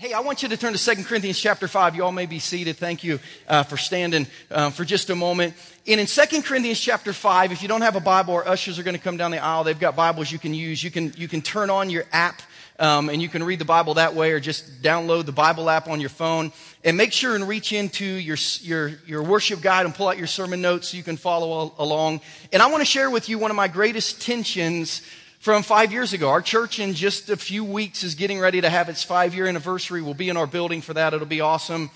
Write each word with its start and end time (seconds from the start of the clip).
Hey, 0.00 0.12
I 0.12 0.20
want 0.20 0.44
you 0.44 0.48
to 0.48 0.56
turn 0.56 0.74
to 0.74 0.94
2 0.94 1.02
Corinthians 1.02 1.40
chapter 1.40 1.66
5. 1.66 1.96
You 1.96 2.04
all 2.04 2.12
may 2.12 2.26
be 2.26 2.38
seated. 2.38 2.76
Thank 2.76 3.02
you 3.02 3.18
uh, 3.48 3.64
for 3.64 3.76
standing 3.76 4.28
uh, 4.48 4.70
for 4.70 4.84
just 4.84 5.10
a 5.10 5.16
moment. 5.16 5.54
And 5.88 5.98
in 5.98 6.06
2 6.06 6.42
Corinthians 6.42 6.78
chapter 6.78 7.12
5, 7.12 7.50
if 7.50 7.62
you 7.62 7.68
don't 7.68 7.80
have 7.80 7.96
a 7.96 8.00
Bible, 8.00 8.34
our 8.34 8.46
ushers 8.46 8.78
are 8.78 8.84
going 8.84 8.94
to 8.94 9.02
come 9.02 9.16
down 9.16 9.32
the 9.32 9.42
aisle. 9.42 9.64
They've 9.64 9.76
got 9.76 9.96
Bibles 9.96 10.30
you 10.30 10.38
can 10.38 10.54
use. 10.54 10.84
You 10.84 10.92
can, 10.92 11.12
you 11.16 11.26
can 11.26 11.42
turn 11.42 11.68
on 11.68 11.90
your 11.90 12.04
app 12.12 12.42
um, 12.78 13.08
and 13.08 13.20
you 13.20 13.28
can 13.28 13.42
read 13.42 13.58
the 13.58 13.64
Bible 13.64 13.94
that 13.94 14.14
way 14.14 14.30
or 14.30 14.38
just 14.38 14.82
download 14.82 15.26
the 15.26 15.32
Bible 15.32 15.68
app 15.68 15.88
on 15.88 15.98
your 15.98 16.10
phone. 16.10 16.52
And 16.84 16.96
make 16.96 17.12
sure 17.12 17.34
and 17.34 17.48
reach 17.48 17.72
into 17.72 18.04
your, 18.04 18.36
your, 18.60 18.92
your 19.04 19.24
worship 19.24 19.60
guide 19.60 19.84
and 19.84 19.92
pull 19.92 20.06
out 20.06 20.16
your 20.16 20.28
sermon 20.28 20.62
notes 20.62 20.90
so 20.90 20.96
you 20.96 21.02
can 21.02 21.16
follow 21.16 21.74
along. 21.76 22.20
And 22.52 22.62
I 22.62 22.68
want 22.68 22.82
to 22.82 22.86
share 22.86 23.10
with 23.10 23.28
you 23.28 23.36
one 23.36 23.50
of 23.50 23.56
my 23.56 23.66
greatest 23.66 24.22
tensions 24.22 25.02
from 25.38 25.62
five 25.62 25.92
years 25.92 26.12
ago. 26.12 26.28
Our 26.28 26.42
church 26.42 26.78
in 26.78 26.94
just 26.94 27.30
a 27.30 27.36
few 27.36 27.64
weeks 27.64 28.02
is 28.02 28.14
getting 28.14 28.38
ready 28.38 28.60
to 28.60 28.68
have 28.68 28.88
its 28.88 29.02
five 29.02 29.34
year 29.34 29.46
anniversary. 29.46 30.02
We'll 30.02 30.14
be 30.14 30.28
in 30.28 30.36
our 30.36 30.46
building 30.46 30.80
for 30.80 30.94
that. 30.94 31.14
It'll 31.14 31.26
be 31.26 31.40
awesome. 31.40 31.90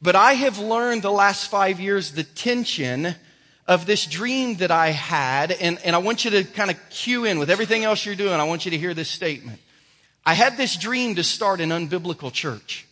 But 0.00 0.16
I 0.16 0.34
have 0.34 0.58
learned 0.58 1.02
the 1.02 1.12
last 1.12 1.48
five 1.48 1.80
years 1.80 2.12
the 2.12 2.24
tension 2.24 3.14
of 3.66 3.86
this 3.86 4.04
dream 4.06 4.56
that 4.56 4.70
I 4.70 4.88
had. 4.88 5.52
And, 5.52 5.78
and 5.84 5.94
I 5.94 5.98
want 5.98 6.24
you 6.24 6.32
to 6.32 6.44
kind 6.44 6.70
of 6.70 6.76
cue 6.90 7.24
in 7.24 7.38
with 7.38 7.50
everything 7.50 7.84
else 7.84 8.04
you're 8.04 8.16
doing. 8.16 8.34
I 8.34 8.44
want 8.44 8.64
you 8.64 8.72
to 8.72 8.78
hear 8.78 8.94
this 8.94 9.08
statement. 9.08 9.60
I 10.26 10.34
had 10.34 10.56
this 10.56 10.76
dream 10.76 11.14
to 11.16 11.24
start 11.24 11.60
an 11.60 11.70
unbiblical 11.70 12.32
church. 12.32 12.86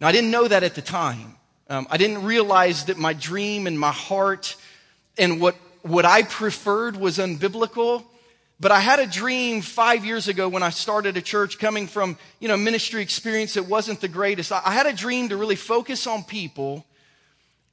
Now, 0.00 0.08
I 0.08 0.12
didn't 0.12 0.30
know 0.30 0.46
that 0.46 0.62
at 0.62 0.74
the 0.74 0.82
time. 0.82 1.34
Um, 1.68 1.86
I 1.90 1.96
didn't 1.96 2.24
realize 2.24 2.86
that 2.86 2.96
my 2.96 3.12
dream 3.12 3.66
and 3.66 3.78
my 3.78 3.92
heart 3.92 4.56
and 5.16 5.40
what, 5.40 5.54
what 5.82 6.04
I 6.04 6.22
preferred 6.22 6.96
was 6.96 7.18
unbiblical. 7.18 8.04
But 8.60 8.72
I 8.72 8.80
had 8.80 8.98
a 8.98 9.06
dream 9.06 9.62
five 9.62 10.04
years 10.04 10.26
ago 10.26 10.48
when 10.48 10.64
I 10.64 10.70
started 10.70 11.16
a 11.16 11.22
church 11.22 11.58
coming 11.58 11.86
from, 11.86 12.18
you 12.40 12.48
know, 12.48 12.56
ministry 12.56 13.02
experience 13.02 13.54
that 13.54 13.66
wasn't 13.66 14.00
the 14.00 14.08
greatest. 14.08 14.50
I 14.50 14.72
had 14.72 14.86
a 14.86 14.92
dream 14.92 15.28
to 15.28 15.36
really 15.36 15.56
focus 15.56 16.06
on 16.08 16.24
people. 16.24 16.84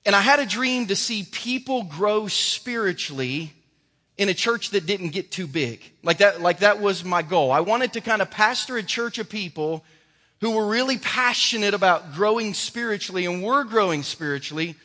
And 0.05 0.15
I 0.15 0.21
had 0.21 0.39
a 0.39 0.45
dream 0.45 0.87
to 0.87 0.95
see 0.95 1.23
people 1.31 1.83
grow 1.83 2.27
spiritually 2.27 3.53
in 4.17 4.29
a 4.29 4.33
church 4.35 4.69
that 4.69 4.85
didn't 4.85 5.09
get 5.09 5.31
too 5.31 5.47
big. 5.47 5.81
Like 6.03 6.19
that, 6.19 6.41
like 6.41 6.59
that 6.59 6.79
was 6.79 7.03
my 7.03 7.23
goal. 7.23 7.51
I 7.51 7.61
wanted 7.61 7.93
to 7.93 8.01
kind 8.01 8.21
of 8.21 8.29
pastor 8.29 8.77
a 8.77 8.83
church 8.83 9.17
of 9.17 9.27
people 9.27 9.83
who 10.41 10.51
were 10.51 10.67
really 10.67 10.99
passionate 10.99 11.73
about 11.73 12.13
growing 12.13 12.53
spiritually 12.53 13.25
and 13.25 13.41
were 13.41 13.63
growing 13.63 14.03
spiritually, 14.03 14.75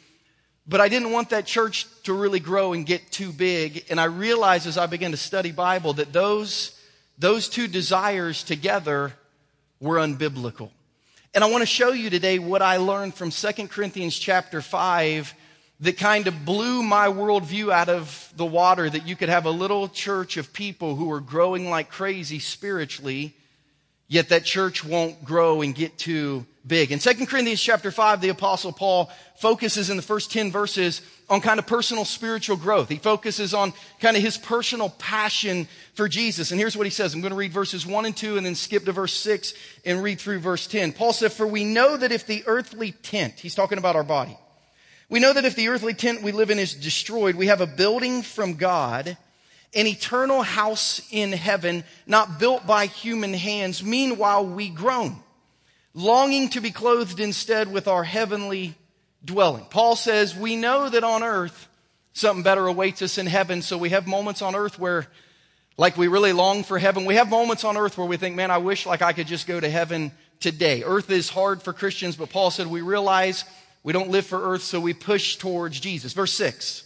but 0.70 0.80
I 0.80 0.88
didn't 0.88 1.10
want 1.10 1.30
that 1.30 1.46
church 1.46 1.88
to 2.04 2.12
really 2.12 2.38
grow 2.38 2.74
and 2.74 2.86
get 2.86 3.10
too 3.10 3.32
big. 3.32 3.86
And 3.90 4.00
I 4.00 4.04
realized 4.04 4.68
as 4.68 4.78
I 4.78 4.86
began 4.86 5.10
to 5.10 5.16
study 5.16 5.50
Bible 5.50 5.94
that 5.94 6.12
those, 6.12 6.80
those 7.18 7.48
two 7.48 7.66
desires 7.66 8.44
together 8.44 9.12
were 9.80 9.96
unbiblical. 9.96 10.70
And 11.34 11.42
I 11.42 11.50
want 11.50 11.62
to 11.62 11.66
show 11.66 11.90
you 11.90 12.08
today 12.08 12.38
what 12.38 12.62
I 12.62 12.76
learned 12.76 13.14
from 13.14 13.30
2 13.30 13.66
Corinthians 13.66 14.16
chapter 14.16 14.62
5 14.62 15.34
that 15.80 15.98
kind 15.98 16.28
of 16.28 16.44
blew 16.44 16.84
my 16.84 17.08
worldview 17.08 17.72
out 17.72 17.88
of 17.88 18.32
the 18.36 18.46
water 18.46 18.88
that 18.88 19.08
you 19.08 19.16
could 19.16 19.28
have 19.28 19.46
a 19.46 19.50
little 19.50 19.88
church 19.88 20.36
of 20.36 20.52
people 20.52 20.94
who 20.94 21.10
are 21.10 21.20
growing 21.20 21.68
like 21.68 21.90
crazy 21.90 22.38
spiritually, 22.38 23.34
yet 24.10 24.28
that 24.30 24.44
church 24.44 24.84
won't 24.84 25.24
grow 25.24 25.62
and 25.62 25.72
get 25.72 25.96
too 25.96 26.44
big. 26.66 26.90
In 26.90 26.98
2 26.98 27.26
Corinthians 27.26 27.62
chapter 27.62 27.92
5, 27.92 28.20
the 28.20 28.28
apostle 28.28 28.72
Paul 28.72 29.08
focuses 29.38 29.88
in 29.88 29.96
the 29.96 30.02
first 30.02 30.32
10 30.32 30.50
verses 30.50 31.00
on 31.28 31.40
kind 31.40 31.60
of 31.60 31.66
personal 31.68 32.04
spiritual 32.04 32.56
growth. 32.56 32.88
He 32.88 32.96
focuses 32.96 33.54
on 33.54 33.72
kind 34.00 34.16
of 34.16 34.22
his 34.22 34.36
personal 34.36 34.90
passion 34.90 35.68
for 35.94 36.08
Jesus. 36.08 36.50
And 36.50 36.58
here's 36.58 36.76
what 36.76 36.88
he 36.88 36.90
says. 36.90 37.14
I'm 37.14 37.20
going 37.20 37.30
to 37.30 37.36
read 37.36 37.52
verses 37.52 37.86
1 37.86 38.04
and 38.04 38.16
2 38.16 38.36
and 38.36 38.44
then 38.44 38.56
skip 38.56 38.84
to 38.86 38.92
verse 38.92 39.14
6 39.14 39.54
and 39.86 40.02
read 40.02 40.18
through 40.20 40.40
verse 40.40 40.66
10. 40.66 40.92
Paul 40.92 41.12
said, 41.12 41.32
For 41.32 41.46
we 41.46 41.62
know 41.62 41.96
that 41.96 42.10
if 42.10 42.26
the 42.26 42.42
earthly 42.46 42.90
tent, 42.90 43.34
he's 43.38 43.54
talking 43.54 43.78
about 43.78 43.94
our 43.94 44.02
body, 44.02 44.36
we 45.08 45.20
know 45.20 45.32
that 45.32 45.44
if 45.44 45.54
the 45.54 45.68
earthly 45.68 45.94
tent 45.94 46.22
we 46.22 46.32
live 46.32 46.50
in 46.50 46.58
is 46.58 46.74
destroyed, 46.74 47.36
we 47.36 47.46
have 47.46 47.60
a 47.60 47.66
building 47.66 48.22
from 48.22 48.54
God, 48.54 49.16
an 49.74 49.86
eternal 49.86 50.42
house 50.42 51.00
in 51.10 51.32
heaven, 51.32 51.84
not 52.06 52.38
built 52.38 52.66
by 52.66 52.86
human 52.86 53.32
hands. 53.34 53.82
Meanwhile, 53.82 54.46
we 54.46 54.68
groan 54.68 55.16
longing 55.94 56.48
to 56.50 56.60
be 56.60 56.70
clothed 56.70 57.20
instead 57.20 57.72
with 57.72 57.88
our 57.88 58.04
heavenly 58.04 58.74
dwelling. 59.24 59.64
Paul 59.70 59.96
says, 59.96 60.36
We 60.36 60.56
know 60.56 60.88
that 60.88 61.04
on 61.04 61.22
earth 61.22 61.68
something 62.12 62.42
better 62.42 62.66
awaits 62.66 63.02
us 63.02 63.18
in 63.18 63.26
heaven, 63.26 63.62
so 63.62 63.78
we 63.78 63.90
have 63.90 64.06
moments 64.06 64.42
on 64.42 64.54
earth 64.54 64.78
where, 64.78 65.06
like, 65.76 65.96
we 65.96 66.08
really 66.08 66.32
long 66.32 66.64
for 66.64 66.78
heaven. 66.78 67.04
We 67.04 67.14
have 67.14 67.30
moments 67.30 67.64
on 67.64 67.76
earth 67.76 67.96
where 67.96 68.06
we 68.06 68.16
think, 68.16 68.36
Man, 68.36 68.50
I 68.50 68.58
wish 68.58 68.86
like 68.86 69.02
I 69.02 69.12
could 69.12 69.26
just 69.26 69.46
go 69.46 69.58
to 69.58 69.70
heaven 69.70 70.12
today. 70.40 70.82
Earth 70.84 71.10
is 71.10 71.28
hard 71.28 71.62
for 71.62 71.72
Christians, 71.72 72.16
but 72.16 72.30
Paul 72.30 72.50
said, 72.50 72.66
We 72.66 72.80
realize 72.80 73.44
we 73.82 73.92
don't 73.92 74.10
live 74.10 74.26
for 74.26 74.52
earth, 74.52 74.62
so 74.62 74.80
we 74.80 74.94
push 74.94 75.36
towards 75.36 75.80
Jesus. 75.80 76.12
Verse 76.12 76.34
6. 76.34 76.84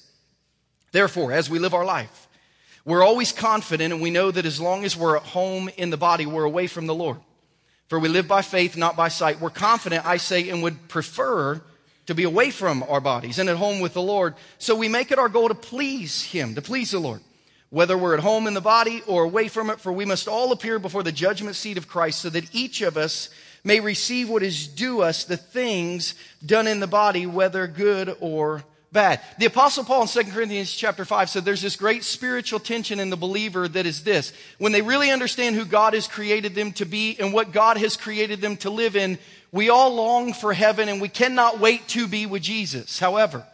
Therefore, 0.93 1.33
as 1.33 1.51
we 1.51 1.59
live 1.59 1.75
our 1.75 1.85
life, 1.85 2.29
we're 2.85 3.03
always 3.03 3.33
confident 3.33 3.93
and 3.93 4.03
we 4.03 4.11
know 4.11 4.31
that 4.31 4.45
as 4.45 4.61
long 4.61 4.85
as 4.85 4.97
we're 4.97 5.17
at 5.17 5.23
home 5.23 5.71
in 5.77 5.91
the 5.91 5.97
body, 5.97 6.27
we're 6.27 6.45
away 6.45 6.67
from 6.67 6.87
the 6.87 6.95
Lord. 6.95 7.19
For 7.89 7.99
we 7.99 8.09
live 8.09 8.29
by 8.29 8.43
faith, 8.43 8.77
not 8.77 8.97
by 8.97 9.09
sight. 9.09 9.41
We're 9.41 9.51
confident, 9.51 10.07
I 10.07 10.17
say, 10.19 10.49
and 10.51 10.63
would 10.63 10.89
prefer 10.89 11.63
to 12.07 12.15
be 12.15 12.25
away 12.25 12.51
from 12.51 12.83
our 12.83 13.01
bodies 13.01 13.39
and 13.39 13.49
at 13.49 13.57
home 13.57 13.81
with 13.81 13.95
the 13.95 14.03
Lord. 14.03 14.35
So 14.59 14.75
we 14.75 14.89
make 14.89 15.11
it 15.11 15.19
our 15.19 15.29
goal 15.29 15.49
to 15.49 15.55
please 15.55 16.23
Him, 16.23 16.55
to 16.55 16.63
please 16.63 16.91
the 16.91 16.99
Lord. 16.99 17.21
Whether 17.71 17.99
we're 17.99 18.15
at 18.15 18.21
home 18.21 18.47
in 18.47 18.55
the 18.55 18.61
body 18.61 19.03
or 19.07 19.25
away 19.25 19.49
from 19.49 19.71
it, 19.71 19.81
for 19.81 19.93
we 19.93 20.05
must 20.05 20.29
all 20.29 20.53
appear 20.53 20.79
before 20.79 21.03
the 21.03 21.11
judgment 21.11 21.57
seat 21.57 21.79
of 21.79 21.89
Christ 21.89 22.21
so 22.21 22.31
that 22.31 22.55
each 22.55 22.83
of 22.83 22.97
us 22.97 23.31
may 23.65 23.81
receive 23.81 24.29
what 24.29 24.43
is 24.43 24.69
due 24.69 25.01
us, 25.01 25.25
the 25.25 25.37
things 25.37 26.15
done 26.45 26.69
in 26.69 26.81
the 26.81 26.87
body, 26.87 27.27
whether 27.27 27.67
good 27.67 28.17
or 28.21 28.63
bad. 28.95 29.21
The 29.39 29.45
apostle 29.45 29.85
Paul 29.85 30.03
in 30.03 30.09
2 30.09 30.25
Corinthians 30.31 30.73
chapter 30.73 31.05
5 31.05 31.29
said 31.29 31.45
there's 31.45 31.61
this 31.61 31.77
great 31.77 32.05
spiritual 32.05 32.61
tension 32.61 32.99
in 32.99 33.11
the 33.11 33.17
believer 33.17 33.69
that 33.69 33.85
is 33.85 34.05
this. 34.05 34.33
When 34.57 34.73
they 34.73 34.81
really 34.81 35.11
understand 35.11 35.57
who 35.57 35.67
God 35.67 35.93
has 35.93 36.09
created 36.09 36.55
them 36.55 36.73
to 36.75 36.87
be 36.87 37.19
and 37.21 37.35
what 37.35 37.53
God 37.53 37.77
has 37.77 37.99
created 37.99 38.41
them 38.41 38.57
to 38.59 38.71
live 38.71 38.97
in, 38.97 39.19
we 39.53 39.69
all 39.69 39.95
long 39.95 40.33
for 40.33 40.55
heaven 40.55 40.89
and 40.89 41.01
we 41.03 41.11
cannot 41.11 41.61
wait 41.61 41.87
to 41.89 42.09
be 42.09 42.25
with 42.25 42.43
Jesus. 42.43 42.99
However, 42.99 43.45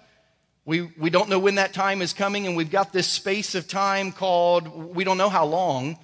we, 0.65 0.83
we 0.83 1.11
don't 1.11 1.29
know 1.29 1.41
when 1.41 1.57
that 1.57 1.73
time 1.73 2.03
is 2.03 2.13
coming 2.13 2.47
and 2.47 2.57
we've 2.57 2.71
got 2.71 2.93
this 2.93 3.09
space 3.09 3.57
of 3.57 3.67
time 3.67 4.13
called, 4.13 4.95
we 4.95 5.03
don't 5.03 5.19
know 5.19 5.31
how 5.31 5.47
long, 5.47 5.99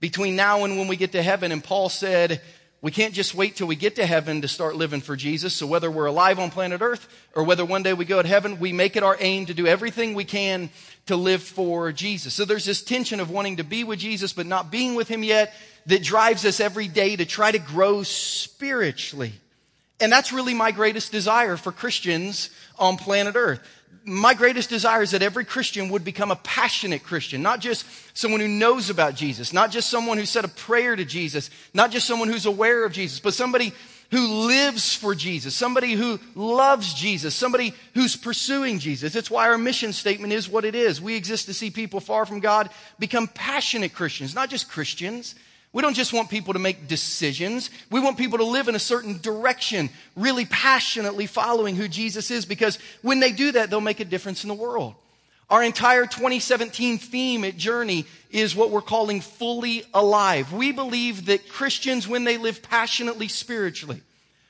between 0.00 0.34
now 0.34 0.64
and 0.64 0.78
when 0.78 0.88
we 0.88 0.96
get 0.96 1.12
to 1.12 1.22
heaven. 1.22 1.52
And 1.52 1.62
Paul 1.62 1.88
said, 1.88 2.40
we 2.80 2.92
can't 2.92 3.12
just 3.12 3.34
wait 3.34 3.56
till 3.56 3.66
we 3.66 3.74
get 3.74 3.96
to 3.96 4.06
heaven 4.06 4.40
to 4.42 4.48
start 4.48 4.76
living 4.76 5.00
for 5.00 5.16
Jesus. 5.16 5.52
So 5.52 5.66
whether 5.66 5.90
we're 5.90 6.06
alive 6.06 6.38
on 6.38 6.50
planet 6.50 6.80
Earth 6.80 7.08
or 7.34 7.42
whether 7.42 7.64
one 7.64 7.82
day 7.82 7.92
we 7.92 8.04
go 8.04 8.22
to 8.22 8.28
heaven, 8.28 8.60
we 8.60 8.72
make 8.72 8.94
it 8.94 9.02
our 9.02 9.16
aim 9.18 9.46
to 9.46 9.54
do 9.54 9.66
everything 9.66 10.14
we 10.14 10.24
can 10.24 10.70
to 11.06 11.16
live 11.16 11.42
for 11.42 11.90
Jesus. 11.90 12.34
So 12.34 12.44
there's 12.44 12.64
this 12.64 12.82
tension 12.82 13.18
of 13.18 13.30
wanting 13.30 13.56
to 13.56 13.64
be 13.64 13.82
with 13.82 13.98
Jesus 13.98 14.32
but 14.32 14.46
not 14.46 14.70
being 14.70 14.94
with 14.94 15.08
him 15.08 15.24
yet 15.24 15.52
that 15.86 16.04
drives 16.04 16.44
us 16.44 16.60
every 16.60 16.86
day 16.86 17.16
to 17.16 17.24
try 17.24 17.50
to 17.50 17.58
grow 17.58 18.04
spiritually. 18.04 19.32
And 20.00 20.12
that's 20.12 20.32
really 20.32 20.54
my 20.54 20.70
greatest 20.70 21.10
desire 21.10 21.56
for 21.56 21.72
Christians 21.72 22.50
on 22.78 22.96
planet 22.96 23.34
Earth 23.34 23.60
my 24.04 24.34
greatest 24.34 24.70
desire 24.70 25.02
is 25.02 25.10
that 25.10 25.22
every 25.22 25.44
Christian 25.44 25.90
would 25.90 26.04
become 26.04 26.30
a 26.30 26.36
passionate 26.36 27.02
Christian, 27.02 27.42
not 27.42 27.60
just 27.60 27.84
someone 28.16 28.40
who 28.40 28.48
knows 28.48 28.90
about 28.90 29.14
Jesus, 29.14 29.52
not 29.52 29.70
just 29.70 29.90
someone 29.90 30.18
who 30.18 30.24
said 30.24 30.44
a 30.44 30.48
prayer 30.48 30.96
to 30.96 31.04
Jesus, 31.04 31.50
not 31.74 31.90
just 31.90 32.06
someone 32.06 32.28
who's 32.28 32.46
aware 32.46 32.84
of 32.84 32.92
Jesus, 32.92 33.20
but 33.20 33.34
somebody 33.34 33.72
who 34.10 34.46
lives 34.46 34.94
for 34.94 35.14
Jesus, 35.14 35.54
somebody 35.54 35.92
who 35.92 36.18
loves 36.34 36.94
Jesus, 36.94 37.34
somebody 37.34 37.74
who's 37.94 38.16
pursuing 38.16 38.78
Jesus. 38.78 39.14
It's 39.14 39.30
why 39.30 39.48
our 39.48 39.58
mission 39.58 39.92
statement 39.92 40.32
is 40.32 40.48
what 40.48 40.64
it 40.64 40.74
is. 40.74 41.00
We 41.00 41.14
exist 41.14 41.46
to 41.46 41.54
see 41.54 41.70
people 41.70 42.00
far 42.00 42.24
from 42.24 42.40
God 42.40 42.70
become 42.98 43.28
passionate 43.28 43.92
Christians, 43.92 44.34
not 44.34 44.48
just 44.48 44.70
Christians. 44.70 45.34
We 45.78 45.82
don't 45.82 45.94
just 45.94 46.12
want 46.12 46.28
people 46.28 46.54
to 46.54 46.58
make 46.58 46.88
decisions. 46.88 47.70
We 47.88 48.00
want 48.00 48.18
people 48.18 48.38
to 48.38 48.44
live 48.44 48.66
in 48.66 48.74
a 48.74 48.80
certain 48.80 49.20
direction, 49.22 49.90
really 50.16 50.44
passionately 50.44 51.28
following 51.28 51.76
who 51.76 51.86
Jesus 51.86 52.32
is, 52.32 52.44
because 52.44 52.80
when 53.02 53.20
they 53.20 53.30
do 53.30 53.52
that, 53.52 53.70
they'll 53.70 53.80
make 53.80 54.00
a 54.00 54.04
difference 54.04 54.42
in 54.42 54.48
the 54.48 54.54
world. 54.54 54.96
Our 55.48 55.62
entire 55.62 56.04
2017 56.04 56.98
theme 56.98 57.44
at 57.44 57.56
Journey 57.56 58.06
is 58.32 58.56
what 58.56 58.72
we're 58.72 58.80
calling 58.80 59.20
fully 59.20 59.84
alive. 59.94 60.52
We 60.52 60.72
believe 60.72 61.26
that 61.26 61.48
Christians, 61.48 62.08
when 62.08 62.24
they 62.24 62.38
live 62.38 62.60
passionately 62.60 63.28
spiritually, 63.28 64.02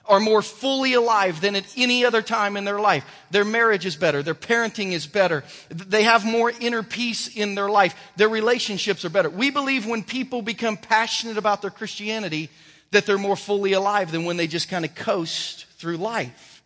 are 0.09 0.21
more 0.21 0.43
fully 0.43 0.95
alive 0.95 1.41
than 1.41 1.55
at 1.55 1.65
any 1.77 2.05
other 2.05 2.23
time 2.23 2.57
in 2.57 2.65
their 2.65 2.81
life. 2.81 3.05
Their 3.31 3.45
marriage 3.45 3.85
is 3.85 3.95
better. 3.95 4.23
Their 4.23 4.35
parenting 4.35 4.93
is 4.93 5.07
better. 5.07 5.45
They 5.69 6.05
have 6.05 6.25
more 6.25 6.51
inner 6.61 6.83
peace 6.83 7.29
in 7.29 7.55
their 7.55 7.69
life. 7.69 7.95
Their 8.17 8.31
relationships 8.31 9.05
are 9.05 9.11
better. 9.11 9.29
We 9.29 9.51
believe 9.51 9.87
when 9.87 10.03
people 10.03 10.41
become 10.41 10.79
passionate 10.79 11.37
about 11.37 11.61
their 11.61 11.71
Christianity, 11.71 12.49
that 12.91 13.05
they're 13.05 13.19
more 13.19 13.37
fully 13.37 13.75
alive 13.75 14.11
than 14.11 14.25
when 14.25 14.39
they 14.39 14.47
just 14.47 14.71
kind 14.71 14.85
of 14.85 14.95
coast 14.95 15.67
through 15.77 15.99
life. 15.99 16.63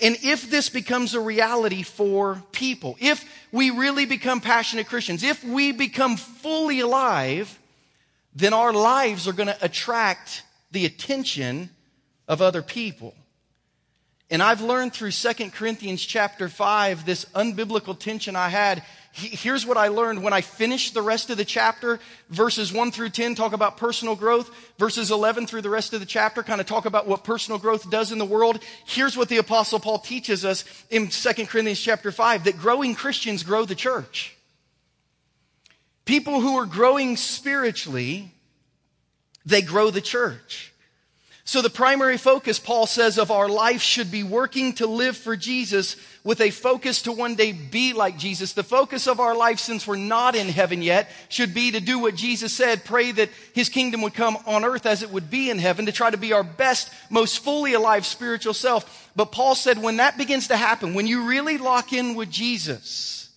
And 0.00 0.16
if 0.22 0.50
this 0.50 0.68
becomes 0.68 1.14
a 1.14 1.20
reality 1.20 1.82
for 1.82 2.42
people, 2.50 2.96
if 2.98 3.24
we 3.52 3.70
really 3.70 4.06
become 4.06 4.40
passionate 4.40 4.88
Christians, 4.88 5.22
if 5.22 5.44
we 5.44 5.70
become 5.70 6.16
fully 6.16 6.80
alive, 6.80 7.58
then 8.34 8.54
our 8.54 8.72
lives 8.72 9.28
are 9.28 9.32
going 9.32 9.48
to 9.48 9.64
attract 9.64 10.42
the 10.72 10.86
attention 10.86 11.70
of 12.28 12.42
other 12.42 12.62
people. 12.62 13.14
And 14.32 14.42
I've 14.42 14.62
learned 14.62 14.94
through 14.94 15.10
2 15.10 15.50
Corinthians 15.50 16.02
chapter 16.02 16.48
5 16.48 17.04
this 17.04 17.26
unbiblical 17.34 17.98
tension 17.98 18.34
I 18.34 18.48
had. 18.48 18.82
Here's 19.12 19.66
what 19.66 19.76
I 19.76 19.88
learned 19.88 20.22
when 20.22 20.32
I 20.32 20.40
finished 20.40 20.94
the 20.94 21.02
rest 21.02 21.28
of 21.28 21.36
the 21.36 21.44
chapter. 21.44 22.00
Verses 22.30 22.72
1 22.72 22.92
through 22.92 23.10
10 23.10 23.34
talk 23.34 23.52
about 23.52 23.76
personal 23.76 24.16
growth. 24.16 24.50
Verses 24.78 25.10
11 25.10 25.46
through 25.46 25.60
the 25.60 25.68
rest 25.68 25.92
of 25.92 26.00
the 26.00 26.06
chapter 26.06 26.42
kind 26.42 26.62
of 26.62 26.66
talk 26.66 26.86
about 26.86 27.06
what 27.06 27.24
personal 27.24 27.58
growth 27.58 27.90
does 27.90 28.10
in 28.10 28.16
the 28.16 28.24
world. 28.24 28.60
Here's 28.86 29.18
what 29.18 29.28
the 29.28 29.36
apostle 29.36 29.78
Paul 29.78 29.98
teaches 29.98 30.46
us 30.46 30.64
in 30.88 31.08
2 31.08 31.32
Corinthians 31.44 31.80
chapter 31.80 32.10
5 32.10 32.44
that 32.44 32.56
growing 32.56 32.94
Christians 32.94 33.42
grow 33.42 33.66
the 33.66 33.74
church. 33.74 34.34
People 36.06 36.40
who 36.40 36.56
are 36.56 36.64
growing 36.66 37.18
spiritually, 37.18 38.32
they 39.44 39.60
grow 39.60 39.90
the 39.90 40.00
church. 40.00 40.71
So 41.44 41.60
the 41.60 41.70
primary 41.70 42.18
focus, 42.18 42.60
Paul 42.60 42.86
says, 42.86 43.18
of 43.18 43.32
our 43.32 43.48
life 43.48 43.82
should 43.82 44.12
be 44.12 44.22
working 44.22 44.74
to 44.74 44.86
live 44.86 45.16
for 45.16 45.36
Jesus 45.36 45.96
with 46.22 46.40
a 46.40 46.50
focus 46.50 47.02
to 47.02 47.12
one 47.12 47.34
day 47.34 47.50
be 47.50 47.92
like 47.92 48.16
Jesus. 48.16 48.52
The 48.52 48.62
focus 48.62 49.08
of 49.08 49.18
our 49.18 49.36
life, 49.36 49.58
since 49.58 49.84
we're 49.84 49.96
not 49.96 50.36
in 50.36 50.48
heaven 50.48 50.82
yet, 50.82 51.10
should 51.28 51.52
be 51.52 51.72
to 51.72 51.80
do 51.80 51.98
what 51.98 52.14
Jesus 52.14 52.52
said, 52.52 52.84
pray 52.84 53.10
that 53.10 53.28
his 53.54 53.68
kingdom 53.68 54.02
would 54.02 54.14
come 54.14 54.38
on 54.46 54.64
earth 54.64 54.86
as 54.86 55.02
it 55.02 55.10
would 55.10 55.30
be 55.30 55.50
in 55.50 55.58
heaven, 55.58 55.86
to 55.86 55.92
try 55.92 56.10
to 56.10 56.16
be 56.16 56.32
our 56.32 56.44
best, 56.44 56.92
most 57.10 57.40
fully 57.40 57.74
alive 57.74 58.06
spiritual 58.06 58.54
self. 58.54 59.10
But 59.16 59.32
Paul 59.32 59.56
said, 59.56 59.82
when 59.82 59.96
that 59.96 60.16
begins 60.16 60.46
to 60.48 60.56
happen, 60.56 60.94
when 60.94 61.08
you 61.08 61.26
really 61.26 61.58
lock 61.58 61.92
in 61.92 62.14
with 62.14 62.30
Jesus, 62.30 63.30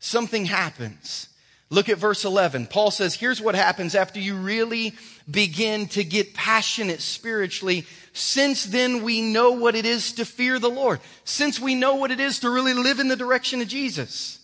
something 0.00 0.44
happens. 0.44 1.28
Look 1.70 1.88
at 1.90 1.98
verse 1.98 2.24
11. 2.24 2.66
Paul 2.68 2.90
says, 2.90 3.14
here's 3.14 3.42
what 3.42 3.54
happens 3.54 3.94
after 3.94 4.18
you 4.18 4.36
really 4.36 4.94
begin 5.30 5.86
to 5.88 6.02
get 6.02 6.32
passionate 6.32 7.02
spiritually. 7.02 7.84
Since 8.14 8.64
then 8.64 9.02
we 9.02 9.20
know 9.20 9.52
what 9.52 9.74
it 9.74 9.84
is 9.84 10.12
to 10.12 10.24
fear 10.24 10.58
the 10.58 10.70
Lord. 10.70 11.00
Since 11.24 11.60
we 11.60 11.74
know 11.74 11.96
what 11.96 12.10
it 12.10 12.20
is 12.20 12.40
to 12.40 12.50
really 12.50 12.72
live 12.72 13.00
in 13.00 13.08
the 13.08 13.16
direction 13.16 13.60
of 13.60 13.68
Jesus, 13.68 14.40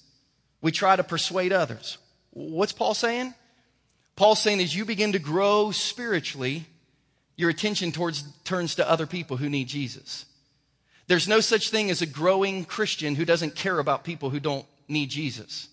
we 0.60 0.70
try 0.70 0.96
to 0.96 1.02
persuade 1.04 1.52
others. 1.52 1.96
What's 2.30 2.72
Paul 2.72 2.94
saying? 2.94 3.32
Paul's 4.16 4.40
saying 4.40 4.60
as 4.60 4.76
you 4.76 4.84
begin 4.84 5.12
to 5.12 5.18
grow 5.18 5.70
spiritually, 5.70 6.66
your 7.36 7.50
attention 7.50 7.90
towards, 7.90 8.22
turns 8.44 8.74
to 8.74 8.88
other 8.88 9.06
people 9.06 9.38
who 9.38 9.48
need 9.48 9.66
Jesus. 9.66 10.26
There's 11.06 11.26
no 11.26 11.40
such 11.40 11.70
thing 11.70 11.90
as 11.90 12.02
a 12.02 12.06
growing 12.06 12.64
Christian 12.64 13.14
who 13.14 13.24
doesn't 13.24 13.56
care 13.56 13.78
about 13.78 14.04
people 14.04 14.30
who 14.30 14.40
don't 14.40 14.66
need 14.88 15.10
Jesus. 15.10 15.68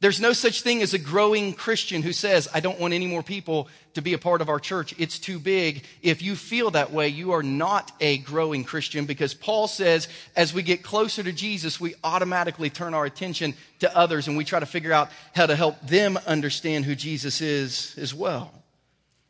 There's 0.00 0.20
no 0.20 0.32
such 0.32 0.62
thing 0.62 0.80
as 0.80 0.94
a 0.94 0.98
growing 0.98 1.52
Christian 1.52 2.00
who 2.00 2.14
says, 2.14 2.48
I 2.54 2.60
don't 2.60 2.80
want 2.80 2.94
any 2.94 3.06
more 3.06 3.22
people 3.22 3.68
to 3.92 4.00
be 4.00 4.14
a 4.14 4.18
part 4.18 4.40
of 4.40 4.48
our 4.48 4.58
church. 4.58 4.94
It's 4.96 5.18
too 5.18 5.38
big. 5.38 5.84
If 6.00 6.22
you 6.22 6.36
feel 6.36 6.70
that 6.70 6.90
way, 6.90 7.08
you 7.08 7.32
are 7.32 7.42
not 7.42 7.92
a 8.00 8.16
growing 8.18 8.64
Christian 8.64 9.04
because 9.04 9.34
Paul 9.34 9.68
says 9.68 10.08
as 10.34 10.54
we 10.54 10.62
get 10.62 10.82
closer 10.82 11.22
to 11.22 11.32
Jesus, 11.32 11.78
we 11.78 11.94
automatically 12.02 12.70
turn 12.70 12.94
our 12.94 13.04
attention 13.04 13.52
to 13.80 13.94
others 13.94 14.26
and 14.26 14.38
we 14.38 14.44
try 14.44 14.58
to 14.58 14.64
figure 14.64 14.92
out 14.92 15.10
how 15.34 15.44
to 15.44 15.54
help 15.54 15.78
them 15.82 16.18
understand 16.26 16.86
who 16.86 16.94
Jesus 16.94 17.42
is 17.42 17.94
as 17.98 18.14
well. 18.14 18.54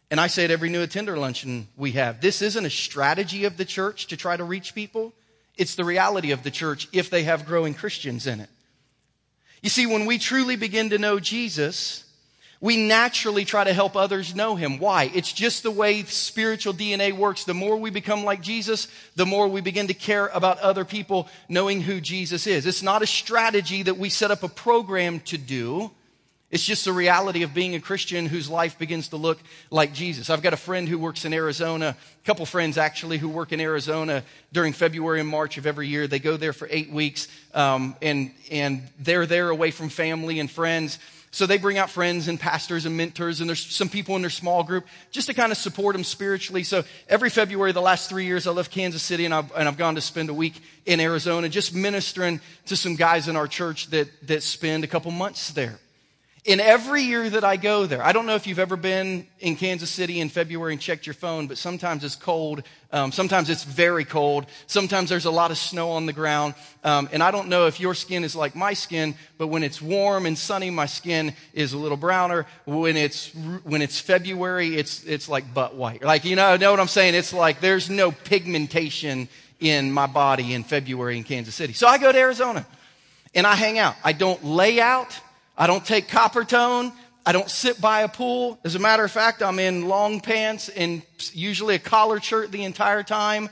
And 0.09 0.21
I 0.21 0.29
say 0.29 0.45
at 0.45 0.53
every 0.53 0.69
new 0.69 0.83
attender 0.83 1.17
luncheon 1.17 1.67
we 1.77 1.93
have, 1.93 2.21
this 2.21 2.43
isn't 2.43 2.65
a 2.65 2.71
strategy 2.71 3.45
of 3.45 3.57
the 3.57 3.65
church 3.65 4.07
to 4.09 4.17
try 4.17 4.37
to 4.37 4.45
reach 4.45 4.73
people. 4.75 5.15
It's 5.57 5.75
the 5.75 5.85
reality 5.85 6.31
of 6.31 6.45
the 6.45 6.51
church 6.53 6.87
if 6.93 7.11
they 7.11 7.25
have 7.25 7.45
growing 7.45 7.75
Christians 7.75 8.29
in 8.29 8.39
it. 8.39 8.51
You 9.63 9.71
see, 9.71 9.87
when 9.87 10.07
we 10.07 10.19
truly 10.19 10.57
begin 10.57 10.91
to 10.91 10.99
know 10.99 11.21
Jesus, 11.21 12.05
we 12.61 12.77
naturally 12.77 13.45
try 13.47 13.65
to 13.65 13.73
help 13.73 13.97
others 13.97 14.35
know 14.35 14.55
him. 14.55 14.79
Why? 14.79 15.11
It's 15.15 15.33
just 15.33 15.63
the 15.63 15.71
way 15.71 16.03
spiritual 16.05 16.75
DNA 16.75 17.13
works. 17.13 17.45
The 17.45 17.55
more 17.55 17.77
we 17.77 17.91
become 17.91 18.25
like 18.25 18.43
Jesus, 18.43 18.87
the 19.17 19.27
more 19.27 19.49
we 19.49 19.63
begin 19.63 19.87
to 19.89 19.95
care 19.95 20.27
about 20.29 20.59
other 20.59 20.85
people 20.85 21.29
knowing 21.49 21.81
who 21.81 22.01
Jesus 22.01 22.47
is. 22.47 22.67
It's 22.67 22.83
not 22.83 23.03
a 23.03 23.07
strategy 23.07 23.83
that 23.83 23.97
we 23.97 24.11
set 24.11 24.31
up 24.31 24.43
a 24.43 24.49
program 24.49 25.21
to 25.21 25.39
do. 25.39 25.91
It's 26.51 26.65
just 26.65 26.85
the 26.85 26.93
reality 26.93 27.45
of 27.45 27.55
being 27.55 27.77
a 27.77 27.81
Christian 27.81 28.27
whose 28.27 28.51
life 28.51 28.77
begins 28.77 29.09
to 29.09 29.17
look 29.17 29.39
like 29.71 29.93
Jesus. 29.93 30.31
I've 30.31 30.43
got 30.43 30.53
a 30.53 30.57
friend 30.57 30.89
who 30.89 30.99
works 30.99 31.25
in 31.25 31.33
Arizona, 31.33 31.97
a 31.97 32.27
couple 32.27 32.45
friends 32.45 32.77
actually 32.77 33.19
who 33.19 33.29
work 33.29 33.53
in 33.53 33.61
Arizona 33.61 34.25
during 34.53 34.73
February 34.73 35.21
and 35.21 35.29
March 35.29 35.59
of 35.59 35.67
every 35.67 35.87
year. 35.87 36.09
They 36.09 36.19
go 36.19 36.37
there 36.37 36.53
for 36.53 36.67
eight 36.69 36.91
weeks, 36.91 37.29
um, 37.55 37.95
and, 38.03 38.33
and 38.51 38.83
they're 38.99 39.27
there 39.27 39.51
away 39.51 39.71
from 39.71 39.91
family 39.91 40.41
and 40.41 40.51
friends. 40.51 40.99
So 41.31 41.47
they 41.47 41.59
bring 41.59 41.79
out 41.79 41.89
friends 41.89 42.27
and 42.27 42.41
pastors 42.41 42.85
and 42.85 42.97
mentors, 42.97 43.41
and 43.41 43.49
there's 43.49 43.65
some 43.65 43.89
people 43.89 44.17
in 44.17 44.23
their 44.23 44.31
small 44.31 44.65
group 44.65 44.87
just 45.13 45.29
to 45.29 45.35
kind 45.35 45.53
of 45.53 45.59
support 45.59 45.95
them 45.95 46.03
spiritually. 46.03 46.65
So 46.65 46.83
every 47.09 47.31
February, 47.31 47.71
the 47.71 47.81
last 47.81 48.09
three 48.09 48.25
years, 48.25 48.49
I 48.49 48.51
left 48.51 48.73
Kansas 48.73 49.05
City 49.05 49.25
and 49.25 49.33
I've, 49.33 49.53
and 49.55 49.69
I've 49.69 49.79
gone 49.79 49.95
to 49.95 50.01
spend 50.01 50.29
a 50.31 50.35
week 50.35 50.61
in 50.85 50.99
Arizona 50.99 51.49
just 51.49 51.73
ministering 51.73 52.41
to 52.67 52.75
some 52.75 52.97
guys 52.97 53.29
in 53.29 53.37
our 53.37 53.47
church 53.47 53.87
that, 53.91 54.09
that 54.27 54.43
spend 54.43 54.83
a 54.83 54.89
couple 54.89 55.13
months 55.13 55.53
there. 55.53 55.79
In 56.47 56.59
every 56.59 57.03
year 57.03 57.29
that 57.29 57.45
I 57.45 57.57
go 57.57 57.85
there, 57.85 58.03
I 58.03 58.13
don't 58.13 58.25
know 58.25 58.35
if 58.35 58.47
you've 58.47 58.59
ever 58.59 58.77
been 58.77 59.27
in 59.41 59.57
Kansas 59.57 59.91
City 59.91 60.21
in 60.21 60.31
February 60.31 60.73
and 60.73 60.81
checked 60.81 61.07
your 61.07 61.13
phone, 61.13 61.47
but 61.47 61.59
sometimes 61.59 62.03
it's 62.03 62.17
cold. 62.17 62.63
Um, 62.93 63.13
sometimes 63.13 63.51
it's 63.51 63.63
very 63.63 64.07
cold. 64.07 64.47
Sometimes 64.67 65.11
there's 65.11 65.27
a 65.27 65.31
lot 65.31 65.51
of 65.51 65.59
snow 65.59 65.91
on 65.91 66.07
the 66.07 66.15
ground. 66.15 66.55
Um, 66.83 67.11
and 67.13 67.23
I 67.23 67.31
don't 67.31 67.49
know 67.49 67.67
if 67.67 67.79
your 67.79 67.95
skin 67.95 68.25
is 68.25 68.35
like 68.35 68.57
my 68.57 68.73
skin, 68.73 69.17
but 69.37 69.49
when 69.49 69.63
it's 69.63 69.83
warm 69.83 70.25
and 70.25 70.37
sunny, 70.37 70.71
my 70.71 70.87
skin 70.87 71.35
is 71.53 71.75
a 71.75 71.79
little 71.79 71.99
browner. 71.99 72.47
When 72.65 72.97
it's, 72.97 73.35
when 73.65 73.83
it's 73.83 74.01
February, 74.01 74.77
it's, 74.77 75.05
it's 75.05 75.29
like 75.29 75.53
butt 75.53 75.75
white. 75.75 76.03
Like, 76.03 76.25
you 76.25 76.37
know, 76.37 76.57
know 76.57 76.71
what 76.71 76.81
I'm 76.81 76.89
saying? 76.89 77.15
It's 77.15 77.35
like 77.35 77.61
there's 77.61 77.91
no 77.91 78.13
pigmentation 78.13 79.29
in 79.61 79.93
my 79.93 80.07
body 80.07 80.55
in 80.55 80.65
February 80.65 81.19
in 81.19 81.25
Kansas 81.25 81.55
City. 81.55 81.75
So 81.75 81.87
I 81.87 81.99
go 81.99 82.11
to 82.11 82.19
Arizona 82.19 82.67
and 83.35 83.47
I 83.47 83.57
hang 83.57 83.79
out. 83.79 83.95
I 84.03 84.13
don't 84.13 84.43
lay 84.43 84.81
out. 84.81 85.21
I 85.61 85.67
don't 85.67 85.85
take 85.85 86.09
Coppertone. 86.09 86.91
I 87.27 87.33
don't 87.33 87.51
sit 87.51 87.83
by 87.83 88.01
a 88.01 88.09
pool. 88.09 88.59
As 88.65 88.77
a 88.77 88.79
matter 88.79 89.05
of 89.05 89.13
fact, 89.13 89.43
I'm 89.43 89.59
in 89.59 89.89
long 89.89 90.23
pants 90.23 90.71
and 90.71 91.03
usually 91.35 91.75
a 91.75 91.79
collared 91.79 92.25
shirt 92.25 92.51
the 92.51 92.65
entire 92.65 93.03
time. 93.03 93.51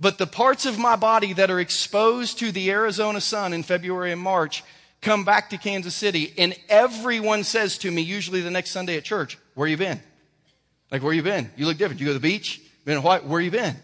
But 0.00 0.18
the 0.18 0.26
parts 0.26 0.66
of 0.66 0.80
my 0.80 0.96
body 0.96 1.32
that 1.34 1.52
are 1.52 1.60
exposed 1.60 2.40
to 2.40 2.50
the 2.50 2.72
Arizona 2.72 3.20
sun 3.20 3.52
in 3.52 3.62
February 3.62 4.10
and 4.10 4.20
March 4.20 4.64
come 5.00 5.24
back 5.24 5.50
to 5.50 5.56
Kansas 5.56 5.94
City 5.94 6.34
and 6.36 6.56
everyone 6.68 7.44
says 7.44 7.78
to 7.78 7.90
me, 7.90 8.02
usually 8.02 8.40
the 8.40 8.50
next 8.50 8.72
Sunday 8.72 8.96
at 8.96 9.04
church, 9.04 9.38
where 9.54 9.68
you 9.68 9.76
been? 9.76 10.02
Like, 10.90 11.04
where 11.04 11.12
you 11.12 11.22
been? 11.22 11.52
You 11.56 11.66
look 11.66 11.78
different. 11.78 12.00
You 12.00 12.06
go 12.06 12.14
to 12.14 12.18
the 12.18 12.28
beach? 12.28 12.62
Been 12.84 13.00
what? 13.00 13.26
Where 13.26 13.40
you 13.40 13.52
been? 13.52 13.76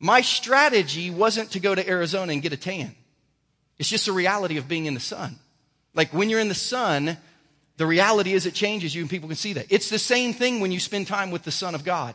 My 0.00 0.20
strategy 0.20 1.10
wasn't 1.10 1.52
to 1.52 1.60
go 1.60 1.76
to 1.76 1.88
Arizona 1.88 2.32
and 2.32 2.42
get 2.42 2.52
a 2.52 2.56
tan. 2.56 2.92
It's 3.78 3.88
just 3.88 4.08
a 4.08 4.12
reality 4.12 4.56
of 4.56 4.66
being 4.66 4.86
in 4.86 4.94
the 4.94 5.00
sun. 5.00 5.38
Like 5.94 6.12
when 6.12 6.30
you're 6.30 6.40
in 6.40 6.48
the 6.48 6.54
sun, 6.54 7.16
the 7.76 7.86
reality 7.86 8.32
is 8.32 8.46
it 8.46 8.54
changes 8.54 8.94
you 8.94 9.02
and 9.02 9.10
people 9.10 9.28
can 9.28 9.36
see 9.36 9.54
that. 9.54 9.66
It's 9.70 9.90
the 9.90 9.98
same 9.98 10.32
thing 10.32 10.60
when 10.60 10.72
you 10.72 10.80
spend 10.80 11.06
time 11.06 11.30
with 11.30 11.42
the 11.42 11.50
Son 11.50 11.74
of 11.74 11.84
God. 11.84 12.14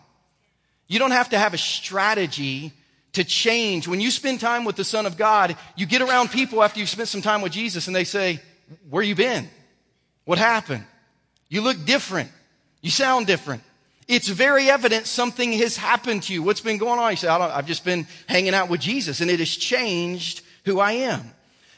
You 0.87 0.99
don't 0.99 1.11
have 1.11 1.29
to 1.29 1.37
have 1.37 1.53
a 1.53 1.57
strategy 1.57 2.71
to 3.13 3.23
change. 3.23 3.87
When 3.87 3.99
you 3.99 4.11
spend 4.11 4.39
time 4.39 4.63
with 4.63 4.75
the 4.75 4.83
Son 4.83 5.05
of 5.05 5.17
God, 5.17 5.55
you 5.75 5.85
get 5.85 6.01
around 6.01 6.31
people 6.31 6.63
after 6.63 6.79
you've 6.79 6.89
spent 6.89 7.09
some 7.09 7.21
time 7.21 7.41
with 7.41 7.51
Jesus 7.51 7.87
and 7.87 7.95
they 7.95 8.03
say, 8.03 8.39
where 8.89 9.03
you 9.03 9.15
been? 9.15 9.49
What 10.25 10.37
happened? 10.37 10.85
You 11.49 11.61
look 11.61 11.85
different. 11.85 12.29
You 12.81 12.91
sound 12.91 13.27
different. 13.27 13.63
It's 14.07 14.27
very 14.29 14.69
evident 14.69 15.05
something 15.05 15.51
has 15.53 15.75
happened 15.75 16.23
to 16.23 16.33
you. 16.33 16.41
What's 16.41 16.61
been 16.61 16.77
going 16.77 16.99
on? 16.99 17.11
You 17.11 17.17
say, 17.17 17.27
I 17.27 17.55
have 17.55 17.65
just 17.65 17.83
been 17.83 18.07
hanging 18.27 18.53
out 18.53 18.69
with 18.69 18.79
Jesus 18.79 19.19
and 19.19 19.29
it 19.29 19.39
has 19.39 19.49
changed 19.49 20.41
who 20.63 20.79
I 20.79 20.93
am. 20.93 21.33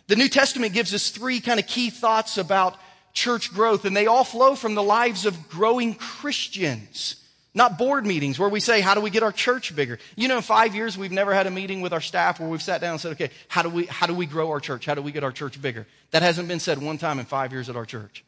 The 0.10 0.16
New 0.16 0.28
Testament 0.28 0.74
gives 0.74 0.92
us 0.96 1.12
three 1.12 1.40
kind 1.40 1.60
of 1.60 1.68
key 1.68 1.92
thoughts 1.92 2.40
about 2.40 2.76
church 3.14 3.54
growth, 3.54 3.86
and 3.86 3.96
they 3.96 4.08
all 4.08 4.24
flow 4.24 4.56
from 4.56 4.74
the 4.74 4.82
lives 4.82 5.28
of 5.28 5.50
growing 5.50 5.94
Christians. 5.94 7.24
Not 7.54 7.78
board 7.78 8.08
meetings 8.08 8.40
where 8.40 8.50
we 8.50 8.60
say, 8.60 8.82
how 8.82 8.96
do 8.96 9.02
we 9.02 9.12
get 9.12 9.22
our 9.22 9.32
church 9.32 9.76
bigger? 9.76 10.00
You 10.16 10.28
know, 10.28 10.38
in 10.38 10.42
five 10.42 10.74
years, 10.74 10.98
we've 10.98 11.12
never 11.12 11.32
had 11.32 11.46
a 11.46 11.52
meeting 11.52 11.82
with 11.82 11.94
our 11.94 12.02
staff 12.02 12.40
where 12.40 12.50
we've 12.50 12.60
sat 12.60 12.82
down 12.82 12.94
and 12.94 13.00
said, 13.00 13.12
okay, 13.12 13.30
how 13.50 13.62
do 13.62 13.70
we, 13.70 13.86
how 13.86 14.08
do 14.08 14.16
we 14.16 14.26
grow 14.26 14.50
our 14.50 14.60
church? 14.60 14.88
How 14.88 14.96
do 14.96 15.04
we 15.04 15.12
get 15.12 15.24
our 15.24 15.32
church 15.32 15.62
bigger? 15.62 15.86
That 16.10 16.24
hasn't 16.24 16.48
been 16.48 16.60
said 16.60 16.82
one 16.82 16.98
time 16.98 17.20
in 17.20 17.26
five 17.26 17.52
years 17.52 17.70
at 17.70 17.76
our 17.76 17.86
church. 17.86 18.24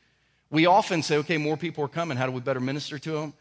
We 0.52 0.68
often 0.68 1.02
say, 1.02 1.18
okay, 1.18 1.38
more 1.38 1.58
people 1.58 1.84
are 1.84 1.88
coming. 1.88 2.16
How 2.16 2.28
do 2.28 2.32
we 2.32 2.42
better 2.42 2.60
minister 2.60 3.00
to 3.00 3.12
them? 3.14 3.34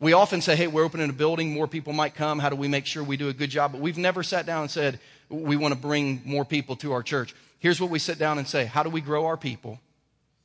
We 0.00 0.14
often 0.14 0.40
say, 0.40 0.56
hey, 0.56 0.66
we're 0.66 0.82
opening 0.82 1.10
a 1.10 1.12
building. 1.12 1.52
More 1.52 1.68
people 1.68 1.92
might 1.92 2.16
come. 2.16 2.40
How 2.40 2.48
do 2.48 2.56
we 2.56 2.66
make 2.66 2.86
sure 2.86 3.04
we 3.04 3.16
do 3.16 3.28
a 3.28 3.32
good 3.32 3.50
job? 3.50 3.70
But 3.70 3.80
we've 3.80 3.96
never 3.96 4.24
sat 4.24 4.46
down 4.46 4.62
and 4.62 4.70
said, 4.70 4.98
we 5.28 5.56
want 5.56 5.74
to 5.74 5.80
bring 5.80 6.22
more 6.24 6.44
people 6.44 6.76
to 6.76 6.92
our 6.92 7.02
church. 7.02 7.34
Here's 7.58 7.80
what 7.80 7.90
we 7.90 7.98
sit 7.98 8.18
down 8.18 8.38
and 8.38 8.46
say 8.46 8.66
How 8.66 8.82
do 8.82 8.90
we 8.90 9.00
grow 9.00 9.26
our 9.26 9.36
people? 9.36 9.80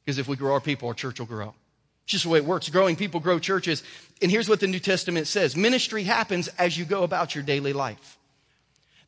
Because 0.05 0.17
if 0.17 0.27
we 0.27 0.35
grow 0.35 0.53
our 0.53 0.61
people, 0.61 0.87
our 0.87 0.93
church 0.93 1.19
will 1.19 1.27
grow. 1.27 1.53
It's 2.03 2.13
just 2.13 2.23
the 2.23 2.29
way 2.29 2.39
it 2.39 2.45
works. 2.45 2.69
Growing 2.69 2.95
people 2.95 3.19
grow 3.19 3.39
churches. 3.39 3.83
And 4.21 4.31
here's 4.31 4.49
what 4.49 4.59
the 4.59 4.67
New 4.67 4.79
Testament 4.79 5.27
says 5.27 5.55
ministry 5.55 6.03
happens 6.03 6.47
as 6.57 6.77
you 6.77 6.85
go 6.85 7.03
about 7.03 7.35
your 7.35 7.43
daily 7.43 7.73
life. 7.73 8.17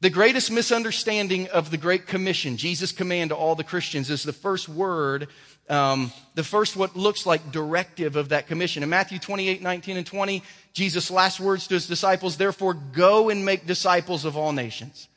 The 0.02 0.10
greatest 0.10 0.52
misunderstanding 0.52 1.48
of 1.50 1.70
the 1.70 1.78
Great 1.78 2.08
Commission, 2.08 2.58
Jesus' 2.58 2.92
command 2.92 3.30
to 3.30 3.36
all 3.36 3.56
the 3.56 3.64
Christians, 3.64 4.10
is 4.10 4.24
the 4.24 4.34
first 4.34 4.68
word, 4.68 5.28
um, 5.70 6.12
the 6.34 6.44
first 6.44 6.76
what 6.76 6.96
looks 6.96 7.26
like 7.26 7.52
directive 7.52 8.16
of 8.16 8.30
that 8.30 8.48
commission. 8.48 8.82
In 8.82 8.90
Matthew 8.90 9.20
28, 9.20 9.62
19, 9.62 9.98
and 9.98 10.06
20, 10.06 10.44
Jesus' 10.74 11.12
last 11.12 11.40
words 11.40 11.68
to 11.68 11.76
his 11.76 11.88
disciples, 11.88 12.38
therefore 12.38 12.74
go 12.74 13.30
and 13.30 13.46
make 13.46 13.68
disciples 13.68 14.26
of 14.26 14.36
all 14.36 14.52
nations 14.52 15.08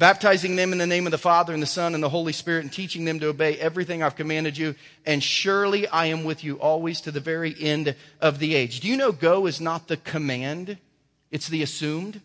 baptizing 0.00 0.56
them 0.56 0.72
in 0.72 0.78
the 0.78 0.86
name 0.86 1.06
of 1.06 1.10
the 1.10 1.18
Father 1.18 1.52
and 1.52 1.62
the 1.62 1.66
Son 1.66 1.94
and 1.94 2.02
the 2.02 2.08
Holy 2.08 2.32
Spirit, 2.32 2.62
and 2.62 2.72
teaching 2.72 3.04
them 3.04 3.20
to 3.20 3.28
obey 3.28 3.58
everything 3.58 4.02
I've 4.02 4.16
commanded 4.16 4.56
you. 4.56 4.74
And 5.04 5.22
surely 5.22 5.86
I 5.86 6.06
am 6.06 6.24
with 6.24 6.42
you 6.42 6.56
always 6.56 7.02
to 7.02 7.10
the 7.10 7.20
very 7.20 7.54
end 7.60 7.94
of 8.18 8.38
the 8.38 8.54
age. 8.54 8.80
Do 8.80 8.88
you 8.88 8.96
know 8.96 9.12
go 9.12 9.46
is 9.46 9.60
not 9.60 9.88
the 9.88 9.98
command? 9.98 10.78
It's 11.30 11.48
the 11.48 11.62
assumed. 11.62 12.22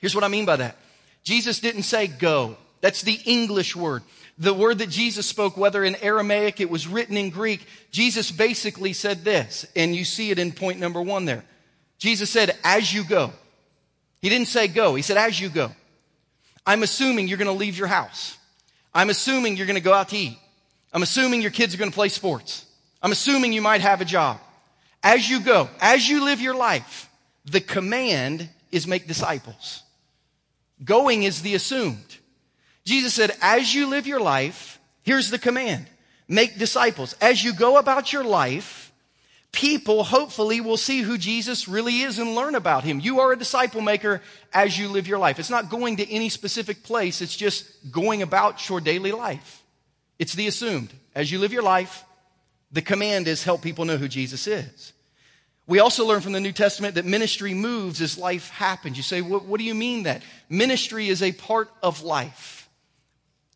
Here's 0.00 0.14
what 0.14 0.24
I 0.24 0.28
mean 0.28 0.44
by 0.44 0.56
that. 0.56 0.76
Jesus 1.24 1.58
didn't 1.58 1.84
say 1.84 2.06
go. 2.06 2.58
That's 2.82 3.00
the 3.00 3.18
English 3.24 3.74
word. 3.74 4.02
The 4.36 4.52
word 4.52 4.78
that 4.78 4.90
Jesus 4.90 5.26
spoke, 5.26 5.56
whether 5.56 5.82
in 5.82 5.96
Aramaic, 5.96 6.60
it 6.60 6.68
was 6.68 6.86
written 6.86 7.16
in 7.16 7.30
Greek, 7.30 7.66
Jesus 7.90 8.30
basically 8.30 8.92
said 8.92 9.24
this, 9.24 9.66
and 9.74 9.96
you 9.96 10.04
see 10.04 10.30
it 10.30 10.38
in 10.38 10.52
point 10.52 10.78
number 10.78 11.00
one 11.00 11.24
there. 11.24 11.44
Jesus 11.96 12.28
said, 12.28 12.56
as 12.62 12.92
you 12.92 13.04
go. 13.04 13.32
He 14.20 14.28
didn't 14.28 14.48
say 14.48 14.68
go. 14.68 14.94
He 14.94 15.02
said, 15.02 15.16
as 15.16 15.40
you 15.40 15.48
go. 15.48 15.72
I'm 16.68 16.82
assuming 16.82 17.28
you're 17.28 17.38
going 17.38 17.46
to 17.46 17.52
leave 17.52 17.78
your 17.78 17.86
house. 17.86 18.36
I'm 18.92 19.08
assuming 19.08 19.56
you're 19.56 19.66
going 19.66 19.76
to 19.76 19.80
go 19.80 19.94
out 19.94 20.10
to 20.10 20.18
eat. 20.18 20.38
I'm 20.92 21.02
assuming 21.02 21.40
your 21.40 21.50
kids 21.50 21.74
are 21.74 21.78
going 21.78 21.90
to 21.90 21.94
play 21.94 22.10
sports. 22.10 22.66
I'm 23.00 23.10
assuming 23.10 23.54
you 23.54 23.62
might 23.62 23.80
have 23.80 24.02
a 24.02 24.04
job. 24.04 24.38
As 25.02 25.30
you 25.30 25.40
go, 25.40 25.70
as 25.80 26.06
you 26.06 26.22
live 26.22 26.42
your 26.42 26.54
life, 26.54 27.08
the 27.46 27.62
command 27.62 28.50
is 28.70 28.86
make 28.86 29.08
disciples. 29.08 29.82
Going 30.84 31.22
is 31.22 31.40
the 31.40 31.54
assumed. 31.54 32.18
Jesus 32.84 33.14
said, 33.14 33.32
as 33.40 33.74
you 33.74 33.86
live 33.86 34.06
your 34.06 34.20
life, 34.20 34.78
here's 35.04 35.30
the 35.30 35.38
command. 35.38 35.86
Make 36.28 36.58
disciples. 36.58 37.16
As 37.22 37.42
you 37.42 37.54
go 37.54 37.78
about 37.78 38.12
your 38.12 38.24
life, 38.24 38.87
people 39.52 40.04
hopefully 40.04 40.60
will 40.60 40.76
see 40.76 41.00
who 41.00 41.18
Jesus 41.18 41.68
really 41.68 42.00
is 42.00 42.18
and 42.18 42.34
learn 42.34 42.54
about 42.54 42.84
him. 42.84 43.00
You 43.00 43.20
are 43.20 43.32
a 43.32 43.38
disciple 43.38 43.80
maker 43.80 44.20
as 44.52 44.78
you 44.78 44.88
live 44.88 45.08
your 45.08 45.18
life. 45.18 45.38
It's 45.38 45.50
not 45.50 45.70
going 45.70 45.96
to 45.96 46.10
any 46.10 46.28
specific 46.28 46.82
place, 46.82 47.20
it's 47.20 47.36
just 47.36 47.90
going 47.90 48.22
about 48.22 48.68
your 48.68 48.80
daily 48.80 49.12
life. 49.12 49.62
It's 50.18 50.34
the 50.34 50.48
assumed. 50.48 50.92
As 51.14 51.30
you 51.30 51.38
live 51.38 51.52
your 51.52 51.62
life, 51.62 52.04
the 52.72 52.82
command 52.82 53.28
is 53.28 53.42
help 53.42 53.62
people 53.62 53.84
know 53.84 53.96
who 53.96 54.08
Jesus 54.08 54.46
is. 54.46 54.92
We 55.66 55.80
also 55.80 56.06
learn 56.06 56.22
from 56.22 56.32
the 56.32 56.40
New 56.40 56.52
Testament 56.52 56.94
that 56.94 57.04
ministry 57.04 57.52
moves 57.52 58.00
as 58.00 58.16
life 58.16 58.48
happens. 58.50 58.96
You 58.96 59.02
say, 59.02 59.20
what, 59.20 59.44
what 59.44 59.58
do 59.58 59.64
you 59.64 59.74
mean 59.74 60.04
that? 60.04 60.22
Ministry 60.48 61.08
is 61.08 61.22
a 61.22 61.32
part 61.32 61.70
of 61.82 62.02
life. 62.02 62.68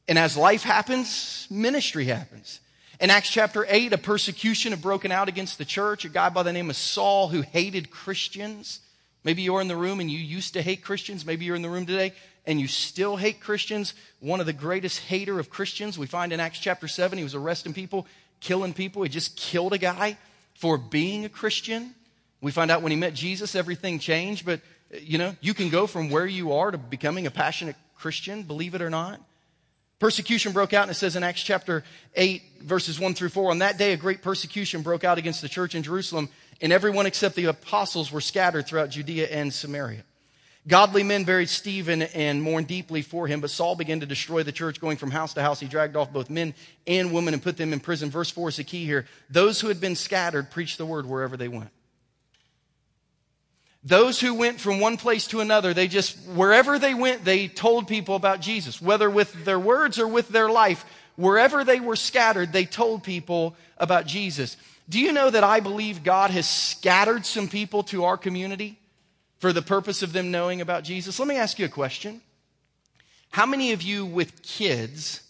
And 0.09 0.19
as 0.19 0.37
life 0.37 0.63
happens, 0.63 1.47
ministry 1.51 2.05
happens. 2.05 2.61
In 3.03 3.11
Acts 3.11 3.31
chapter 3.31 3.67
8, 3.69 3.93
a 3.95 3.99
persecution 3.99 4.71
had 4.71 4.81
broken 4.81 5.11
out 5.11 5.29
against 5.29 5.59
the 5.59 5.65
church. 5.65 6.05
A 6.05 6.09
guy 6.09 6.29
by 6.29 6.45
the 6.45 6.53
name 6.53 6.71
of 6.71 6.77
Saul 6.77 7.27
who 7.27 7.41
hated 7.41 7.91
Christians. 7.91 8.79
Maybe 9.25 9.43
you're 9.43 9.61
in 9.61 9.67
the 9.67 9.75
room 9.75 9.99
and 9.99 10.09
you 10.09 10.21
used 10.21 10.55
to 10.55 10.63
hate 10.63 10.85
Christians. 10.85 11.27
Maybe 11.27 11.45
you're 11.45 11.57
in 11.57 11.63
the 11.63 11.69
room 11.69 11.85
today 11.85 12.13
and 12.47 12.61
you 12.61 12.69
still 12.69 13.17
hate 13.17 13.41
Christians. 13.41 13.95
One 14.21 14.39
of 14.39 14.47
the 14.47 14.53
greatest 14.53 15.01
hater 15.01 15.41
of 15.41 15.51
Christians 15.51 15.99
we 15.99 16.07
find 16.07 16.33
in 16.33 16.39
Acts 16.39 16.61
chapter 16.61 16.87
7. 16.87 17.19
He 17.19 17.25
was 17.25 17.35
arresting 17.35 17.75
people, 17.75 18.07
killing 18.39 18.73
people. 18.73 19.03
He 19.03 19.09
just 19.09 19.37
killed 19.37 19.73
a 19.73 19.79
guy 19.79 20.17
for 20.55 20.79
being 20.79 21.25
a 21.25 21.29
Christian. 21.29 21.97
We 22.41 22.53
find 22.53 22.71
out 22.71 22.83
when 22.83 22.93
he 22.93 22.99
met 22.99 23.15
Jesus, 23.15 23.57
everything 23.57 23.99
changed. 23.99 24.47
But, 24.47 24.61
you 24.93 25.19
know, 25.19 25.35
you 25.41 25.55
can 25.55 25.71
go 25.71 25.89
from 25.89 26.09
where 26.09 26.27
you 26.27 26.53
are 26.53 26.71
to 26.71 26.79
becoming 26.79 27.27
a 27.27 27.33
passionate 27.33 27.75
Christian, 27.97 28.45
believe 28.45 28.77
it 28.77 28.81
or 28.81 28.91
not. 28.91 29.21
Persecution 30.03 30.51
broke 30.51 30.73
out, 30.73 30.83
and 30.83 30.91
it 30.91 30.95
says 30.95 31.15
in 31.15 31.23
Acts 31.23 31.45
chapter 31.45 31.85
8, 32.17 32.43
verses 32.63 32.99
1 32.99 33.15
through 33.15 33.29
4 33.29 33.53
On 33.53 33.61
that 33.61 33.79
day, 33.79 33.93
a 33.93 33.97
great 33.97 34.21
persecution 34.21 34.83
broke 34.83 35.05
out 35.05 35.17
against 35.17 35.43
the 35.43 35.49
church 35.49 35.77
in 35.77 35.85
Jerusalem, 35.85 36.29
and 36.61 36.73
everyone 36.73 37.07
except 37.07 37.37
the 37.37 37.45
apostles 37.45 38.11
were 38.11 38.21
scattered 38.21 38.67
throughout 38.67 38.91
Judea 38.91 39.29
and 39.29 39.55
Samaria. 39.55 40.03
Godly 40.67 41.05
men 41.05 41.23
buried 41.23 41.49
Stephen 41.49 42.03
and 42.03 42.43
mourned 42.43 42.67
deeply 42.67 43.03
for 43.03 43.29
him, 43.29 43.41
but 43.41 43.51
Saul 43.51 43.77
began 43.77 44.01
to 44.01 44.07
destroy 44.07 44.43
the 44.43 44.51
church, 44.51 44.81
going 44.81 44.97
from 44.97 45.13
house 45.13 45.35
to 45.35 45.43
house. 45.43 45.61
He 45.61 45.69
dragged 45.69 45.95
off 45.95 46.13
both 46.13 46.31
men 46.31 46.53
and 46.85 47.13
women 47.13 47.33
and 47.33 47.41
put 47.41 47.57
them 47.57 47.73
in 47.73 47.79
prison. 47.79 48.11
Verse 48.11 48.29
4 48.29 48.49
is 48.49 48.57
the 48.57 48.65
key 48.65 48.85
here. 48.85 49.07
Those 49.31 49.61
who 49.61 49.69
had 49.69 49.81
been 49.81 49.95
scattered 49.95 50.51
preached 50.51 50.79
the 50.79 50.87
word 50.87 51.07
wherever 51.07 51.37
they 51.37 51.47
went. 51.47 51.71
Those 53.85 54.21
who 54.21 54.35
went 54.35 54.61
from 54.61 54.79
one 54.79 54.97
place 54.97 55.27
to 55.29 55.41
another, 55.41 55.75
they 55.75 55.89
just, 55.89 56.17
wherever 56.29 56.79
they 56.79 56.95
went, 56.95 57.25
they 57.25 57.49
told 57.49 57.89
people 57.89 58.15
about 58.15 58.41
Jesus, 58.41 58.81
whether 58.81 59.11
with 59.11 59.45
their 59.45 59.59
words 59.59 59.99
or 59.99 60.07
with 60.07 60.29
their 60.29 60.49
life. 60.49 60.85
Wherever 61.17 61.65
they 61.65 61.81
were 61.81 61.97
scattered, 61.97 62.53
they 62.53 62.65
told 62.65 63.03
people 63.03 63.57
about 63.79 64.07
Jesus. 64.07 64.57
Do 64.89 65.01
you 65.01 65.13
know 65.13 65.29
that 65.29 65.45
I 65.45 65.61
believe 65.61 66.05
God 66.05 66.31
has 66.31 66.49
scattered 66.49 67.27
some 67.27 67.49
people 67.49 67.83
to 67.85 68.05
our 68.05 68.17
community 68.17 68.79
for 69.39 69.53
the 69.53 69.63
purpose 69.63 70.03
of 70.03 70.13
them 70.13 70.31
knowing 70.31 70.61
about 70.61 70.85
Jesus? 70.85 71.19
Let 71.19 71.29
me 71.29 71.37
ask 71.37 71.59
you 71.59 71.67
a 71.67 71.69
question. 71.69 72.21
How 73.31 73.47
many 73.47 73.73
of 73.73 73.83
you 73.83 74.07
with 74.07 74.43
kids 74.43 75.23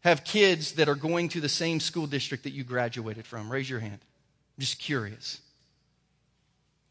have 0.00 0.24
kids 0.24 0.72
that 0.72 0.88
are 0.88 0.94
going 0.94 1.28
to 1.30 1.40
the 1.40 1.48
same 1.48 1.78
school 1.78 2.06
district 2.06 2.44
that 2.44 2.52
you 2.52 2.64
graduated 2.64 3.26
from? 3.26 3.50
Raise 3.50 3.70
your 3.70 3.80
hand. 3.80 4.00
I'm 4.00 4.60
just 4.60 4.78
curious. 4.78 5.40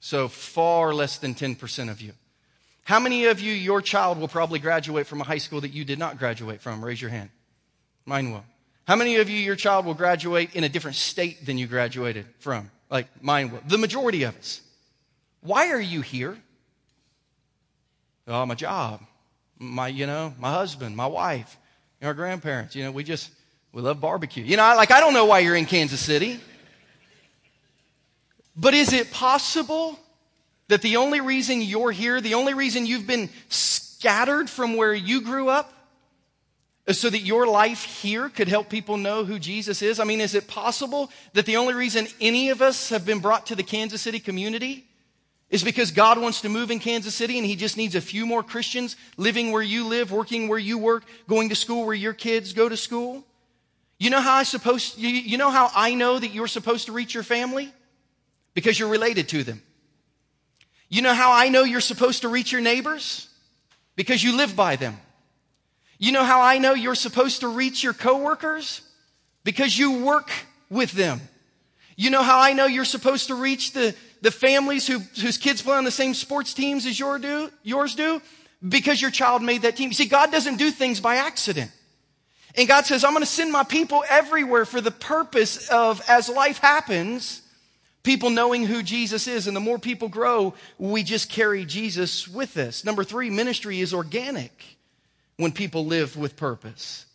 So 0.04 0.28
far 0.28 0.94
less 0.94 1.18
than 1.18 1.34
10% 1.34 1.90
of 1.90 2.02
you. 2.02 2.12
How 2.84 3.00
many 3.00 3.28
of 3.28 3.40
you, 3.40 3.54
your 3.54 3.82
child 3.82 4.20
will 4.20 4.28
probably 4.28 4.60
graduate 4.60 5.08
from 5.08 5.22
a 5.22 5.24
high 5.24 5.38
school 5.38 5.62
that 5.62 5.72
you 5.72 5.86
did 5.86 5.98
not 5.98 6.20
graduate 6.20 6.60
from? 6.60 6.84
Raise 6.84 7.02
your 7.02 7.10
hand. 7.10 7.30
Mine 8.06 8.34
will. 8.34 8.44
How 8.86 8.98
many 8.98 9.16
of 9.16 9.30
you, 9.30 9.38
your 9.38 9.56
child 9.56 9.86
will 9.86 9.94
graduate 9.94 10.56
in 10.56 10.66
a 10.66 10.70
different 10.70 10.98
state 10.98 11.46
than 11.46 11.58
you 11.58 11.68
graduated 11.68 12.26
from? 12.40 12.70
Like 12.90 13.08
mine 13.24 13.50
will. 13.50 13.62
The 13.66 13.78
majority 13.78 14.24
of 14.24 14.36
us. 14.36 14.60
Why 15.40 15.70
are 15.70 15.80
you 15.80 16.02
here? 16.02 16.38
Oh, 18.28 18.46
my 18.46 18.56
job, 18.56 19.00
my, 19.58 19.88
you 19.88 20.06
know, 20.06 20.34
my 20.38 20.52
husband, 20.52 20.98
my 20.98 21.08
wife, 21.08 21.58
our 22.02 22.14
grandparents. 22.14 22.76
You 22.76 22.84
know, 22.84 22.92
we 22.92 23.06
just, 23.06 23.32
we 23.72 23.82
love 23.82 24.02
barbecue. 24.02 24.44
You 24.44 24.58
know, 24.58 24.64
like, 24.76 24.92
I 24.92 25.00
don't 25.00 25.14
know 25.14 25.24
why 25.24 25.40
you're 25.40 25.56
in 25.56 25.66
Kansas 25.66 26.02
City. 26.02 26.42
But 28.56 28.74
is 28.74 28.94
it 28.94 29.12
possible 29.12 30.00
that 30.68 30.82
the 30.82 30.98
only 30.98 31.22
reason 31.22 31.62
you're 31.62 31.92
here, 31.92 32.22
the 32.22 32.36
only 32.36 32.54
reason 32.54 32.86
you've 32.86 33.08
been 33.08 33.30
scattered 33.50 34.50
from 34.50 34.76
where 34.76 34.94
you 34.94 35.22
grew 35.22 35.50
up, 35.50 35.74
is 36.86 37.00
so 37.00 37.10
that 37.10 37.20
your 37.20 37.48
life 37.48 37.84
here 37.84 38.28
could 38.28 38.50
help 38.50 38.70
people 38.70 38.98
know 38.98 39.24
who 39.24 39.40
Jesus 39.40 39.82
is? 39.82 40.00
I 40.00 40.04
mean, 40.04 40.20
is 40.20 40.36
it 40.36 40.48
possible 40.48 41.10
that 41.34 41.46
the 41.46 41.58
only 41.58 41.74
reason 41.74 42.08
any 42.20 42.50
of 42.50 42.62
us 42.62 42.90
have 42.90 43.06
been 43.06 43.20
brought 43.20 43.46
to 43.48 43.56
the 43.56 43.64
Kansas 43.64 44.02
City 44.02 44.20
community 44.20 44.86
is 45.50 45.64
because 45.64 45.92
God 45.92 46.20
wants 46.20 46.42
to 46.42 46.50
move 46.50 46.72
in 46.72 46.80
Kansas 46.80 47.16
City 47.16 47.38
and 47.38 47.46
He 47.46 47.56
just 47.56 47.78
needs 47.78 47.96
a 47.96 48.02
few 48.02 48.26
more 48.26 48.44
Christians 48.44 48.98
living 49.18 49.52
where 49.52 49.62
you 49.62 49.88
live, 49.88 50.12
working 50.12 50.48
where 50.48 50.60
you 50.60 50.78
work, 50.78 51.06
going 51.28 51.50
to 51.50 51.56
school 51.56 51.86
where 51.86 51.96
your 51.96 52.14
kids 52.14 52.54
go 52.54 52.68
to 52.68 52.76
school? 52.76 53.24
You 54.00 54.10
know 54.10 54.20
how 54.20 54.34
I 54.36 54.44
supposed, 54.44 54.98
you, 54.98 55.10
you 55.10 55.38
know 55.38 55.52
how 55.52 55.72
I 55.74 55.94
know 55.94 56.20
that 56.20 56.34
you're 56.34 56.48
supposed 56.48 56.88
to 56.88 56.92
reach 56.92 57.14
your 57.14 57.24
family? 57.24 57.72
Because 58.54 58.78
you're 58.78 58.90
related 58.90 59.30
to 59.30 59.44
them. 59.44 59.62
You 60.90 61.02
know 61.02 61.14
how 61.14 61.32
I 61.32 61.50
know 61.50 61.64
you're 61.64 61.82
supposed 61.82 62.22
to 62.22 62.28
reach 62.28 62.52
your 62.52 62.62
neighbors? 62.62 63.28
Because 63.96 64.24
you 64.24 64.36
live 64.36 64.56
by 64.56 64.76
them. 64.76 64.98
You 65.98 66.12
know 66.12 66.24
how 66.24 66.42
I 66.42 66.58
know 66.58 66.74
you're 66.74 66.96
supposed 66.96 67.42
to 67.42 67.48
reach 67.48 67.84
your 67.84 67.94
coworkers? 67.94 68.82
Because 69.44 69.78
you 69.78 70.04
work 70.04 70.32
with 70.70 70.92
them. 70.92 71.22
You 71.96 72.10
know 72.10 72.24
how 72.24 72.40
I 72.40 72.54
know 72.54 72.66
you're 72.66 72.86
supposed 72.86 73.28
to 73.28 73.36
reach 73.36 73.74
the, 73.74 73.96
the 74.22 74.32
families 74.32 74.88
who, 74.88 75.00
whose 75.00 75.38
kids 75.38 75.62
play 75.62 75.76
on 75.76 75.84
the 75.84 75.92
same 75.92 76.14
sports 76.14 76.54
teams 76.54 76.86
as 76.86 77.00
your 77.00 77.20
do, 77.20 77.52
yours 77.62 77.96
do? 77.96 78.22
Because 78.68 79.02
your 79.02 79.12
child 79.12 79.44
made 79.44 79.62
that 79.62 79.76
team. 79.76 79.90
You 79.90 79.94
see, 79.94 80.08
God 80.08 80.32
doesn't 80.32 80.58
do 80.58 80.72
things 80.72 81.00
by 81.00 81.18
accident. 81.18 81.72
And 82.56 82.68
God 82.68 82.86
says, 82.86 83.04
I'm 83.04 83.14
going 83.14 83.24
to 83.24 83.30
send 83.30 83.52
my 83.52 83.64
people 83.64 84.04
everywhere 84.10 84.66
for 84.66 84.82
the 84.82 84.92
purpose 84.92 85.70
of, 85.70 86.02
as 86.08 86.30
life 86.30 86.60
happens, 86.60 87.43
People 88.04 88.30
knowing 88.30 88.66
who 88.66 88.84
Jesus 88.84 89.28
is, 89.28 89.48
and 89.48 89.56
the 89.56 89.62
more 89.62 89.80
people 89.80 90.10
grow, 90.10 90.54
we 90.78 91.04
just 91.04 91.30
carry 91.30 91.64
Jesus 91.64 92.28
with 92.28 92.58
us. 92.58 92.84
Number 92.84 93.06
three, 93.06 93.30
ministry 93.30 93.80
is 93.80 93.94
organic 93.94 94.78
when 95.38 95.54
people 95.54 95.86
live 95.86 96.18
with 96.18 96.36
purpose. 96.36 97.06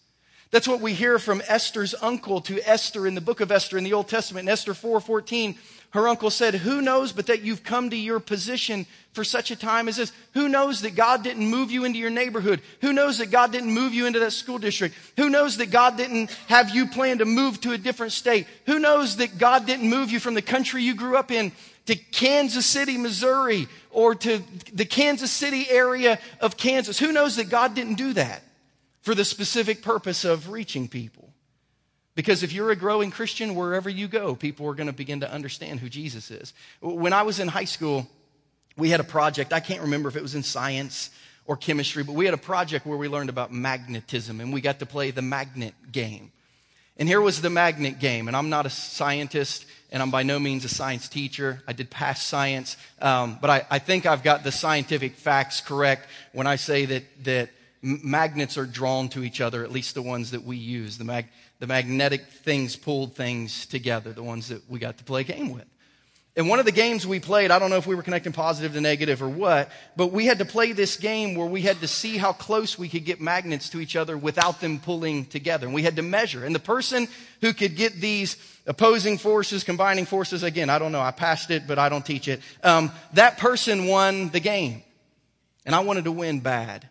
That's 0.50 0.66
what 0.66 0.80
we 0.80 0.94
hear 0.94 1.18
from 1.18 1.42
Esther's 1.46 1.94
uncle 2.00 2.40
to 2.42 2.66
Esther 2.66 3.06
in 3.06 3.14
the 3.14 3.20
book 3.20 3.40
of 3.40 3.52
Esther 3.52 3.76
in 3.76 3.84
the 3.84 3.92
Old 3.92 4.08
Testament. 4.08 4.48
In 4.48 4.52
Esther 4.52 4.72
4:14, 4.72 5.58
her 5.90 6.06
uncle 6.06 6.30
said, 6.30 6.54
Who 6.54 6.82
knows 6.82 7.12
but 7.12 7.26
that 7.26 7.42
you've 7.42 7.64
come 7.64 7.90
to 7.90 7.96
your 7.96 8.20
position 8.20 8.86
for 9.12 9.24
such 9.24 9.50
a 9.50 9.56
time 9.56 9.88
as 9.88 9.96
this? 9.96 10.12
Who 10.34 10.48
knows 10.48 10.82
that 10.82 10.94
God 10.94 11.22
didn't 11.22 11.46
move 11.46 11.70
you 11.70 11.84
into 11.84 11.98
your 11.98 12.10
neighborhood? 12.10 12.60
Who 12.82 12.92
knows 12.92 13.18
that 13.18 13.30
God 13.30 13.52
didn't 13.52 13.72
move 13.72 13.94
you 13.94 14.06
into 14.06 14.18
that 14.18 14.32
school 14.32 14.58
district? 14.58 14.94
Who 15.16 15.30
knows 15.30 15.56
that 15.56 15.70
God 15.70 15.96
didn't 15.96 16.30
have 16.48 16.70
you 16.70 16.88
plan 16.88 17.18
to 17.18 17.24
move 17.24 17.60
to 17.62 17.72
a 17.72 17.78
different 17.78 18.12
state? 18.12 18.46
Who 18.66 18.78
knows 18.78 19.16
that 19.16 19.38
God 19.38 19.66
didn't 19.66 19.88
move 19.88 20.10
you 20.10 20.20
from 20.20 20.34
the 20.34 20.42
country 20.42 20.82
you 20.82 20.94
grew 20.94 21.16
up 21.16 21.30
in 21.30 21.52
to 21.86 21.96
Kansas 21.96 22.66
City, 22.66 22.98
Missouri, 22.98 23.66
or 23.90 24.14
to 24.14 24.42
the 24.74 24.84
Kansas 24.84 25.30
City 25.30 25.66
area 25.70 26.18
of 26.38 26.58
Kansas. 26.58 26.98
Who 26.98 27.12
knows 27.12 27.36
that 27.36 27.48
God 27.48 27.74
didn't 27.74 27.94
do 27.94 28.12
that 28.12 28.42
for 29.00 29.14
the 29.14 29.24
specific 29.24 29.80
purpose 29.80 30.26
of 30.26 30.50
reaching 30.50 30.88
people? 30.88 31.32
Because 32.18 32.42
if 32.42 32.52
you're 32.52 32.72
a 32.72 32.74
growing 32.74 33.12
Christian, 33.12 33.54
wherever 33.54 33.88
you 33.88 34.08
go, 34.08 34.34
people 34.34 34.66
are 34.66 34.74
going 34.74 34.88
to 34.88 34.92
begin 34.92 35.20
to 35.20 35.32
understand 35.32 35.78
who 35.78 35.88
Jesus 35.88 36.32
is. 36.32 36.52
When 36.80 37.12
I 37.12 37.22
was 37.22 37.38
in 37.38 37.46
high 37.46 37.64
school, 37.64 38.08
we 38.76 38.90
had 38.90 38.98
a 38.98 39.04
project. 39.04 39.52
I 39.52 39.60
can't 39.60 39.82
remember 39.82 40.08
if 40.08 40.16
it 40.16 40.22
was 40.22 40.34
in 40.34 40.42
science 40.42 41.10
or 41.46 41.56
chemistry, 41.56 42.02
but 42.02 42.16
we 42.16 42.24
had 42.24 42.34
a 42.34 42.36
project 42.36 42.86
where 42.86 42.98
we 42.98 43.06
learned 43.06 43.30
about 43.30 43.52
magnetism 43.52 44.40
and 44.40 44.52
we 44.52 44.60
got 44.60 44.80
to 44.80 44.84
play 44.84 45.12
the 45.12 45.22
magnet 45.22 45.74
game. 45.92 46.32
And 46.96 47.08
here 47.08 47.20
was 47.20 47.40
the 47.40 47.50
magnet 47.50 48.00
game. 48.00 48.26
And 48.26 48.36
I'm 48.36 48.50
not 48.50 48.66
a 48.66 48.70
scientist 48.70 49.64
and 49.92 50.02
I'm 50.02 50.10
by 50.10 50.24
no 50.24 50.40
means 50.40 50.64
a 50.64 50.68
science 50.68 51.08
teacher. 51.08 51.62
I 51.68 51.72
did 51.72 51.88
past 51.88 52.26
science. 52.26 52.76
Um, 53.00 53.38
but 53.40 53.48
I, 53.48 53.66
I 53.70 53.78
think 53.78 54.06
I've 54.06 54.24
got 54.24 54.42
the 54.42 54.50
scientific 54.50 55.14
facts 55.14 55.60
correct 55.60 56.08
when 56.32 56.48
I 56.48 56.56
say 56.56 56.84
that, 56.84 57.04
that 57.26 57.50
magnets 57.80 58.58
are 58.58 58.66
drawn 58.66 59.08
to 59.10 59.22
each 59.22 59.40
other, 59.40 59.62
at 59.62 59.70
least 59.70 59.94
the 59.94 60.02
ones 60.02 60.32
that 60.32 60.42
we 60.42 60.56
use. 60.56 60.98
The 60.98 61.04
mag- 61.04 61.28
the 61.58 61.66
magnetic 61.66 62.26
things 62.26 62.76
pulled 62.76 63.14
things 63.14 63.66
together, 63.66 64.12
the 64.12 64.22
ones 64.22 64.48
that 64.48 64.68
we 64.70 64.78
got 64.78 64.98
to 64.98 65.04
play 65.04 65.22
a 65.22 65.24
game 65.24 65.52
with. 65.52 65.66
And 66.38 66.48
one 66.48 66.60
of 66.60 66.66
the 66.66 66.72
games 66.72 67.04
we 67.04 67.18
played, 67.18 67.50
I 67.50 67.58
don't 67.58 67.68
know 67.68 67.78
if 67.78 67.86
we 67.88 67.96
were 67.96 68.02
connecting 68.04 68.32
positive 68.32 68.72
to 68.74 68.80
negative 68.80 69.22
or 69.22 69.28
what, 69.28 69.72
but 69.96 70.12
we 70.12 70.24
had 70.24 70.38
to 70.38 70.44
play 70.44 70.70
this 70.70 70.96
game 70.96 71.34
where 71.34 71.48
we 71.48 71.62
had 71.62 71.80
to 71.80 71.88
see 71.88 72.16
how 72.16 72.32
close 72.32 72.78
we 72.78 72.88
could 72.88 73.04
get 73.04 73.20
magnets 73.20 73.70
to 73.70 73.80
each 73.80 73.96
other 73.96 74.16
without 74.16 74.60
them 74.60 74.78
pulling 74.78 75.24
together. 75.24 75.66
And 75.66 75.74
we 75.74 75.82
had 75.82 75.96
to 75.96 76.02
measure. 76.02 76.44
And 76.44 76.54
the 76.54 76.60
person 76.60 77.08
who 77.40 77.52
could 77.52 77.74
get 77.74 77.94
these 77.94 78.36
opposing 78.68 79.18
forces, 79.18 79.64
combining 79.64 80.06
forces, 80.06 80.44
again, 80.44 80.70
I 80.70 80.78
don't 80.78 80.92
know, 80.92 81.00
I 81.00 81.10
passed 81.10 81.50
it, 81.50 81.66
but 81.66 81.76
I 81.76 81.88
don't 81.88 82.06
teach 82.06 82.28
it. 82.28 82.40
Um, 82.62 82.92
that 83.14 83.38
person 83.38 83.86
won 83.86 84.28
the 84.28 84.38
game. 84.38 84.84
And 85.66 85.74
I 85.74 85.80
wanted 85.80 86.04
to 86.04 86.12
win 86.12 86.38
bad. 86.38 86.88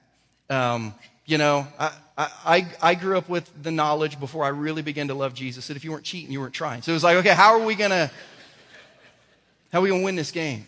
Um, 0.50 0.93
you 1.27 1.38
know, 1.38 1.67
I, 1.77 1.91
I, 2.17 2.67
I 2.81 2.96
grew 2.96 3.17
up 3.17 3.29
with 3.29 3.51
the 3.62 3.69
knowledge 3.69 4.19
before 4.19 4.46
I 4.46 4.48
really 4.48 4.81
began 4.81 5.10
to 5.10 5.13
love 5.13 5.36
Jesus 5.36 5.67
that 5.67 5.77
if 5.77 5.84
you 5.84 5.91
weren't 5.91 6.05
cheating, 6.05 6.31
you 6.31 6.39
weren't 6.39 6.53
trying. 6.53 6.81
So 6.81 6.91
it 6.91 6.96
was 6.96 7.03
like, 7.03 7.17
okay, 7.17 7.36
how 7.36 7.60
are 7.60 7.63
we 7.63 7.75
going 7.75 7.91
to, 7.91 8.10
how 9.72 9.79
are 9.79 9.81
we 9.81 9.89
going 9.89 10.01
to 10.01 10.05
win 10.05 10.15
this 10.15 10.31
game? 10.31 10.65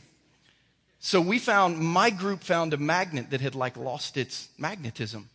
So 0.99 1.21
we 1.21 1.39
found, 1.39 1.79
my 1.79 2.09
group 2.09 2.43
found 2.43 2.73
a 2.73 2.77
magnet 2.77 3.31
that 3.31 3.39
had 3.39 3.55
like 3.55 3.77
lost 3.77 4.17
its 4.17 4.49
magnetism. 4.57 5.29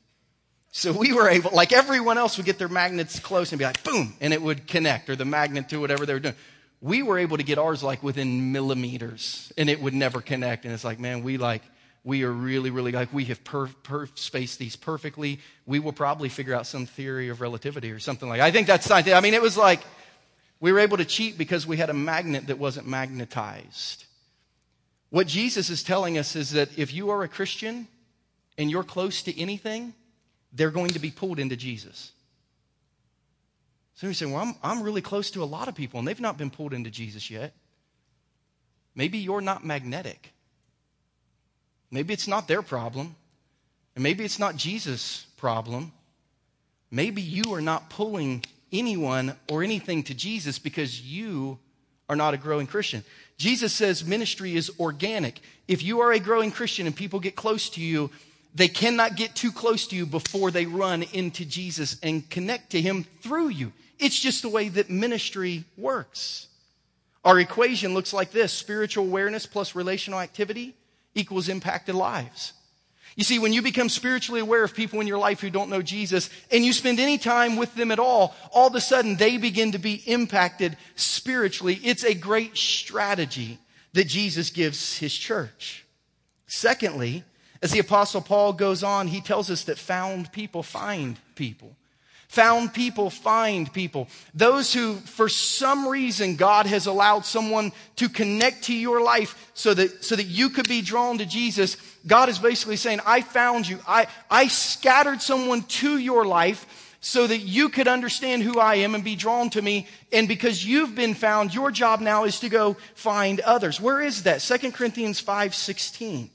So 0.71 0.93
we 0.93 1.15
were 1.15 1.29
able, 1.29 1.53
like 1.53 1.73
everyone 1.73 2.19
else 2.19 2.37
would 2.37 2.45
get 2.45 2.59
their 2.59 2.69
magnets 2.69 3.19
close 3.19 3.51
and 3.53 3.59
be 3.59 3.65
like, 3.65 3.83
boom, 3.83 4.15
and 4.21 4.35
it 4.35 4.43
would 4.43 4.67
connect, 4.67 5.09
or 5.09 5.17
the 5.17 5.25
magnet 5.25 5.71
to 5.71 5.79
whatever 5.79 6.05
they 6.05 6.13
were 6.13 6.21
doing. 6.21 6.35
We 6.83 7.03
were 7.03 7.19
able 7.19 7.39
to 7.39 7.45
get 7.45 7.57
ours 7.57 7.83
like 7.83 8.03
within 8.03 8.53
millimeters, 8.53 9.53
and 9.57 9.71
it 9.71 9.81
would 9.81 9.95
never 9.95 10.21
connect. 10.21 10.65
And 10.67 10.75
it's 10.75 10.85
like, 10.85 11.01
man, 11.01 11.23
we 11.23 11.39
like, 11.39 11.63
we 12.05 12.23
are 12.23 12.31
really, 12.31 12.71
really 12.71 12.93
like 12.93 13.13
we 13.13 13.25
have 13.25 13.43
per, 13.45 13.67
per 13.67 14.07
spaced 14.15 14.59
these 14.59 14.77
perfectly. 14.77 15.41
We 15.65 15.79
will 15.79 15.93
probably 15.93 16.29
figure 16.29 16.55
out 16.55 16.67
some 16.67 16.85
theory 16.85 17.31
of 17.31 17.41
relativity 17.41 17.91
or 17.91 17.99
something 17.99 18.29
like. 18.29 18.41
That. 18.41 18.47
I 18.47 18.51
think 18.51 18.67
that's 18.67 18.85
scientific. 18.85 19.17
I 19.17 19.21
mean, 19.21 19.33
it 19.33 19.41
was 19.41 19.57
like 19.57 19.81
we 20.61 20.71
were 20.71 20.81
able 20.81 20.99
to 20.99 21.05
cheat 21.07 21.39
because 21.39 21.67
we 21.67 21.79
had 21.79 21.89
a 21.89 21.95
magnet 21.95 22.49
that 22.49 22.59
wasn't 22.59 22.87
magnetized. 22.87 24.05
What 25.09 25.27
Jesus 25.27 25.71
is 25.71 25.83
telling 25.83 26.19
us 26.19 26.37
is 26.37 26.51
that 26.51 26.79
if 26.79 26.93
you 26.93 27.09
are 27.09 27.23
a 27.23 27.29
Christian 27.29 27.89
and 28.59 28.71
you're 28.71 28.85
close 28.85 29.23
to 29.23 29.41
anything, 29.41 29.95
they're 30.53 30.71
going 30.71 30.91
to 30.91 30.99
be 30.99 31.11
pulled 31.11 31.39
into 31.39 31.57
Jesus. 31.57 32.13
So 33.95 34.09
you 34.09 34.13
say, 34.13 34.27
well, 34.27 34.39
I'm, 34.39 34.55
I'm 34.63 34.83
really 34.83 35.01
close 35.01 35.31
to 35.31 35.43
a 35.43 35.47
lot 35.47 35.69
of 35.69 35.75
people 35.75 36.01
and 36.01 36.07
they've 36.07 36.21
not 36.21 36.37
been 36.37 36.51
pulled 36.51 36.75
into 36.75 36.91
Jesus 36.91 37.31
yet. 37.31 37.55
Maybe 38.95 39.19
you're 39.19 39.41
not 39.41 39.65
magnetic. 39.65 40.34
Maybe 41.95 42.13
it's 42.13 42.27
not 42.27 42.49
their 42.49 42.61
problem. 42.61 43.15
And 43.95 44.03
maybe 44.03 44.25
it's 44.25 44.41
not 44.41 44.57
Jesus' 44.57 45.27
problem. 45.37 45.93
Maybe 46.91 47.23
you 47.23 47.55
are 47.55 47.61
not 47.61 47.89
pulling 47.89 48.45
anyone 48.73 49.37
or 49.49 49.63
anything 49.63 50.03
to 50.05 50.15
Jesus 50.15 50.59
because 50.59 51.01
you 51.01 51.57
are 52.09 52.17
not 52.17 52.35
a 52.35 52.37
growing 52.37 52.67
Christian. 52.67 53.05
Jesus 53.39 53.73
says 53.73 54.05
ministry 54.05 54.57
is 54.57 54.73
organic. 54.81 55.39
If 55.69 55.85
you 55.85 56.01
are 56.01 56.11
a 56.11 56.19
growing 56.19 56.51
Christian 56.51 56.89
and 56.89 56.97
people 56.97 57.21
get 57.21 57.37
close 57.37 57.71
to 57.71 57.81
you, 57.81 58.11
they 58.57 58.67
cannot 58.67 59.15
get 59.15 59.37
too 59.37 59.53
close 59.53 59.87
to 59.87 59.97
you 59.97 60.05
before 60.05 60.51
they 60.51 60.67
run 60.67 61.05
into 61.13 61.45
Jesus 61.45 61.97
and 62.03 62.29
connect 62.29 62.71
to 62.71 62.81
him 62.81 63.05
through 63.23 63.51
you. 63.51 63.73
It's 64.01 64.19
just 64.19 64.43
the 64.43 64.49
way 64.49 64.69
that 64.71 64.91
ministry 64.91 65.63
works. 65.79 66.49
Our 67.25 67.39
equation 67.39 67.95
looks 67.95 68.13
like 68.13 68.33
this 68.33 68.53
spiritual 68.53 69.05
awareness 69.05 69.47
plus 69.47 69.77
relational 69.77 70.19
activity 70.19 70.75
equals 71.15 71.49
impacted 71.49 71.95
lives. 71.95 72.53
You 73.17 73.23
see, 73.23 73.39
when 73.39 73.53
you 73.53 73.63
become 73.63 73.89
spiritually 73.89 74.41
aware 74.41 74.65
of 74.65 74.75
people 74.75 75.01
in 75.01 75.07
your 75.07 75.19
life 75.19 75.41
who 75.41 75.51
don't 75.51 75.71
know 75.71 75.83
Jesus 75.83 76.31
and 76.51 76.65
you 76.65 76.73
spend 76.73 76.99
any 76.99 77.17
time 77.17 77.57
with 77.57 77.75
them 77.77 77.93
at 77.93 78.01
all, 78.01 78.35
all 78.51 78.67
of 78.67 78.75
a 78.75 78.81
sudden 78.81 79.17
they 79.17 79.37
begin 79.37 79.73
to 79.73 79.79
be 79.79 80.03
impacted 80.07 80.77
spiritually. 80.97 81.79
It's 81.85 82.05
a 82.05 82.15
great 82.15 82.57
strategy 82.57 83.59
that 83.93 84.09
Jesus 84.09 84.51
gives 84.51 84.99
his 84.99 85.15
church. 85.15 85.85
Secondly, 86.49 87.23
as 87.63 87.71
the 87.71 87.79
apostle 87.79 88.21
Paul 88.21 88.53
goes 88.53 88.83
on, 88.83 89.07
he 89.07 89.21
tells 89.21 89.49
us 89.49 89.65
that 89.65 89.79
found 89.79 90.33
people 90.33 90.65
find 90.65 91.17
people. 91.37 91.77
Found 92.35 92.75
people 92.75 93.11
find 93.11 93.73
people. 93.73 94.09
Those 94.35 94.75
who, 94.75 94.97
for 94.97 95.29
some 95.29 95.87
reason, 95.87 96.35
God 96.35 96.67
has 96.67 96.87
allowed 96.87 97.25
someone 97.25 97.71
to 97.95 98.09
connect 98.09 98.65
to 98.65 98.75
your 98.75 99.01
life 99.01 99.51
so 99.55 99.73
that, 99.73 100.03
so 100.03 100.17
that 100.17 100.25
you 100.25 100.51
could 100.51 100.69
be 100.69 100.83
drawn 100.83 101.19
to 101.19 101.27
Jesus. 101.27 101.77
God 102.05 102.29
is 102.29 102.41
basically 102.41 102.75
saying, 102.75 102.99
I 103.07 103.21
found 103.21 103.69
you. 103.69 103.79
I, 103.87 104.09
I 104.29 104.49
scattered 104.49 105.23
someone 105.23 105.63
to 105.63 105.97
your 105.97 106.25
life 106.25 106.99
so 107.01 107.25
that 107.25 107.39
you 107.39 107.69
could 107.69 107.87
understand 107.87 108.43
who 108.43 108.59
I 108.59 108.77
am 108.77 108.97
and 108.97 109.05
be 109.05 109.15
drawn 109.15 109.49
to 109.51 109.63
me. 109.63 109.87
And 110.11 110.27
because 110.27 110.67
you've 110.67 110.97
been 110.97 111.15
found, 111.15 111.55
your 111.55 111.71
job 111.71 112.01
now 112.01 112.25
is 112.25 112.41
to 112.41 112.49
go 112.49 112.77
find 112.97 113.39
others. 113.41 113.81
Where 113.81 114.01
is 114.01 114.25
that? 114.25 114.41
2 114.41 114.73
Corinthians 114.73 115.21
5 115.21 115.55
16. 115.55 116.31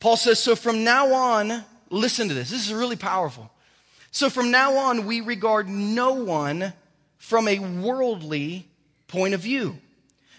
Paul 0.00 0.18
says, 0.18 0.38
So 0.38 0.54
from 0.54 0.84
now 0.84 1.14
on, 1.14 1.64
listen 1.88 2.28
to 2.28 2.34
this. 2.34 2.50
This 2.50 2.66
is 2.66 2.74
really 2.74 2.96
powerful. 2.96 3.50
So 4.16 4.30
from 4.30 4.50
now 4.50 4.78
on, 4.78 5.04
we 5.04 5.20
regard 5.20 5.68
no 5.68 6.12
one 6.12 6.72
from 7.18 7.46
a 7.46 7.58
worldly 7.58 8.66
point 9.08 9.34
of 9.34 9.40
view. 9.40 9.76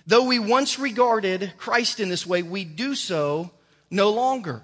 Though 0.07 0.23
we 0.23 0.39
once 0.39 0.79
regarded 0.79 1.53
Christ 1.59 1.99
in 1.99 2.09
this 2.09 2.25
way, 2.25 2.41
we 2.41 2.63
do 2.65 2.95
so 2.95 3.51
no 3.91 4.09
longer. 4.09 4.63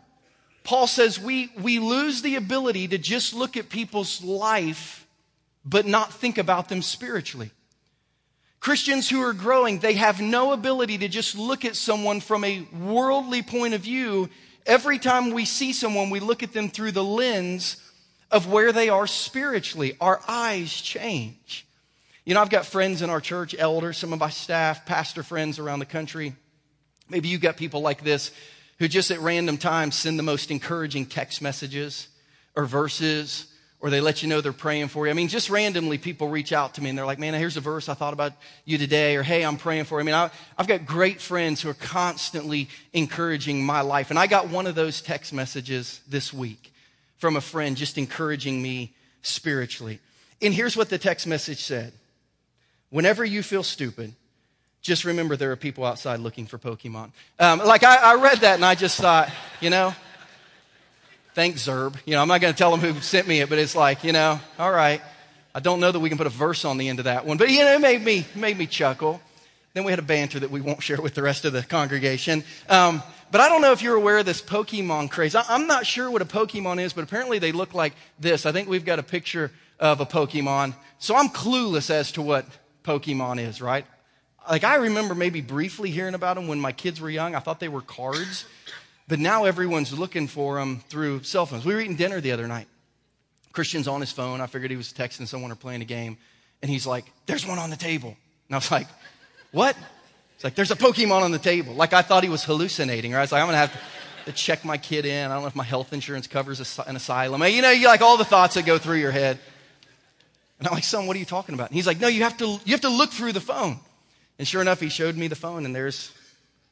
Paul 0.63 0.88
says 0.88 1.19
we, 1.19 1.52
we 1.62 1.78
lose 1.78 2.23
the 2.23 2.38
ability 2.38 2.88
to 2.88 2.97
just 2.97 3.36
look 3.36 3.56
at 3.56 3.69
people's 3.69 4.23
life, 4.23 5.06
but 5.63 5.86
not 5.86 6.12
think 6.12 6.39
about 6.39 6.67
them 6.67 6.82
spiritually. 6.82 7.52
Christians 8.60 9.08
who 9.12 9.21
are 9.21 9.34
growing, 9.34 9.78
they 9.78 9.93
have 9.93 10.21
no 10.21 10.54
ability 10.54 10.97
to 10.97 11.08
just 11.08 11.38
look 11.38 11.65
at 11.65 11.76
someone 11.76 12.19
from 12.19 12.43
a 12.43 12.62
worldly 12.82 13.43
point 13.43 13.76
of 13.76 13.82
view. 13.82 14.32
Every 14.65 14.97
time 14.97 15.30
we 15.30 15.45
see 15.45 15.71
someone, 15.71 16.10
we 16.10 16.19
look 16.19 16.41
at 16.41 16.54
them 16.54 16.67
through 16.67 16.93
the 16.93 17.04
lens 17.04 17.78
of 18.33 18.51
where 18.51 18.73
they 18.73 18.89
are 18.89 19.07
spiritually. 19.07 19.95
Our 20.01 20.19
eyes 20.27 20.73
change. 20.73 21.65
You 22.25 22.33
know, 22.33 22.41
I've 22.41 22.49
got 22.49 22.65
friends 22.65 23.01
in 23.01 23.09
our 23.09 23.21
church, 23.21 23.55
elders, 23.57 23.97
some 23.97 24.11
of 24.11 24.19
my 24.19 24.31
staff, 24.31 24.85
pastor 24.85 25.23
friends 25.23 25.59
around 25.59 25.79
the 25.79 25.85
country. 25.85 26.33
Maybe 27.07 27.27
you've 27.27 27.41
got 27.41 27.57
people 27.57 27.81
like 27.81 28.03
this 28.03 28.31
who 28.79 28.87
just 28.87 29.11
at 29.11 29.19
random 29.19 29.57
times 29.57 29.95
send 29.95 30.17
the 30.17 30.23
most 30.23 30.49
encouraging 30.49 31.05
text 31.05 31.41
messages 31.41 32.07
or 32.55 32.65
verses 32.65 33.45
or 33.79 33.89
they 33.89 34.01
let 34.01 34.23
you 34.23 34.29
know 34.29 34.39
they're 34.39 34.53
praying 34.53 34.87
for 34.87 35.05
you. 35.05 35.11
I 35.11 35.13
mean, 35.13 35.27
just 35.27 35.49
randomly 35.49 35.97
people 35.97 36.29
reach 36.29 36.53
out 36.53 36.75
to 36.75 36.81
me 36.81 36.89
and 36.89 36.97
they're 36.97 37.05
like, 37.05 37.19
man, 37.19 37.33
here's 37.33 37.57
a 37.57 37.61
verse 37.61 37.89
I 37.89 37.93
thought 37.93 38.13
about 38.13 38.31
you 38.63 38.77
today, 38.77 39.17
or 39.17 39.23
hey, 39.23 39.43
I'm 39.43 39.57
praying 39.57 39.83
for 39.83 39.97
you. 39.97 40.03
I 40.03 40.05
mean, 40.05 40.15
I, 40.15 40.31
have 40.57 40.67
got 40.67 40.85
great 40.85 41.19
friends 41.19 41.61
who 41.61 41.69
are 41.69 41.75
constantly 41.75 42.69
encouraging 42.93 43.63
my 43.63 43.81
life. 43.81 44.09
And 44.09 44.17
I 44.17 44.25
got 44.25 44.47
one 44.47 44.67
of 44.67 44.75
those 44.75 45.01
text 45.01 45.33
messages 45.33 45.99
this 46.07 46.33
week 46.33 46.72
from 47.23 47.38
a 47.38 47.41
friend 47.41 47.77
just 47.77 47.97
encouraging 47.97 48.62
me 48.62 48.91
spiritually. 49.21 49.97
And 50.41 50.53
here's 50.53 50.75
what 50.75 50.89
the 50.89 50.97
text 50.97 51.25
message 51.25 51.63
said 51.63 51.93
Whenever 52.89 53.23
you 53.23 53.41
feel 53.41 53.63
stupid, 53.63 54.13
just 54.81 55.05
remember 55.05 55.38
there 55.38 55.53
are 55.53 55.55
people 55.55 55.86
outside 55.86 56.19
looking 56.19 56.47
for 56.47 56.57
Pokemon. 56.57 57.12
Um, 57.39 57.59
like, 57.59 57.86
I, 57.86 57.95
I 57.95 58.15
read 58.15 58.39
that 58.39 58.55
and 58.55 58.65
I 58.65 58.75
just 58.75 58.99
thought, 58.99 59.31
you 59.62 59.69
know, 59.69 59.95
thanks, 61.33 61.65
Zerb. 61.65 61.95
You 62.05 62.15
know, 62.15 62.21
I'm 62.21 62.27
not 62.27 62.41
going 62.41 62.53
to 62.53 62.57
tell 62.57 62.75
them 62.75 62.81
who 62.81 62.99
sent 62.99 63.25
me 63.25 63.39
it, 63.39 63.47
but 63.47 63.57
it's 63.57 63.73
like, 63.73 64.03
you 64.03 64.12
know, 64.12 64.38
all 64.59 64.71
right. 64.71 65.01
I 65.55 65.62
don't 65.62 65.79
know 65.79 65.93
that 65.93 66.01
we 66.01 66.09
can 66.09 66.17
put 66.17 66.27
a 66.27 66.29
verse 66.29 66.65
on 66.65 66.77
the 66.77 66.89
end 66.89 66.99
of 66.99 67.05
that 67.05 67.25
one, 67.25 67.38
but 67.38 67.49
you 67.49 67.59
know, 67.59 67.71
it 67.71 67.79
made 67.79 68.03
me, 68.03 68.25
made 68.36 68.57
me 68.57 68.67
chuckle. 68.67 69.21
Then 69.73 69.86
we 69.86 69.93
had 69.93 69.99
a 69.99 70.03
banter 70.03 70.41
that 70.41 70.51
we 70.51 70.59
won't 70.59 70.83
share 70.83 71.01
with 71.01 71.15
the 71.15 71.23
rest 71.23 71.45
of 71.45 71.53
the 71.53 71.63
congregation. 71.63 72.43
Um, 72.67 73.01
but 73.33 73.41
I 73.41 73.49
don't 73.49 73.63
know 73.63 73.71
if 73.71 73.81
you're 73.81 73.95
aware 73.95 74.19
of 74.19 74.27
this 74.27 74.43
Pokemon 74.43 75.09
craze. 75.09 75.33
I, 75.33 75.55
am 75.55 75.65
not 75.65 75.87
sure 75.87 76.11
what 76.11 76.21
a 76.21 76.25
Pokemon 76.25 76.79
is, 76.79 76.93
but 76.93 77.03
apparently 77.03 77.39
they 77.39 77.51
look 77.51 77.73
like 77.73 77.93
this. 78.19 78.45
I 78.45 78.51
think 78.51 78.69
we've 78.69 78.85
got 78.85 78.99
a 78.99 79.03
picture 79.03 79.49
of 79.79 79.99
a 79.99 80.05
Pokemon. 80.05 80.75
So 80.99 81.15
I'm 81.15 81.29
clueless 81.29 81.89
as 81.89 82.11
to 82.11 82.21
what 82.21 82.45
Pokemon 82.83 83.39
is, 83.39 83.59
right? 83.59 83.87
Like, 84.47 84.63
I 84.63 84.75
remember 84.75 85.15
maybe 85.15 85.41
briefly 85.41 85.89
hearing 85.89 86.13
about 86.13 86.35
them 86.35 86.47
when 86.47 86.59
my 86.59 86.73
kids 86.73 87.01
were 87.01 87.09
young. 87.09 87.33
I 87.33 87.39
thought 87.39 87.59
they 87.59 87.69
were 87.69 87.81
cards, 87.81 88.45
but 89.07 89.17
now 89.17 89.45
everyone's 89.45 89.97
looking 89.97 90.27
for 90.27 90.59
them 90.59 90.83
through 90.87 91.23
cell 91.23 91.47
phones. 91.47 91.65
We 91.65 91.73
were 91.73 91.81
eating 91.81 91.95
dinner 91.95 92.21
the 92.21 92.33
other 92.33 92.47
night. 92.47 92.67
Christian's 93.51 93.87
on 93.87 93.99
his 93.99 94.11
phone. 94.11 94.41
I 94.41 94.45
figured 94.45 94.69
he 94.69 94.77
was 94.77 94.93
texting 94.93 95.27
someone 95.27 95.51
or 95.51 95.55
playing 95.55 95.81
a 95.81 95.85
game. 95.85 96.19
And 96.61 96.69
he's 96.69 96.85
like, 96.85 97.11
There's 97.25 97.47
one 97.47 97.57
on 97.57 97.71
the 97.71 97.77
table. 97.77 98.15
And 98.47 98.55
I 98.55 98.57
was 98.57 98.69
like, 98.69 98.87
What? 99.51 99.75
It's 100.43 100.45
like, 100.45 100.56
There's 100.56 100.71
a 100.71 100.75
Pokemon 100.75 101.21
on 101.21 101.32
the 101.32 101.39
table. 101.39 101.73
Like, 101.73 101.93
I 101.93 102.01
thought 102.01 102.21
he 102.21 102.27
was 102.27 102.43
hallucinating, 102.43 103.13
right? 103.13 103.19
I 103.19 103.21
was 103.21 103.32
like, 103.32 103.41
I'm 103.41 103.47
going 103.47 103.53
to 103.53 103.60
have 103.60 103.82
to 104.25 104.34
check 104.34 104.65
my 104.65 104.77
kid 104.77 105.06
in. 105.06 105.32
I 105.32 105.36
don't 105.36 105.43
know 105.43 105.47
if 105.47 105.56
my 105.56 105.63
health 105.63 105.93
insurance 105.93 106.27
covers 106.27 106.77
an 106.86 106.97
asylum. 106.97 107.41
You 107.43 107.62
know, 107.62 107.71
you 107.71 107.88
like 107.88 108.01
all 108.01 108.17
the 108.17 108.25
thoughts 108.25 108.56
that 108.56 108.65
go 108.65 108.77
through 108.77 108.97
your 108.97 109.12
head. 109.12 109.39
And 110.60 110.67
I'm 110.67 110.73
like, 110.73 110.84
son, 110.84 111.08
what 111.08 111.15
are 111.15 111.19
you 111.19 111.25
talking 111.25 111.56
about? 111.56 111.69
And 111.69 111.75
he's 111.75 111.88
like, 111.88 112.01
no, 112.01 112.10
you 112.10 112.23
have 112.23 112.36
to, 112.39 112.60
you 112.65 112.73
have 112.73 112.82
to 112.82 112.89
look 112.89 113.12
through 113.12 113.32
the 113.32 113.39
phone. 113.39 113.79
And 114.38 114.45
sure 114.45 114.62
enough, 114.62 114.82
he 114.82 114.89
showed 114.89 115.15
me 115.15 115.29
the 115.29 115.36
phone, 115.38 115.65
and 115.65 115.73
there's 115.73 116.12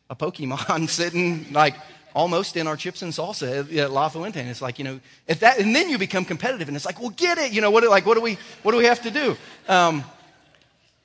a 0.10 0.18
Pokemon 0.18 0.90
sitting 0.90 1.54
like 1.54 1.76
almost 2.14 2.58
in 2.58 2.68
our 2.68 2.76
chips 2.76 3.04
and 3.04 3.14
salsa 3.14 3.74
at 3.78 3.90
La 3.90 4.10
Fuente. 4.10 4.38
And 4.38 4.50
it's 4.50 4.62
like, 4.62 4.80
you 4.80 4.84
know, 4.84 5.00
if 5.30 5.40
that, 5.40 5.60
and 5.60 5.74
then 5.74 5.90
you 5.90 5.98
become 5.98 6.26
competitive, 6.26 6.68
and 6.68 6.76
it's 6.76 6.86
like, 6.86 7.00
well, 7.00 7.12
get 7.12 7.38
it. 7.38 7.54
You 7.54 7.62
know, 7.62 7.72
what, 7.72 7.86
like, 7.86 8.06
what 8.06 8.16
do 8.16 8.22
we, 8.22 8.38
what 8.64 8.74
do 8.74 8.78
we 8.78 8.86
have 8.86 9.02
to 9.04 9.12
do? 9.12 9.38
Um, 9.70 10.04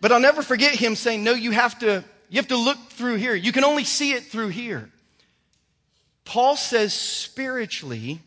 but 0.01 0.11
I'll 0.11 0.19
never 0.19 0.43
forget 0.43 0.75
him 0.75 0.97
saying, 0.97 1.23
no, 1.23 1.31
you 1.33 1.53
have 1.53 1.79
to, 1.79 2.03
you 2.29 2.37
have 2.37 2.49
to 2.49 2.57
look 2.57 2.79
through 2.91 3.17
here. 3.17 3.35
You 3.35 3.53
can 3.53 3.65
only 3.65 3.85
see 3.85 4.13
it 4.13 4.25
through 4.25 4.49
here. 4.49 4.91
Paul 6.25 6.57
says 6.57 6.93
spiritually, 6.93 8.21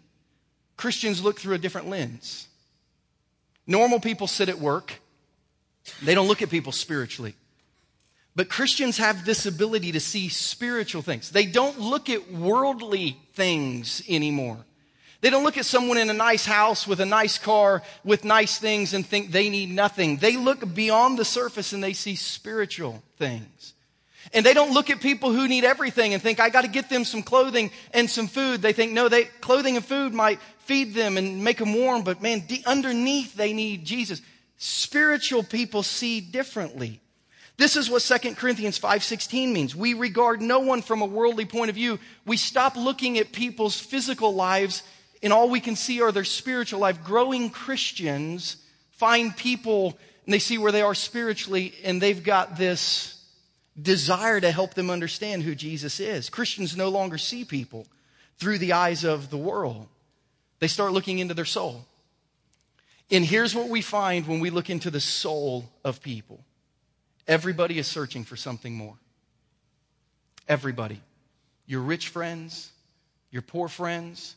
Christians 0.78 1.22
look 1.22 1.40
through 1.40 1.56
a 1.56 1.58
different 1.58 1.90
lens. 1.90 2.48
Normal 3.68 4.00
people 4.00 4.28
sit 4.28 4.50
at 4.50 4.60
work. 4.60 4.94
They 6.02 6.16
don't 6.16 6.28
look 6.28 6.42
at 6.42 6.50
people 6.50 6.72
spiritually. 6.72 7.36
But 8.36 8.50
Christians 8.50 8.98
have 8.98 9.26
this 9.26 9.46
ability 9.46 9.92
to 9.92 10.00
see 10.00 10.30
spiritual 10.30 11.02
things. 11.02 11.30
They 11.30 11.46
don't 11.46 11.80
look 11.80 12.10
at 12.10 12.32
worldly 12.32 13.18
things 13.34 14.02
anymore. 14.08 14.58
They 15.22 15.30
don't 15.30 15.44
look 15.44 15.58
at 15.58 15.66
someone 15.66 15.98
in 15.98 16.10
a 16.10 16.14
nice 16.14 16.46
house 16.46 16.88
with 16.88 17.02
a 17.02 17.06
nice 17.06 17.38
car 17.38 17.84
with 18.06 18.24
nice 18.24 18.58
things 18.58 18.94
and 18.94 19.06
think 19.06 19.32
they 19.32 19.50
need 19.50 19.70
nothing. 19.70 20.18
They 20.18 20.38
look 20.38 20.74
beyond 20.74 21.20
the 21.20 21.26
surface 21.26 21.74
and 21.74 21.84
they 21.84 21.92
see 21.92 22.16
spiritual 22.16 23.04
things. 23.18 23.74
And 24.34 24.46
they 24.46 24.54
don't 24.54 24.74
look 24.74 24.90
at 24.90 25.02
people 25.02 25.32
who 25.32 25.48
need 25.48 25.64
everything 25.64 26.14
and 26.14 26.22
think, 26.22 26.40
I 26.40 26.50
got 26.50 26.62
to 26.62 26.68
get 26.68 26.90
them 26.90 27.04
some 27.04 27.24
clothing 27.24 27.72
and 27.94 28.10
some 28.10 28.28
food. 28.28 28.62
They 28.62 28.74
think, 28.74 28.92
no, 28.92 29.10
they, 29.10 29.26
clothing 29.26 29.76
and 29.76 29.84
food 29.84 30.14
might 30.14 30.40
feed 30.60 30.94
them 30.94 31.18
and 31.18 31.44
make 31.44 31.58
them 31.58 31.74
warm, 31.74 32.04
but 32.04 32.22
man, 32.22 32.44
de- 32.46 32.64
underneath 32.66 33.36
they 33.36 33.54
need 33.54 33.86
Jesus. 33.86 34.22
Spiritual 34.58 35.42
people 35.42 35.82
see 35.82 36.22
differently. 36.22 37.02
This 37.58 37.76
is 37.76 37.90
what 37.90 38.04
2 38.04 38.36
Corinthians 38.36 38.80
5:16 38.80 39.52
means. 39.52 39.76
We 39.76 39.94
regard 39.94 40.42
no 40.42 40.60
one 40.60 40.82
from 40.82 41.02
a 41.02 41.06
worldly 41.06 41.46
point 41.46 41.70
of 41.70 41.76
view. 41.76 42.00
We 42.26 42.38
stop 42.38 42.78
looking 42.78 43.18
at 43.18 43.34
people's 43.34 43.80
physical 43.80 44.34
lives 44.34 44.84
and 45.22 45.34
all 45.34 45.50
we 45.50 45.60
can 45.60 45.76
see 45.76 46.02
are 46.02 46.12
their 46.12 46.24
spiritual 46.24 46.80
life. 46.80 47.04
Growing 47.04 47.50
Christians 47.50 48.58
find 48.92 49.36
people 49.36 49.98
and 50.26 50.34
they 50.34 50.40
see 50.40 50.58
where 50.58 50.72
they 50.72 50.82
are 50.82 50.96
spiritually 50.96 51.74
and 51.84 52.02
they've 52.02 52.24
got 52.24 52.58
this 52.58 53.19
desire 53.82 54.40
to 54.42 54.52
help 54.52 54.74
them 54.74 54.90
understand 54.90 55.44
who 55.44 55.56
Jesus 55.56 56.00
is. 56.00 56.30
Christians 56.30 56.76
no 56.76 56.90
longer 56.90 57.18
see 57.18 57.46
people 57.46 57.88
through 58.38 58.58
the 58.58 58.74
eyes 58.74 59.04
of 59.04 59.30
the 59.30 59.38
world. 59.38 59.88
They 60.60 60.68
start 60.68 60.92
looking 60.92 61.20
into 61.20 61.34
their 61.34 61.46
soul. 61.46 61.86
And 63.12 63.26
here's 63.26 63.56
what 63.56 63.70
we 63.70 63.82
find 63.82 64.28
when 64.28 64.40
we 64.40 64.50
look 64.50 64.70
into 64.70 64.92
the 64.92 65.00
soul 65.00 65.70
of 65.84 66.02
people 66.02 66.44
everybody 67.28 67.78
is 67.78 67.88
searching 67.88 68.24
for 68.24 68.36
something 68.36 68.74
more. 68.74 68.96
Everybody. 70.48 71.00
Your 71.68 71.82
rich 71.82 72.08
friends, 72.08 72.72
your 73.30 73.44
poor 73.44 73.68
friends, 73.68 74.36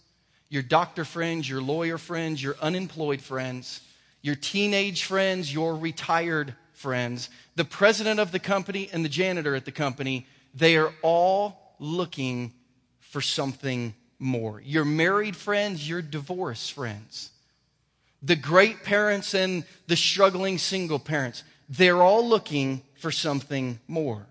your 0.50 0.62
doctor 0.62 1.06
friends, 1.06 1.48
your 1.48 1.62
lawyer 1.62 1.96
friends, 1.96 2.42
your 2.42 2.54
unemployed 2.60 3.22
friends, 3.22 3.80
your 4.20 4.34
teenage 4.34 5.04
friends, 5.04 5.52
your 5.52 5.74
retired 5.74 6.54
friends, 6.82 7.30
the 7.54 7.64
president 7.64 8.20
of 8.20 8.32
the 8.32 8.38
company 8.38 8.90
and 8.92 9.04
the 9.04 9.08
janitor 9.08 9.54
at 9.54 9.64
the 9.64 9.72
company, 9.72 10.26
they 10.54 10.76
are 10.76 10.92
all 11.00 11.74
looking 11.78 12.52
for 13.00 13.20
something 13.20 13.94
more. 14.18 14.60
Your 14.60 14.84
married 14.84 15.36
friends, 15.36 15.88
your 15.88 16.02
divorced 16.02 16.72
friends, 16.72 17.30
the 18.22 18.36
great 18.36 18.82
parents 18.82 19.34
and 19.34 19.64
the 19.86 19.96
struggling 19.96 20.58
single 20.58 20.98
parents, 20.98 21.44
they're 21.68 22.02
all 22.02 22.28
looking 22.28 22.82
for 22.96 23.10
something 23.10 23.78
more. 23.88 24.26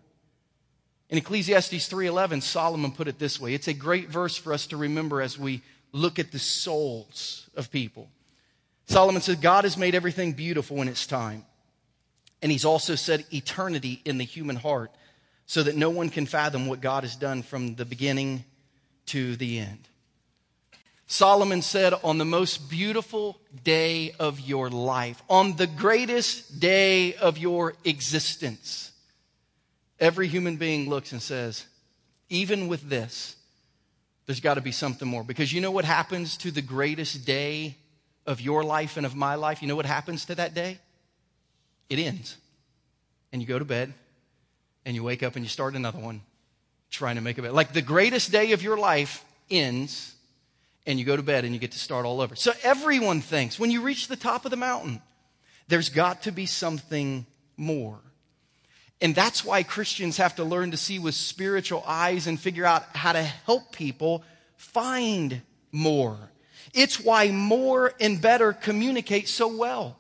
In 1.10 1.18
Ecclesiastes 1.18 1.88
3:11, 1.90 2.42
Solomon 2.42 2.92
put 2.92 3.08
it 3.08 3.20
this 3.20 3.40
way. 3.40 3.54
It's 3.54 3.68
a 3.68 3.74
great 3.74 4.10
verse 4.10 4.38
for 4.38 4.54
us 4.54 4.68
to 4.68 4.78
remember 4.78 5.22
as 5.22 5.38
we 5.38 5.62
look 5.92 6.20
at 6.20 6.32
the 6.32 6.40
souls 6.40 7.50
of 7.56 7.72
people. 7.72 8.10
Solomon 8.86 9.22
said, 9.22 9.42
God 9.42 9.64
has 9.64 9.78
made 9.78 9.96
everything 9.96 10.34
beautiful 10.34 10.82
in 10.82 10.88
its 10.88 11.06
time. 11.06 11.46
And 12.42 12.52
he's 12.52 12.66
also 12.66 12.96
said 12.96 13.26
eternity 13.32 14.02
in 14.06 14.18
the 14.18 14.24
human 14.24 14.56
heart 14.56 14.92
so 15.46 15.64
that 15.64 15.76
no 15.76 15.90
one 15.90 16.10
can 16.10 16.26
fathom 16.26 16.68
what 16.68 16.82
God 16.82 17.04
has 17.04 17.16
done 17.16 17.44
from 17.44 17.76
the 17.76 17.86
beginning 17.86 18.46
to 19.08 19.36
the 19.36 19.60
end. 19.60 19.88
Solomon 21.08 21.62
said, 21.62 21.94
On 22.04 22.18
the 22.18 22.26
most 22.26 22.70
beautiful 22.70 23.38
day 23.66 24.14
of 24.18 24.40
your 24.40 24.70
life, 24.70 25.22
on 25.30 25.58
the 25.58 25.68
greatest 25.68 26.62
day 26.62 27.16
of 27.16 27.38
your 27.38 27.74
existence, 27.84 28.94
every 30.00 30.30
human 30.30 30.56
being 30.56 30.90
looks 30.90 31.12
and 31.12 31.22
says, 31.22 31.66
Even 32.30 32.70
with 32.70 32.90
this, 32.90 33.36
there's 34.26 34.40
got 34.40 34.54
to 34.54 34.62
be 34.62 34.72
something 34.72 35.06
more. 35.06 35.26
Because 35.26 35.52
you 35.52 35.60
know 35.60 35.72
what 35.72 35.84
happens 35.84 36.38
to 36.38 36.52
the 36.52 36.62
greatest 36.62 37.26
day 37.26 37.76
of 38.26 38.40
your 38.40 38.64
life 38.64 38.96
and 38.96 39.06
of 39.06 39.14
my 39.14 39.36
life? 39.36 39.62
You 39.62 39.68
know 39.68 39.76
what 39.76 39.86
happens 39.86 40.24
to 40.26 40.36
that 40.36 40.54
day? 40.54 40.80
It 41.90 42.00
ends. 42.00 42.38
And 43.32 43.42
you 43.42 43.48
go 43.48 43.60
to 43.60 43.66
bed 43.66 43.94
and 44.86 44.96
you 44.96 45.04
wake 45.04 45.24
up 45.24 45.36
and 45.36 45.46
you 45.46 45.50
start 45.50 45.76
another 45.76 46.00
one 46.00 46.22
trying 46.90 47.16
to 47.16 47.22
make 47.22 47.38
a 47.38 47.42
better. 47.42 47.54
Like 47.54 47.74
the 47.74 47.82
greatest 47.82 48.32
day 48.32 48.52
of 48.52 48.62
your 48.62 48.78
life 48.78 49.24
ends 49.50 50.16
and 50.86 51.00
you 51.00 51.06
go 51.06 51.16
to 51.16 51.24
bed 51.24 51.46
and 51.46 51.54
you 51.54 51.60
get 51.60 51.72
to 51.72 51.80
start 51.80 52.06
all 52.06 52.22
over. 52.22 52.36
So 52.36 52.52
everyone 52.64 53.22
thinks 53.22 53.60
when 53.60 53.72
you 53.72 53.82
reach 53.82 54.08
the 54.08 54.16
top 54.16 54.46
of 54.46 54.52
the 54.52 54.58
mountain, 54.58 55.02
there's 55.68 55.90
got 55.90 56.24
to 56.24 56.32
be 56.32 56.46
something 56.46 57.26
more. 57.58 58.00
And 59.00 59.16
that's 59.16 59.44
why 59.44 59.64
Christians 59.64 60.18
have 60.18 60.36
to 60.36 60.44
learn 60.44 60.72
to 60.72 60.78
see 60.78 61.00
with 61.00 61.16
spiritual 61.16 61.84
eyes 61.88 62.28
and 62.28 62.40
figure 62.40 62.66
out 62.66 62.84
how 62.96 63.14
to 63.14 63.24
help 63.24 63.72
people 63.72 64.24
find 64.58 65.42
more. 65.72 66.18
It's 66.74 67.00
why 67.00 67.32
more 67.32 67.94
and 68.00 68.22
better 68.22 68.54
communicate 68.54 69.28
so 69.28 69.48
well. 69.48 69.98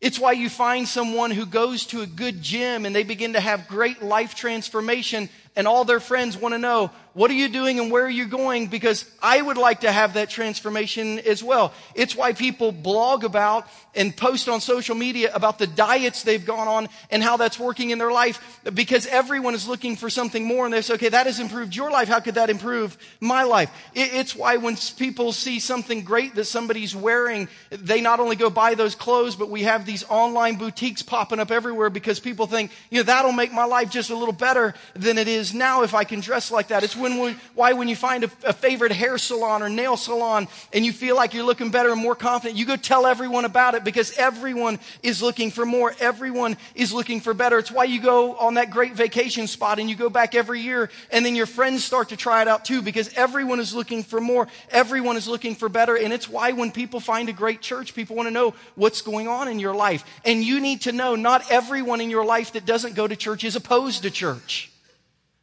It's 0.00 0.18
why 0.18 0.32
you 0.32 0.48
find 0.48 0.86
someone 0.86 1.32
who 1.32 1.44
goes 1.44 1.86
to 1.86 2.02
a 2.02 2.06
good 2.06 2.40
gym 2.40 2.86
and 2.86 2.94
they 2.94 3.02
begin 3.02 3.32
to 3.32 3.40
have 3.40 3.66
great 3.66 4.00
life 4.00 4.34
transformation 4.36 5.28
and 5.56 5.66
all 5.66 5.84
their 5.84 5.98
friends 5.98 6.36
want 6.36 6.54
to 6.54 6.58
know, 6.58 6.92
what 7.14 7.30
are 7.30 7.34
you 7.34 7.48
doing 7.48 7.78
and 7.78 7.90
where 7.90 8.04
are 8.04 8.10
you 8.10 8.26
going? 8.26 8.66
Because 8.66 9.04
I 9.22 9.40
would 9.40 9.56
like 9.56 9.80
to 9.80 9.90
have 9.90 10.14
that 10.14 10.30
transformation 10.30 11.18
as 11.20 11.42
well. 11.42 11.72
It's 11.94 12.14
why 12.14 12.32
people 12.32 12.72
blog 12.72 13.24
about 13.24 13.66
and 13.94 14.16
post 14.16 14.48
on 14.48 14.60
social 14.60 14.94
media 14.94 15.30
about 15.34 15.58
the 15.58 15.66
diets 15.66 16.22
they've 16.22 16.44
gone 16.44 16.68
on 16.68 16.88
and 17.10 17.22
how 17.22 17.36
that's 17.36 17.58
working 17.58 17.90
in 17.90 17.98
their 17.98 18.12
life 18.12 18.60
because 18.74 19.06
everyone 19.06 19.54
is 19.54 19.66
looking 19.66 19.96
for 19.96 20.08
something 20.08 20.44
more 20.44 20.64
and 20.64 20.72
they 20.72 20.82
say, 20.82 20.94
okay, 20.94 21.08
that 21.08 21.26
has 21.26 21.40
improved 21.40 21.74
your 21.74 21.90
life. 21.90 22.06
How 22.08 22.20
could 22.20 22.36
that 22.36 22.50
improve 22.50 22.96
my 23.20 23.42
life? 23.42 23.70
It's 23.94 24.36
why 24.36 24.56
when 24.56 24.76
people 24.96 25.32
see 25.32 25.58
something 25.58 26.04
great 26.04 26.34
that 26.36 26.44
somebody's 26.44 26.94
wearing, 26.94 27.48
they 27.70 28.00
not 28.00 28.20
only 28.20 28.36
go 28.36 28.50
buy 28.50 28.74
those 28.74 28.94
clothes, 28.94 29.34
but 29.34 29.50
we 29.50 29.62
have 29.62 29.86
these 29.86 30.04
online 30.08 30.56
boutiques 30.56 31.02
popping 31.02 31.40
up 31.40 31.50
everywhere 31.50 31.90
because 31.90 32.20
people 32.20 32.46
think, 32.46 32.70
you 32.90 32.98
know, 32.98 33.04
that'll 33.04 33.32
make 33.32 33.52
my 33.52 33.64
life 33.64 33.90
just 33.90 34.10
a 34.10 34.16
little 34.16 34.32
better 34.34 34.74
than 34.94 35.18
it 35.18 35.26
is 35.26 35.54
now 35.54 35.82
if 35.82 35.94
I 35.94 36.04
can 36.04 36.20
dress 36.20 36.50
like 36.50 36.68
that. 36.68 36.84
It's 36.84 36.94
when 36.94 37.07
we, 37.16 37.36
why 37.54 37.72
when 37.72 37.88
you 37.88 37.96
find 37.96 38.24
a, 38.24 38.30
a 38.44 38.52
favorite 38.52 38.92
hair 38.92 39.16
salon 39.16 39.62
or 39.62 39.68
nail 39.68 39.96
salon 39.96 40.48
and 40.72 40.84
you 40.84 40.92
feel 40.92 41.16
like 41.16 41.32
you're 41.32 41.44
looking 41.44 41.70
better 41.70 41.90
and 41.92 42.00
more 42.00 42.16
confident, 42.16 42.58
you 42.58 42.66
go 42.66 42.76
tell 42.76 43.06
everyone 43.06 43.44
about 43.44 43.74
it 43.74 43.84
because 43.84 44.12
everyone 44.18 44.78
is 45.02 45.22
looking 45.22 45.50
for 45.50 45.64
more. 45.64 45.94
Everyone 46.00 46.56
is 46.74 46.92
looking 46.92 47.20
for 47.20 47.32
better. 47.32 47.58
It's 47.58 47.70
why 47.70 47.84
you 47.84 48.00
go 48.02 48.36
on 48.36 48.54
that 48.54 48.70
great 48.70 48.94
vacation 48.94 49.46
spot 49.46 49.78
and 49.78 49.88
you 49.88 49.96
go 49.96 50.10
back 50.10 50.34
every 50.34 50.60
year 50.60 50.90
and 51.10 51.24
then 51.24 51.34
your 51.34 51.46
friends 51.46 51.84
start 51.84 52.10
to 52.10 52.16
try 52.16 52.42
it 52.42 52.48
out 52.48 52.64
too 52.64 52.82
because 52.82 53.12
everyone 53.14 53.60
is 53.60 53.74
looking 53.74 54.02
for 54.02 54.20
more. 54.20 54.48
Everyone 54.70 55.16
is 55.16 55.26
looking 55.26 55.54
for 55.54 55.68
better. 55.68 55.96
And 55.96 56.12
it's 56.12 56.28
why 56.28 56.52
when 56.52 56.72
people 56.72 57.00
find 57.00 57.28
a 57.28 57.32
great 57.32 57.62
church, 57.62 57.94
people 57.94 58.16
want 58.16 58.26
to 58.26 58.30
know 58.32 58.54
what's 58.74 59.02
going 59.02 59.28
on 59.28 59.48
in 59.48 59.58
your 59.58 59.74
life. 59.74 60.04
And 60.24 60.44
you 60.44 60.60
need 60.60 60.82
to 60.82 60.92
know 60.92 61.16
not 61.16 61.50
everyone 61.50 62.00
in 62.00 62.10
your 62.10 62.24
life 62.24 62.52
that 62.52 62.66
doesn't 62.66 62.94
go 62.94 63.06
to 63.06 63.16
church 63.16 63.44
is 63.44 63.56
opposed 63.56 64.02
to 64.02 64.10
church. 64.10 64.70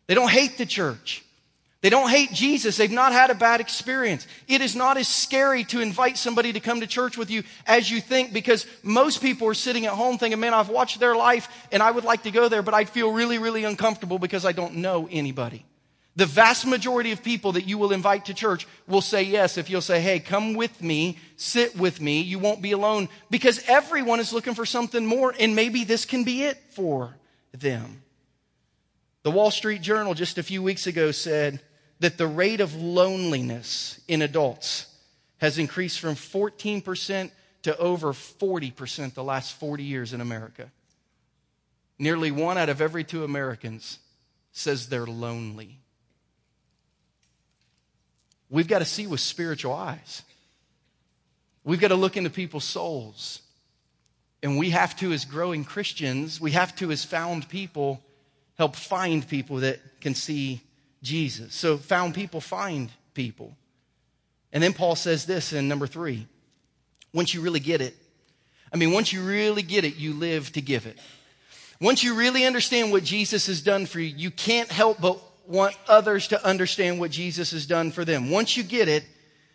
They 0.08 0.14
don't 0.14 0.30
hate 0.30 0.58
the 0.58 0.66
church. 0.66 1.25
They 1.86 1.92
don't 1.92 2.10
hate 2.10 2.32
Jesus. 2.32 2.78
They've 2.78 2.90
not 2.90 3.12
had 3.12 3.30
a 3.30 3.36
bad 3.36 3.62
experience. 3.62 4.26
It 4.48 4.62
is 4.62 4.76
not 4.76 4.98
as 4.98 5.08
scary 5.08 5.66
to 5.66 5.82
invite 5.82 6.18
somebody 6.18 6.52
to 6.54 6.60
come 6.60 6.80
to 6.80 6.88
church 6.88 7.16
with 7.16 7.30
you 7.30 7.44
as 7.68 7.92
you 7.92 8.02
think 8.02 8.34
because 8.34 8.66
most 8.82 9.22
people 9.22 9.48
are 9.50 9.54
sitting 9.54 9.86
at 9.86 9.92
home 9.92 10.18
thinking, 10.18 10.40
man, 10.40 10.56
I've 10.56 10.70
watched 10.70 11.00
their 11.00 11.16
life 11.16 11.48
and 11.72 11.84
I 11.84 11.92
would 11.92 12.04
like 12.04 12.24
to 12.24 12.32
go 12.32 12.50
there, 12.50 12.64
but 12.64 12.74
I'd 12.74 12.90
feel 12.90 13.12
really, 13.12 13.38
really 13.38 13.66
uncomfortable 13.66 14.18
because 14.18 14.46
I 14.46 14.52
don't 14.52 14.78
know 14.78 15.08
anybody. 15.12 15.64
The 16.16 16.26
vast 16.26 16.66
majority 16.66 17.12
of 17.12 17.22
people 17.22 17.52
that 17.52 17.68
you 17.68 17.78
will 17.78 17.92
invite 17.92 18.26
to 18.26 18.34
church 18.34 18.66
will 18.88 19.02
say 19.02 19.22
yes 19.22 19.56
if 19.56 19.70
you'll 19.70 19.80
say, 19.82 20.02
hey, 20.02 20.20
come 20.20 20.56
with 20.56 20.82
me, 20.82 21.20
sit 21.38 21.78
with 21.78 22.02
me. 22.02 22.22
You 22.22 22.40
won't 22.40 22.64
be 22.64 22.72
alone 22.72 23.10
because 23.30 23.64
everyone 23.68 24.20
is 24.20 24.34
looking 24.34 24.56
for 24.56 24.66
something 24.66 25.06
more 25.06 25.36
and 25.40 25.56
maybe 25.56 25.84
this 25.84 26.06
can 26.06 26.24
be 26.24 26.46
it 26.46 26.58
for 26.72 27.16
them. 27.52 28.02
The 29.22 29.30
Wall 29.30 29.52
Street 29.52 29.84
Journal 29.84 30.16
just 30.16 30.40
a 30.40 30.44
few 30.44 30.64
weeks 30.64 30.88
ago 30.88 31.12
said, 31.12 31.62
that 32.06 32.20
the 32.20 32.28
rate 32.28 32.62
of 32.62 32.76
loneliness 32.76 34.00
in 34.08 34.22
adults 34.22 34.86
has 35.40 35.58
increased 35.58 36.00
from 36.00 36.14
14% 36.14 37.32
to 37.64 37.76
over 37.80 38.14
40% 38.14 39.16
the 39.16 39.24
last 39.24 39.60
40 39.60 39.82
years 39.82 40.14
in 40.14 40.22
America. 40.22 40.70
Nearly 41.98 42.30
one 42.30 42.60
out 42.60 42.70
of 42.70 42.80
every 42.80 43.04
two 43.04 43.24
Americans 43.24 43.98
says 44.52 44.88
they're 44.88 45.08
lonely. 45.08 45.80
We've 48.52 48.68
got 48.68 48.80
to 48.80 48.86
see 48.86 49.08
with 49.08 49.20
spiritual 49.20 49.74
eyes. 49.74 50.22
We've 51.64 51.82
got 51.82 51.88
to 51.88 51.96
look 51.96 52.18
into 52.18 52.30
people's 52.30 52.66
souls. 52.66 53.42
And 54.44 54.60
we 54.60 54.70
have 54.70 54.96
to, 54.98 55.12
as 55.12 55.26
growing 55.26 55.66
Christians, 55.66 56.40
we 56.40 56.52
have 56.52 56.76
to, 56.76 56.92
as 56.92 57.04
found 57.04 57.50
people, 57.50 58.00
help 58.60 58.76
find 58.76 59.28
people 59.28 59.58
that 59.62 59.80
can 60.02 60.14
see 60.14 60.62
Jesus. 61.06 61.54
So 61.54 61.78
found 61.78 62.14
people 62.14 62.42
find 62.42 62.92
people. 63.14 63.56
And 64.52 64.62
then 64.62 64.74
Paul 64.74 64.96
says 64.96 65.26
this 65.26 65.54
in 65.54 65.68
number 65.68 65.88
three 65.88 66.28
once 67.14 67.34
you 67.34 67.40
really 67.40 67.62
get 67.62 67.80
it, 67.80 67.96
I 68.74 68.78
mean, 68.78 68.92
once 68.92 69.14
you 69.14 69.24
really 69.24 69.62
get 69.62 69.86
it, 69.86 69.96
you 69.96 70.14
live 70.14 70.52
to 70.52 70.62
give 70.62 70.86
it. 70.86 71.00
Once 71.80 72.04
you 72.04 72.16
really 72.16 72.46
understand 72.46 72.92
what 72.92 73.04
Jesus 73.04 73.48
has 73.48 73.62
done 73.62 73.86
for 73.86 74.02
you, 74.02 74.14
you 74.16 74.32
can't 74.32 74.70
help 74.70 75.00
but 75.00 75.22
want 75.48 75.78
others 75.88 76.28
to 76.30 76.46
understand 76.46 77.00
what 77.00 77.12
Jesus 77.12 77.52
has 77.52 77.66
done 77.66 77.92
for 77.92 78.04
them. 78.04 78.30
Once 78.30 78.58
you 78.58 78.64
get 78.64 78.90
it, 78.90 79.06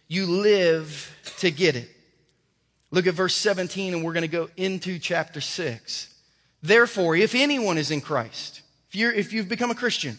you 0.08 0.26
live 0.26 1.14
to 1.38 1.50
get 1.50 1.76
it. 1.76 1.88
Look 2.90 3.06
at 3.06 3.14
verse 3.14 3.34
17, 3.34 3.94
and 3.94 4.04
we're 4.04 4.12
going 4.12 4.22
to 4.22 4.28
go 4.28 4.48
into 4.56 4.98
chapter 4.98 5.40
6. 5.40 6.14
Therefore, 6.62 7.16
if 7.16 7.34
anyone 7.34 7.78
is 7.78 7.90
in 7.90 8.00
Christ, 8.00 8.62
if, 8.88 8.96
you're, 8.96 9.12
if 9.12 9.32
you've 9.32 9.48
become 9.48 9.70
a 9.70 9.74
Christian, 9.74 10.18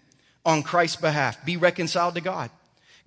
on 0.45 0.63
Christ's 0.63 0.99
behalf. 0.99 1.43
Be 1.45 1.57
reconciled 1.57 2.15
to 2.15 2.21
God. 2.21 2.49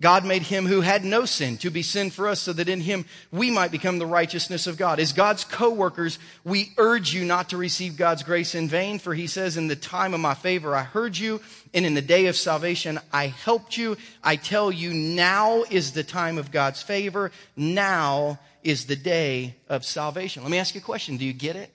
God 0.00 0.24
made 0.24 0.42
him 0.42 0.66
who 0.66 0.80
had 0.80 1.04
no 1.04 1.24
sin 1.24 1.56
to 1.58 1.70
be 1.70 1.82
sin 1.82 2.10
for 2.10 2.26
us 2.26 2.40
so 2.40 2.52
that 2.52 2.68
in 2.68 2.80
him 2.80 3.04
we 3.30 3.48
might 3.48 3.70
become 3.70 3.98
the 3.98 4.06
righteousness 4.06 4.66
of 4.66 4.76
God. 4.76 4.98
As 4.98 5.12
God's 5.12 5.44
co-workers, 5.44 6.18
we 6.42 6.72
urge 6.78 7.14
you 7.14 7.24
not 7.24 7.50
to 7.50 7.56
receive 7.56 7.96
God's 7.96 8.24
grace 8.24 8.56
in 8.56 8.68
vain, 8.68 8.98
for 8.98 9.14
he 9.14 9.28
says, 9.28 9.56
in 9.56 9.68
the 9.68 9.76
time 9.76 10.12
of 10.12 10.18
my 10.18 10.34
favor, 10.34 10.74
I 10.74 10.82
heard 10.82 11.16
you, 11.16 11.40
and 11.72 11.86
in 11.86 11.94
the 11.94 12.02
day 12.02 12.26
of 12.26 12.34
salvation, 12.34 12.98
I 13.12 13.28
helped 13.28 13.76
you. 13.76 13.96
I 14.22 14.34
tell 14.34 14.72
you, 14.72 14.92
now 14.92 15.62
is 15.70 15.92
the 15.92 16.04
time 16.04 16.38
of 16.38 16.50
God's 16.50 16.82
favor. 16.82 17.30
Now 17.56 18.40
is 18.64 18.86
the 18.86 18.96
day 18.96 19.54
of 19.68 19.84
salvation. 19.84 20.42
Let 20.42 20.50
me 20.50 20.58
ask 20.58 20.74
you 20.74 20.80
a 20.80 20.84
question. 20.84 21.18
Do 21.18 21.24
you 21.24 21.32
get 21.32 21.54
it? 21.54 21.70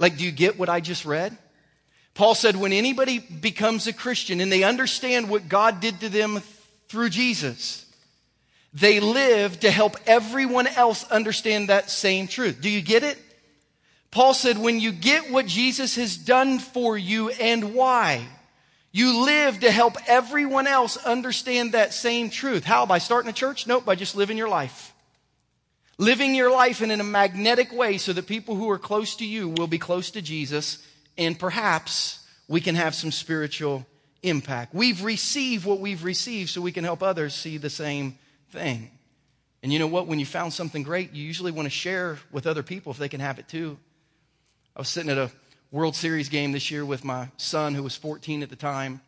Like, 0.00 0.16
do 0.16 0.24
you 0.24 0.32
get 0.32 0.58
what 0.58 0.68
I 0.68 0.80
just 0.80 1.04
read? 1.04 1.38
Paul 2.18 2.34
said, 2.34 2.56
when 2.56 2.72
anybody 2.72 3.20
becomes 3.20 3.86
a 3.86 3.92
Christian 3.92 4.40
and 4.40 4.50
they 4.50 4.64
understand 4.64 5.28
what 5.28 5.48
God 5.48 5.78
did 5.78 6.00
to 6.00 6.08
them 6.08 6.40
through 6.88 7.10
Jesus, 7.10 7.86
they 8.74 8.98
live 8.98 9.60
to 9.60 9.70
help 9.70 9.96
everyone 10.04 10.66
else 10.66 11.04
understand 11.12 11.68
that 11.68 11.90
same 11.90 12.26
truth. 12.26 12.60
Do 12.60 12.68
you 12.68 12.82
get 12.82 13.04
it? 13.04 13.18
Paul 14.10 14.34
said, 14.34 14.58
when 14.58 14.80
you 14.80 14.90
get 14.90 15.30
what 15.30 15.46
Jesus 15.46 15.94
has 15.94 16.16
done 16.16 16.58
for 16.58 16.98
you 16.98 17.28
and 17.28 17.72
why, 17.72 18.26
you 18.90 19.24
live 19.24 19.60
to 19.60 19.70
help 19.70 19.96
everyone 20.08 20.66
else 20.66 20.96
understand 20.96 21.70
that 21.70 21.94
same 21.94 22.30
truth. 22.30 22.64
How? 22.64 22.84
By 22.84 22.98
starting 22.98 23.30
a 23.30 23.32
church? 23.32 23.68
Nope, 23.68 23.84
by 23.84 23.94
just 23.94 24.16
living 24.16 24.36
your 24.36 24.48
life. 24.48 24.92
Living 25.98 26.34
your 26.34 26.50
life 26.50 26.82
in 26.82 26.90
a 26.90 27.04
magnetic 27.04 27.72
way 27.72 27.96
so 27.96 28.12
that 28.12 28.26
people 28.26 28.56
who 28.56 28.68
are 28.70 28.78
close 28.78 29.14
to 29.14 29.24
you 29.24 29.50
will 29.50 29.68
be 29.68 29.78
close 29.78 30.10
to 30.10 30.20
Jesus 30.20 30.84
and 31.18 31.38
perhaps 31.38 32.20
we 32.46 32.60
can 32.60 32.76
have 32.76 32.94
some 32.94 33.10
spiritual 33.10 33.84
impact. 34.22 34.72
We've 34.72 35.02
received 35.02 35.66
what 35.66 35.80
we've 35.80 36.04
received 36.04 36.50
so 36.50 36.62
we 36.62 36.72
can 36.72 36.84
help 36.84 37.02
others 37.02 37.34
see 37.34 37.58
the 37.58 37.68
same 37.68 38.18
thing. 38.50 38.90
And 39.62 39.72
you 39.72 39.80
know 39.80 39.88
what? 39.88 40.06
When 40.06 40.20
you 40.20 40.26
found 40.26 40.52
something 40.52 40.84
great, 40.84 41.12
you 41.12 41.24
usually 41.24 41.50
want 41.50 41.66
to 41.66 41.70
share 41.70 42.18
with 42.30 42.46
other 42.46 42.62
people 42.62 42.92
if 42.92 42.98
they 42.98 43.08
can 43.08 43.20
have 43.20 43.38
it 43.38 43.48
too. 43.48 43.76
I 44.76 44.80
was 44.80 44.88
sitting 44.88 45.10
at 45.10 45.18
a 45.18 45.30
World 45.72 45.96
Series 45.96 46.28
game 46.28 46.52
this 46.52 46.70
year 46.70 46.84
with 46.84 47.04
my 47.04 47.28
son, 47.36 47.74
who 47.74 47.82
was 47.82 47.96
14 47.96 48.42
at 48.42 48.48
the 48.48 48.56
time. 48.56 49.00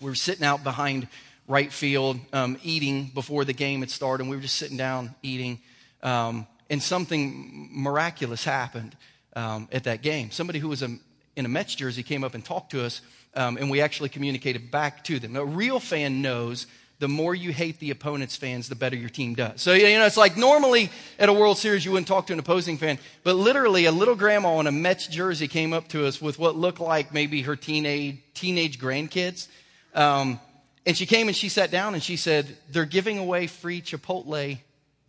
We 0.00 0.08
were 0.08 0.14
sitting 0.14 0.44
out 0.44 0.64
behind 0.64 1.08
right 1.48 1.72
field, 1.72 2.18
um, 2.32 2.56
eating 2.62 3.10
before 3.12 3.44
the 3.44 3.52
game 3.52 3.80
had 3.80 3.90
started, 3.90 4.22
and 4.22 4.30
we 4.30 4.36
were 4.36 4.42
just 4.42 4.56
sitting 4.56 4.76
down 4.76 5.14
eating. 5.22 5.60
Um, 6.02 6.46
and 6.70 6.80
something 6.80 7.68
miraculous 7.72 8.44
happened 8.44 8.96
um, 9.34 9.68
at 9.72 9.84
that 9.84 10.02
game. 10.02 10.30
Somebody 10.30 10.60
who 10.60 10.68
was 10.68 10.82
a 10.82 10.96
in 11.36 11.44
a 11.44 11.48
Mets 11.48 11.74
jersey 11.74 12.02
came 12.02 12.24
up 12.24 12.34
and 12.34 12.44
talked 12.44 12.72
to 12.72 12.84
us, 12.84 13.00
um, 13.34 13.56
and 13.56 13.70
we 13.70 13.80
actually 13.80 14.08
communicated 14.08 14.70
back 14.70 15.04
to 15.04 15.18
them. 15.18 15.36
a 15.36 15.44
real 15.44 15.80
fan 15.80 16.22
knows 16.22 16.66
the 17.02 17.08
more 17.08 17.34
you 17.34 17.52
hate 17.52 17.80
the 17.80 17.90
opponent's 17.90 18.36
fans, 18.36 18.68
the 18.68 18.76
better 18.76 18.94
your 18.94 19.08
team 19.08 19.34
does. 19.34 19.60
So, 19.60 19.72
you 19.72 19.98
know, 19.98 20.06
it's 20.06 20.16
like 20.16 20.36
normally 20.36 20.88
at 21.18 21.28
a 21.28 21.32
World 21.32 21.58
Series, 21.58 21.84
you 21.84 21.90
wouldn't 21.90 22.06
talk 22.06 22.28
to 22.28 22.32
an 22.32 22.38
opposing 22.38 22.78
fan, 22.78 22.96
but 23.24 23.34
literally 23.34 23.86
a 23.86 23.90
little 23.90 24.14
grandma 24.14 24.60
in 24.60 24.68
a 24.68 24.72
Mets 24.72 25.08
jersey 25.08 25.48
came 25.48 25.72
up 25.72 25.88
to 25.88 26.06
us 26.06 26.22
with 26.22 26.38
what 26.38 26.54
looked 26.54 26.78
like 26.78 27.12
maybe 27.12 27.42
her 27.42 27.56
teenage, 27.56 28.18
teenage 28.34 28.78
grandkids. 28.78 29.48
Um, 29.94 30.38
and 30.86 30.96
she 30.96 31.06
came 31.06 31.26
and 31.26 31.36
she 31.36 31.48
sat 31.48 31.72
down 31.72 31.94
and 31.94 32.02
she 32.02 32.16
said, 32.16 32.56
They're 32.70 32.84
giving 32.84 33.18
away 33.18 33.48
free 33.48 33.82
Chipotle 33.82 34.58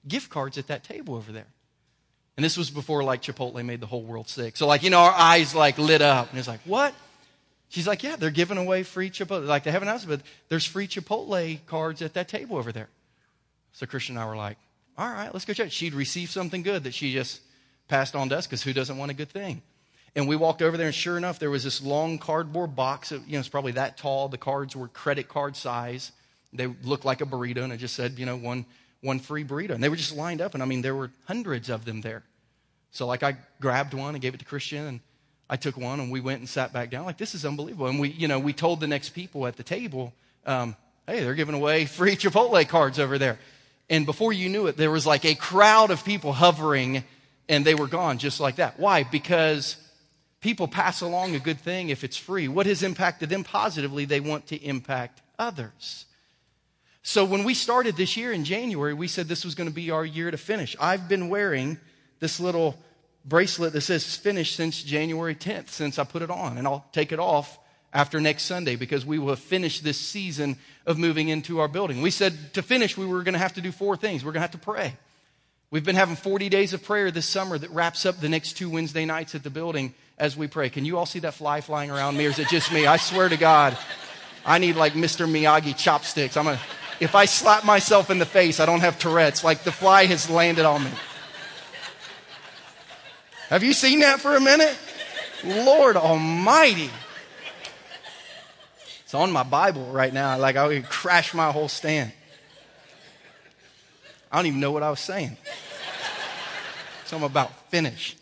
gift 0.07 0.31
cards 0.31 0.57
at 0.57 0.67
that 0.67 0.83
table 0.83 1.13
over 1.13 1.31
there. 1.31 1.47
And 2.35 2.43
this 2.43 2.57
was 2.57 2.69
before 2.69 3.03
like 3.03 3.21
Chipotle 3.21 3.63
made 3.63 3.79
the 3.79 3.87
whole 3.87 4.03
world 4.03 4.27
sick. 4.27 4.57
So 4.57 4.67
like, 4.67 4.83
you 4.83 4.89
know, 4.89 4.99
our 4.99 5.11
eyes 5.11 5.53
like 5.53 5.77
lit 5.77 6.01
up. 6.01 6.29
And 6.29 6.39
it's 6.39 6.47
like, 6.47 6.61
what? 6.65 6.93
She's 7.69 7.87
like, 7.87 8.03
yeah, 8.03 8.15
they're 8.15 8.31
giving 8.31 8.57
away 8.57 8.83
free 8.83 9.09
Chipotle. 9.09 9.45
Like 9.45 9.63
they 9.63 9.71
haven't 9.71 9.87
it, 9.87 10.05
but 10.07 10.21
there's 10.49 10.65
free 10.65 10.87
Chipotle 10.87 11.59
cards 11.65 12.01
at 12.01 12.13
that 12.15 12.27
table 12.27 12.57
over 12.57 12.71
there. 12.71 12.89
So 13.73 13.85
Christian 13.85 14.15
and 14.15 14.23
I 14.23 14.27
were 14.27 14.35
like, 14.35 14.57
all 14.97 15.09
right, 15.09 15.33
let's 15.33 15.45
go 15.45 15.53
check. 15.53 15.71
She'd 15.71 15.93
received 15.93 16.31
something 16.31 16.61
good 16.61 16.83
that 16.83 16.93
she 16.93 17.13
just 17.13 17.41
passed 17.87 18.15
on 18.15 18.29
to 18.29 18.37
us 18.37 18.45
because 18.45 18.61
who 18.61 18.73
doesn't 18.73 18.97
want 18.97 19.11
a 19.11 19.15
good 19.15 19.29
thing? 19.29 19.61
And 20.15 20.27
we 20.27 20.35
walked 20.35 20.61
over 20.61 20.77
there, 20.77 20.85
and 20.85 20.95
sure 20.95 21.17
enough, 21.17 21.39
there 21.39 21.49
was 21.49 21.63
this 21.63 21.81
long 21.81 22.19
cardboard 22.19 22.75
box. 22.75 23.11
you 23.11 23.19
know, 23.27 23.39
it's 23.39 23.49
probably 23.49 23.71
that 23.71 23.97
tall. 23.97 24.29
The 24.29 24.37
cards 24.37 24.75
were 24.75 24.87
credit 24.87 25.27
card 25.27 25.55
size. 25.55 26.11
They 26.53 26.67
looked 26.67 27.03
like 27.03 27.21
a 27.21 27.25
burrito, 27.25 27.63
and 27.63 27.73
it 27.73 27.77
just 27.77 27.95
said, 27.95 28.19
you 28.19 28.27
know, 28.27 28.37
one 28.37 28.67
one 29.03 29.19
free 29.19 29.43
burrito. 29.43 29.71
And 29.71 29.83
they 29.83 29.89
were 29.89 29.95
just 29.95 30.15
lined 30.15 30.41
up, 30.41 30.53
and 30.53 30.63
I 30.63 30.65
mean, 30.65 30.81
there 30.81 30.95
were 30.95 31.11
hundreds 31.25 31.69
of 31.69 31.85
them 31.85 32.01
there. 32.01 32.23
So, 32.91 33.05
like, 33.05 33.23
I 33.23 33.37
grabbed 33.59 33.93
one 33.93 34.15
and 34.15 34.21
gave 34.21 34.33
it 34.33 34.39
to 34.39 34.45
Christian, 34.45 34.85
and 34.85 34.99
I 35.49 35.57
took 35.57 35.77
one, 35.77 35.99
and 35.99 36.11
we 36.11 36.21
went 36.21 36.39
and 36.39 36.49
sat 36.49 36.73
back 36.73 36.89
down. 36.89 37.05
Like, 37.05 37.17
this 37.17 37.35
is 37.35 37.45
unbelievable. 37.45 37.87
And 37.87 37.99
we, 37.99 38.09
you 38.09 38.27
know, 38.27 38.39
we 38.39 38.53
told 38.53 38.79
the 38.79 38.87
next 38.87 39.09
people 39.09 39.45
at 39.45 39.57
the 39.57 39.63
table, 39.63 40.13
um, 40.45 40.75
hey, 41.07 41.23
they're 41.23 41.35
giving 41.35 41.55
away 41.55 41.85
free 41.85 42.15
Chipotle 42.15 42.67
cards 42.67 42.99
over 42.99 43.17
there. 43.17 43.39
And 43.89 44.05
before 44.05 44.31
you 44.31 44.49
knew 44.49 44.67
it, 44.67 44.77
there 44.77 44.91
was 44.91 45.05
like 45.05 45.25
a 45.25 45.35
crowd 45.35 45.91
of 45.91 46.05
people 46.05 46.33
hovering, 46.33 47.03
and 47.49 47.65
they 47.65 47.75
were 47.75 47.87
gone 47.87 48.17
just 48.17 48.39
like 48.39 48.55
that. 48.55 48.79
Why? 48.79 49.03
Because 49.03 49.75
people 50.39 50.67
pass 50.67 51.01
along 51.01 51.35
a 51.35 51.39
good 51.39 51.59
thing 51.59 51.89
if 51.89 52.03
it's 52.03 52.17
free. 52.17 52.47
What 52.47 52.65
has 52.65 52.83
impacted 52.83 53.29
them 53.29 53.43
positively, 53.43 54.05
they 54.05 54.19
want 54.19 54.47
to 54.47 54.55
impact 54.63 55.21
others. 55.37 56.05
So 57.03 57.25
when 57.25 57.43
we 57.43 57.53
started 57.53 57.97
this 57.97 58.15
year 58.15 58.31
in 58.31 58.45
January, 58.45 58.93
we 58.93 59.09
said 59.09 59.27
this 59.27 59.43
was 59.43 59.55
going 59.55 59.69
to 59.69 59.75
be 59.75 59.91
our 59.91 60.05
year 60.05 60.31
to 60.31 60.37
finish. 60.37 60.75
I've 60.79 61.09
been 61.09 61.27
wearing 61.27 61.77
this 62.19 62.39
little 62.39 62.77
bracelet 63.25 63.73
that 63.73 63.81
says 63.81 64.15
finished 64.15 64.55
since 64.55 64.81
January 64.81 65.35
10th, 65.35 65.69
since 65.69 65.99
I 65.99 66.05
put 66.05 66.21
it 66.21 66.31
on, 66.31 66.57
and 66.57 66.65
I'll 66.65 66.85
take 66.93 67.11
it 67.11 67.19
off 67.19 67.59
after 67.93 68.21
next 68.21 68.43
Sunday 68.43 68.77
because 68.77 69.05
we 69.05 69.19
will 69.19 69.29
have 69.29 69.39
finished 69.39 69.83
this 69.83 69.99
season 69.99 70.57
of 70.85 70.97
moving 70.97 71.27
into 71.27 71.59
our 71.59 71.67
building. 71.67 72.01
We 72.01 72.09
said 72.09 72.53
to 72.53 72.61
finish, 72.61 72.97
we 72.97 73.05
were 73.05 73.21
going 73.21 73.33
to 73.33 73.39
have 73.39 73.53
to 73.53 73.61
do 73.61 73.73
four 73.73 73.97
things. 73.97 74.23
We're 74.23 74.31
going 74.31 74.41
to 74.41 74.47
have 74.47 74.51
to 74.51 74.57
pray. 74.57 74.93
We've 75.71 75.83
been 75.83 75.95
having 75.97 76.15
40 76.15 76.47
days 76.47 76.73
of 76.73 76.83
prayer 76.83 77.11
this 77.11 77.27
summer 77.27 77.57
that 77.57 77.69
wraps 77.71 78.05
up 78.05 78.19
the 78.19 78.29
next 78.29 78.53
two 78.53 78.69
Wednesday 78.69 79.05
nights 79.05 79.35
at 79.35 79.43
the 79.43 79.49
building 79.49 79.93
as 80.17 80.37
we 80.37 80.47
pray. 80.47 80.69
Can 80.69 80.85
you 80.85 80.97
all 80.97 81.05
see 81.05 81.19
that 81.19 81.33
fly 81.33 81.59
flying 81.59 81.91
around 81.91 82.15
me 82.15 82.27
or 82.27 82.29
is 82.29 82.39
it 82.39 82.47
just 82.47 82.71
me? 82.71 82.85
I 82.85 82.95
swear 82.95 83.27
to 83.27 83.37
God, 83.37 83.77
I 84.45 84.57
need 84.59 84.77
like 84.77 84.93
Mr. 84.93 85.27
Miyagi 85.27 85.75
chopsticks. 85.75 86.37
I'm 86.37 86.47
a, 86.47 86.59
if 86.99 87.15
I 87.15 87.25
slap 87.25 87.65
myself 87.65 88.09
in 88.09 88.19
the 88.19 88.25
face, 88.25 88.59
I 88.59 88.65
don't 88.65 88.81
have 88.81 88.99
Tourette's. 88.99 89.43
Like 89.43 89.63
the 89.63 89.71
fly 89.71 90.05
has 90.05 90.29
landed 90.29 90.65
on 90.65 90.83
me. 90.83 90.91
Have 93.49 93.63
you 93.63 93.73
seen 93.73 93.99
that 93.99 94.19
for 94.19 94.35
a 94.35 94.41
minute? 94.41 94.77
Lord 95.43 95.97
Almighty. 95.97 96.89
It's 99.03 99.13
on 99.13 99.31
my 99.31 99.43
Bible 99.43 99.85
right 99.91 100.13
now. 100.13 100.37
Like 100.37 100.55
I 100.55 100.65
would 100.65 100.89
crash 100.89 101.33
my 101.33 101.51
whole 101.51 101.67
stand. 101.67 102.11
I 104.31 104.37
don't 104.37 104.47
even 104.47 104.59
know 104.59 104.71
what 104.71 104.81
I 104.81 104.89
was 104.89 104.99
saying. 104.99 105.37
Something 107.05 107.27
about 107.27 107.69
finish. 107.69 108.17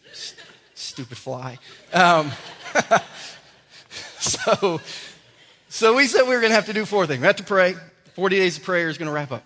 Stupid 0.75 1.17
fly. 1.17 1.59
Um, 1.93 2.31
so, 4.19 4.81
so 5.69 5.95
we 5.95 6.07
said 6.07 6.23
we 6.23 6.35
were 6.35 6.41
going 6.41 6.49
to 6.49 6.55
have 6.55 6.65
to 6.65 6.73
do 6.73 6.83
four 6.85 7.07
things. 7.07 7.21
We 7.21 7.27
have 7.27 7.37
to 7.37 7.43
pray. 7.43 7.75
40 8.15 8.35
days 8.35 8.57
of 8.57 8.63
prayer 8.63 8.89
is 8.89 8.97
going 8.97 9.07
to 9.07 9.13
wrap 9.13 9.31
up. 9.31 9.43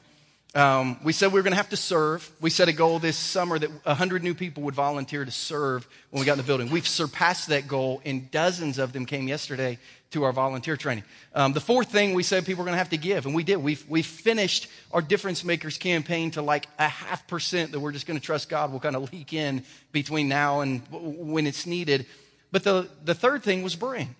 Um, 0.55 0.97
we 1.03 1.11
said 1.11 1.33
we 1.33 1.39
were 1.39 1.43
going 1.43 1.51
to 1.51 1.57
have 1.57 1.69
to 1.69 1.77
serve. 1.77 2.31
We 2.39 2.49
set 2.49 2.69
a 2.69 2.73
goal 2.73 2.97
this 2.97 3.17
summer 3.17 3.59
that 3.59 3.69
100 3.85 4.23
new 4.23 4.33
people 4.33 4.63
would 4.63 4.73
volunteer 4.73 5.25
to 5.25 5.31
serve 5.31 5.85
when 6.11 6.21
we 6.21 6.25
got 6.25 6.33
in 6.33 6.37
the 6.37 6.43
building. 6.43 6.69
We've 6.69 6.87
surpassed 6.87 7.49
that 7.49 7.67
goal, 7.67 8.01
and 8.05 8.31
dozens 8.31 8.79
of 8.79 8.93
them 8.93 9.05
came 9.05 9.27
yesterday 9.27 9.77
to 10.11 10.23
our 10.23 10.31
volunteer 10.31 10.77
training. 10.77 11.03
Um, 11.33 11.51
the 11.51 11.59
fourth 11.59 11.91
thing 11.91 12.13
we 12.13 12.23
said 12.23 12.45
people 12.45 12.63
were 12.63 12.67
going 12.67 12.75
to 12.75 12.79
have 12.79 12.91
to 12.91 12.97
give, 12.97 13.25
and 13.25 13.35
we 13.35 13.43
did. 13.43 13.57
We've, 13.57 13.85
we 13.89 14.01
finished 14.01 14.67
our 14.93 15.01
Difference 15.01 15.43
Makers 15.43 15.77
campaign 15.77 16.31
to 16.31 16.41
like 16.41 16.67
a 16.79 16.87
half 16.87 17.27
percent 17.27 17.73
that 17.73 17.81
we're 17.81 17.91
just 17.91 18.07
going 18.07 18.17
to 18.17 18.25
trust 18.25 18.47
God 18.47 18.71
will 18.71 18.79
kind 18.79 18.95
of 18.95 19.11
leak 19.11 19.33
in 19.33 19.63
between 19.91 20.29
now 20.29 20.61
and 20.61 20.81
when 20.89 21.47
it's 21.47 21.65
needed. 21.65 22.05
But 22.53 22.63
the, 22.63 22.87
the 23.03 23.13
third 23.13 23.43
thing 23.43 23.61
was 23.61 23.75
bring. 23.75 24.15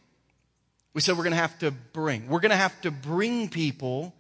We 0.94 1.00
said 1.00 1.16
we're 1.16 1.24
going 1.24 1.32
to 1.32 1.38
have 1.38 1.58
to 1.60 1.72
bring. 1.72 2.28
We're 2.28 2.42
going 2.42 2.52
to 2.52 2.58
have 2.58 2.80
to 2.82 2.92
bring 2.92 3.48
people 3.48 4.14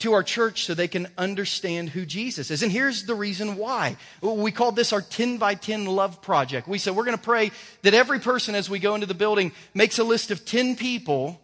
to 0.00 0.12
our 0.12 0.22
church 0.22 0.64
so 0.64 0.74
they 0.74 0.88
can 0.88 1.08
understand 1.18 1.90
who 1.90 2.06
Jesus 2.06 2.50
is. 2.50 2.62
And 2.62 2.70
here's 2.70 3.04
the 3.04 3.14
reason 3.14 3.56
why. 3.56 3.96
We 4.22 4.52
called 4.52 4.76
this 4.76 4.92
our 4.92 5.02
10 5.02 5.38
by 5.38 5.54
10 5.54 5.86
love 5.86 6.22
project. 6.22 6.68
We 6.68 6.78
said 6.78 6.94
we're 6.94 7.04
going 7.04 7.16
to 7.16 7.22
pray 7.22 7.50
that 7.82 7.94
every 7.94 8.20
person 8.20 8.54
as 8.54 8.70
we 8.70 8.78
go 8.78 8.94
into 8.94 9.06
the 9.06 9.14
building 9.14 9.52
makes 9.74 9.98
a 9.98 10.04
list 10.04 10.30
of 10.30 10.44
10 10.44 10.76
people 10.76 11.40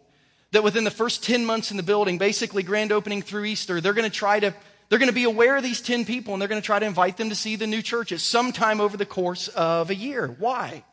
that 0.51 0.63
within 0.63 0.85
the 0.85 0.91
first 0.91 1.23
10 1.23 1.45
months 1.45 1.71
in 1.71 1.77
the 1.77 1.83
building, 1.83 2.17
basically 2.17 2.63
grand 2.63 2.93
opening 2.93 3.21
through 3.21 3.43
Easter, 3.43 3.81
they're 3.81 3.93
going 3.93 4.09
to 4.09 4.15
try 4.15 4.39
to 4.39 4.53
they're 4.87 4.99
going 4.99 5.09
to 5.09 5.15
be 5.15 5.23
aware 5.23 5.57
of 5.57 5.63
these 5.63 5.81
10 5.81 6.05
people 6.05 6.33
and 6.33 6.41
they're 6.41 6.47
going 6.47 6.61
to 6.61 6.65
try 6.65 6.77
to 6.77 6.85
invite 6.85 7.17
them 7.17 7.29
to 7.29 7.35
see 7.35 7.55
the 7.55 7.65
new 7.65 7.81
church 7.81 8.11
at 8.11 8.19
some 8.19 8.51
time 8.51 8.79
over 8.79 8.95
the 8.95 9.05
course 9.05 9.47
of 9.49 9.89
a 9.89 9.95
year. 9.95 10.27
Why? 10.27 10.83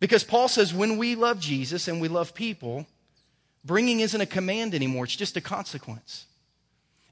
Because 0.00 0.24
Paul 0.24 0.48
says 0.48 0.72
when 0.72 0.96
we 0.96 1.14
love 1.14 1.38
Jesus 1.38 1.88
and 1.88 2.00
we 2.00 2.08
love 2.08 2.34
people, 2.34 2.86
bringing 3.64 4.00
isn't 4.00 4.20
a 4.20 4.26
command 4.26 4.74
anymore, 4.74 5.04
it's 5.04 5.14
just 5.14 5.36
a 5.36 5.42
consequence. 5.42 6.26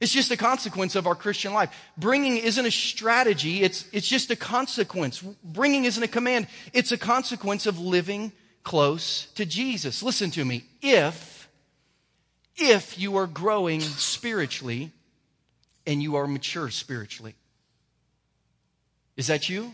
It's 0.01 0.13
just 0.13 0.31
a 0.31 0.37
consequence 0.37 0.97
of 0.97 1.07
our 1.07 1.15
Christian 1.15 1.53
life. 1.53 1.75
Bringing 1.99 2.39
isn't 2.39 2.65
a 2.65 2.71
strategy, 2.71 3.63
it's, 3.63 3.87
it's 3.93 4.09
just 4.09 4.31
a 4.31 4.37
consequence. 4.37 5.21
Bringing 5.45 5.85
isn't 5.85 6.03
a 6.03 6.09
command, 6.09 6.47
it's 6.73 6.91
a 6.91 6.97
consequence 6.97 7.67
of 7.67 7.79
living 7.79 8.33
close 8.63 9.27
to 9.35 9.45
Jesus. 9.45 10.03
Listen 10.03 10.31
to 10.33 10.45
me. 10.45 10.65
If, 10.81 11.49
if 12.57 12.99
you 12.99 13.17
are 13.17 13.27
growing 13.27 13.81
spiritually 13.81 14.91
and 15.87 16.03
you 16.03 16.17
are 16.17 16.27
mature 16.27 16.71
spiritually, 16.71 17.35
is 19.19 19.27
that 19.27 19.51
you? 19.51 19.73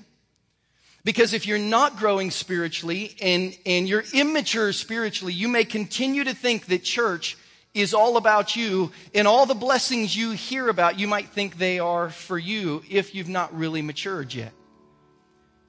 Because 1.04 1.34
if 1.34 1.46
you're 1.46 1.56
not 1.56 1.98
growing 1.98 2.32
spiritually 2.32 3.14
and, 3.22 3.56
and 3.64 3.88
you're 3.88 4.02
immature 4.12 4.72
spiritually, 4.72 5.32
you 5.32 5.46
may 5.46 5.64
continue 5.64 6.24
to 6.24 6.34
think 6.34 6.66
that 6.66 6.82
church 6.82 7.38
is 7.76 7.92
all 7.92 8.16
about 8.16 8.56
you, 8.56 8.90
and 9.14 9.28
all 9.28 9.44
the 9.44 9.54
blessings 9.54 10.16
you 10.16 10.30
hear 10.30 10.68
about, 10.68 10.98
you 10.98 11.06
might 11.06 11.28
think 11.28 11.58
they 11.58 11.78
are 11.78 12.08
for 12.08 12.38
you 12.38 12.82
if 12.88 13.14
you've 13.14 13.28
not 13.28 13.56
really 13.56 13.82
matured 13.82 14.32
yet. 14.32 14.52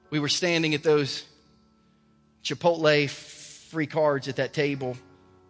We 0.08 0.18
were 0.18 0.30
standing 0.30 0.74
at 0.74 0.82
those 0.82 1.24
Chipotle 2.42 3.10
free 3.10 3.86
cards 3.86 4.26
at 4.26 4.36
that 4.36 4.54
table 4.54 4.96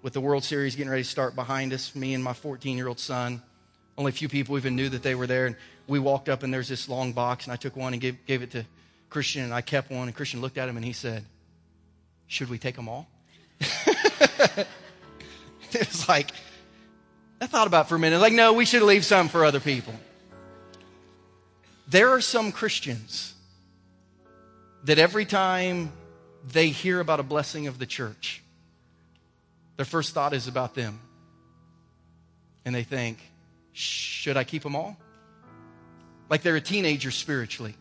with 0.02 0.12
the 0.12 0.20
World 0.20 0.42
Series 0.42 0.74
getting 0.74 0.90
ready 0.90 1.04
to 1.04 1.08
start 1.08 1.36
behind 1.36 1.72
us, 1.72 1.94
me 1.94 2.12
and 2.12 2.24
my 2.24 2.32
14 2.32 2.76
year 2.76 2.88
old 2.88 2.98
son. 2.98 3.40
Only 3.96 4.10
a 4.10 4.12
few 4.12 4.28
people 4.28 4.56
even 4.58 4.74
knew 4.74 4.88
that 4.88 5.04
they 5.04 5.14
were 5.14 5.28
there. 5.28 5.46
And 5.46 5.54
we 5.86 6.00
walked 6.00 6.28
up, 6.28 6.42
and 6.42 6.52
there's 6.52 6.68
this 6.68 6.88
long 6.88 7.12
box, 7.12 7.44
and 7.44 7.52
I 7.52 7.56
took 7.56 7.76
one 7.76 7.92
and 7.92 8.02
gave, 8.02 8.26
gave 8.26 8.42
it 8.42 8.50
to 8.52 8.64
Christian, 9.10 9.44
and 9.44 9.54
I 9.54 9.60
kept 9.60 9.90
one. 9.90 10.08
And 10.08 10.16
Christian 10.16 10.40
looked 10.40 10.58
at 10.58 10.68
him 10.68 10.76
and 10.76 10.84
he 10.84 10.92
said, 10.92 11.24
Should 12.26 12.50
we 12.50 12.58
take 12.58 12.74
them 12.74 12.88
all? 12.88 13.08
it 13.60 14.66
was 15.72 16.08
like, 16.08 16.30
I 17.40 17.46
thought 17.46 17.66
about 17.66 17.88
for 17.88 17.94
a 17.94 17.98
minute, 17.98 18.18
like, 18.18 18.32
no, 18.32 18.52
we 18.52 18.64
should 18.64 18.82
leave 18.82 19.04
some 19.04 19.28
for 19.28 19.44
other 19.44 19.60
people. 19.60 19.94
There 21.86 22.10
are 22.10 22.20
some 22.20 22.52
Christians 22.52 23.34
that 24.84 24.98
every 24.98 25.24
time 25.24 25.92
they 26.52 26.68
hear 26.68 27.00
about 27.00 27.20
a 27.20 27.22
blessing 27.22 27.66
of 27.66 27.78
the 27.78 27.86
church, 27.86 28.42
their 29.76 29.84
first 29.86 30.12
thought 30.12 30.32
is 30.34 30.48
about 30.48 30.74
them. 30.74 31.00
And 32.64 32.74
they 32.74 32.82
think, 32.82 33.18
should 33.72 34.36
I 34.36 34.44
keep 34.44 34.62
them 34.62 34.76
all? 34.76 34.96
Like 36.28 36.42
they're 36.42 36.56
a 36.56 36.60
teenager 36.60 37.10
spiritually. 37.10 37.74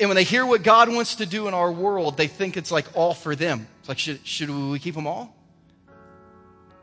And 0.00 0.08
when 0.08 0.16
they 0.16 0.24
hear 0.24 0.44
what 0.44 0.62
God 0.62 0.88
wants 0.88 1.16
to 1.16 1.26
do 1.26 1.46
in 1.46 1.54
our 1.54 1.70
world, 1.70 2.16
they 2.16 2.26
think 2.26 2.56
it's 2.56 2.72
like 2.72 2.86
all 2.94 3.14
for 3.14 3.36
them. 3.36 3.68
It's 3.80 3.88
like, 3.88 3.98
should, 3.98 4.26
should 4.26 4.50
we 4.50 4.78
keep 4.78 4.94
them 4.94 5.06
all? 5.06 5.36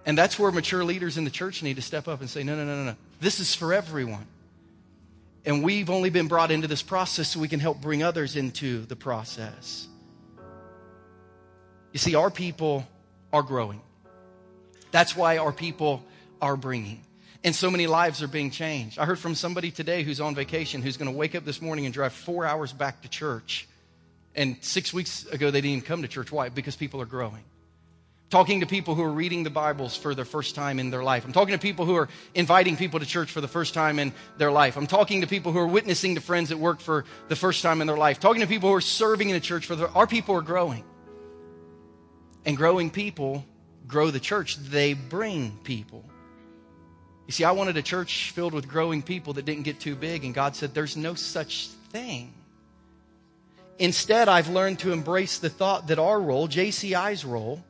And 0.09 0.17
that's 0.17 0.39
where 0.39 0.51
mature 0.51 0.83
leaders 0.83 1.19
in 1.19 1.23
the 1.23 1.29
church 1.29 1.61
need 1.61 1.75
to 1.75 1.83
step 1.83 2.07
up 2.07 2.19
and 2.19 2.27
say, 2.27 2.41
no, 2.43 2.55
no, 2.55 2.65
no, 2.65 2.77
no, 2.77 2.83
no. 2.83 2.95
This 3.19 3.39
is 3.39 3.53
for 3.53 3.75
everyone. 3.75 4.25
And 5.45 5.63
we've 5.63 5.91
only 5.91 6.09
been 6.09 6.27
brought 6.27 6.49
into 6.49 6.67
this 6.67 6.81
process 6.81 7.27
so 7.27 7.39
we 7.39 7.47
can 7.47 7.59
help 7.59 7.79
bring 7.79 8.01
others 8.01 8.35
into 8.35 8.87
the 8.87 8.95
process. 8.95 9.87
You 11.93 11.99
see, 11.99 12.15
our 12.15 12.31
people 12.31 12.87
are 13.31 13.43
growing. 13.43 13.81
That's 14.89 15.15
why 15.15 15.37
our 15.37 15.51
people 15.51 16.03
are 16.41 16.57
bringing. 16.57 17.03
And 17.43 17.53
so 17.53 17.69
many 17.69 17.85
lives 17.85 18.23
are 18.23 18.27
being 18.27 18.49
changed. 18.49 18.97
I 18.97 19.05
heard 19.05 19.19
from 19.19 19.35
somebody 19.35 19.69
today 19.69 20.01
who's 20.01 20.19
on 20.19 20.33
vacation 20.33 20.81
who's 20.81 20.97
going 20.97 21.11
to 21.11 21.15
wake 21.15 21.35
up 21.35 21.45
this 21.45 21.61
morning 21.61 21.85
and 21.85 21.93
drive 21.93 22.13
four 22.13 22.47
hours 22.47 22.73
back 22.73 23.03
to 23.03 23.09
church. 23.09 23.67
And 24.33 24.57
six 24.61 24.91
weeks 24.91 25.27
ago, 25.27 25.51
they 25.51 25.61
didn't 25.61 25.71
even 25.73 25.85
come 25.85 26.01
to 26.01 26.07
church. 26.07 26.31
Why? 26.31 26.49
Because 26.49 26.75
people 26.75 26.99
are 26.99 27.05
growing 27.05 27.43
talking 28.29 28.59
to 28.59 28.67
people 28.67 28.93
who 28.93 29.01
are 29.01 29.11
reading 29.11 29.43
the 29.43 29.49
Bibles 29.49 29.97
for 29.97 30.13
the 30.13 30.23
first 30.23 30.53
time 30.53 30.79
in 30.79 30.91
their 30.91 31.03
life. 31.03 31.25
I'm 31.25 31.33
talking 31.33 31.53
to 31.53 31.59
people 31.59 31.85
who 31.85 31.95
are 31.95 32.09
inviting 32.35 32.77
people 32.77 32.99
to 32.99 33.05
church 33.05 33.31
for 33.31 33.41
the 33.41 33.47
first 33.47 33.73
time 33.73 33.97
in 33.97 34.13
their 34.37 34.51
life. 34.51 34.77
I'm 34.77 34.87
talking 34.87 35.21
to 35.21 35.27
people 35.27 35.51
who 35.51 35.59
are 35.59 35.67
witnessing 35.67 36.15
to 36.15 36.21
friends 36.21 36.51
at 36.51 36.59
work 36.59 36.79
for 36.79 37.05
the 37.27 37.35
first 37.35 37.63
time 37.63 37.81
in 37.81 37.87
their 37.87 37.97
life. 37.97 38.19
Talking 38.19 38.41
to 38.41 38.47
people 38.47 38.69
who 38.69 38.75
are 38.75 38.81
serving 38.81 39.29
in 39.29 39.35
a 39.35 39.39
church 39.39 39.65
for 39.65 39.75
the, 39.75 39.89
our 39.91 40.05
people 40.05 40.35
are 40.35 40.41
growing. 40.41 40.83
And 42.45 42.55
growing 42.55 42.91
people 42.91 43.45
grow 43.87 44.11
the 44.11 44.19
church. 44.19 44.57
They 44.57 44.93
bring 44.93 45.57
people. 45.63 46.05
You 47.25 47.31
see, 47.31 47.43
I 47.43 47.51
wanted 47.51 47.77
a 47.77 47.81
church 47.81 48.31
filled 48.31 48.53
with 48.53 48.67
growing 48.67 49.01
people 49.01 49.33
that 49.33 49.45
didn't 49.45 49.63
get 49.63 49.79
too 49.79 49.95
big, 49.95 50.23
and 50.23 50.33
God 50.33 50.55
said, 50.55 50.73
There's 50.73 50.97
no 50.97 51.13
such 51.13 51.67
thing. 51.91 52.33
Instead, 53.77 54.27
I've 54.27 54.49
learned 54.49 54.79
to 54.79 54.91
embrace 54.91 55.37
the 55.37 55.49
thought 55.49 55.87
that 55.87 55.99
our 55.99 56.19
role, 56.19 56.47
JCI's 56.47 57.23
role, 57.23 57.63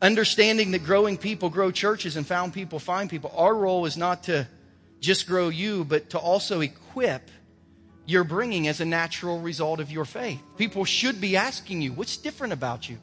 understanding 0.00 0.70
that 0.72 0.84
growing 0.84 1.16
people 1.16 1.50
grow 1.50 1.70
churches 1.70 2.16
and 2.16 2.26
found 2.26 2.52
people 2.52 2.78
find 2.78 3.10
people. 3.10 3.32
Our 3.36 3.54
role 3.54 3.86
is 3.86 3.96
not 3.96 4.24
to 4.24 4.46
just 5.00 5.26
grow 5.26 5.48
you, 5.48 5.84
but 5.84 6.10
to 6.10 6.18
also 6.18 6.60
equip 6.60 7.30
your 8.06 8.24
bringing 8.24 8.68
as 8.68 8.80
a 8.80 8.84
natural 8.84 9.40
result 9.40 9.80
of 9.80 9.90
your 9.90 10.04
faith. 10.04 10.40
People 10.56 10.84
should 10.84 11.20
be 11.20 11.36
asking 11.36 11.82
you, 11.82 11.92
what's 11.92 12.16
different 12.16 12.52
about 12.52 12.88
you? 12.88 12.98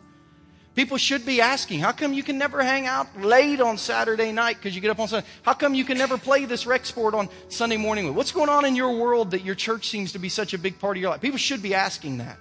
People 0.73 0.97
should 0.97 1.25
be 1.25 1.39
asking, 1.39 1.79
how 1.79 1.93
come 1.93 2.11
you 2.11 2.23
can 2.23 2.37
never 2.37 2.61
hang 2.61 2.85
out 2.85 3.21
late 3.21 3.61
on 3.61 3.77
Saturday 3.77 4.33
night 4.33 4.57
because 4.57 4.75
you 4.75 4.81
get 4.81 4.91
up 4.91 4.99
on 4.99 5.07
Sunday? 5.07 5.25
How 5.43 5.53
come 5.53 5.73
you 5.73 5.85
can 5.85 5.97
never 5.97 6.17
play 6.17 6.43
this 6.43 6.65
rec 6.65 6.85
sport 6.85 7.13
on 7.13 7.29
Sunday 7.47 7.77
morning? 7.77 8.13
What's 8.13 8.33
going 8.33 8.49
on 8.49 8.65
in 8.65 8.75
your 8.75 8.97
world 8.97 9.31
that 9.31 9.45
your 9.45 9.55
church 9.55 9.87
seems 9.87 10.11
to 10.13 10.19
be 10.19 10.27
such 10.27 10.53
a 10.53 10.57
big 10.57 10.77
part 10.79 10.97
of 10.97 11.01
your 11.01 11.11
life? 11.11 11.21
People 11.21 11.37
should 11.37 11.61
be 11.61 11.75
asking 11.75 12.17
that. 12.17 12.37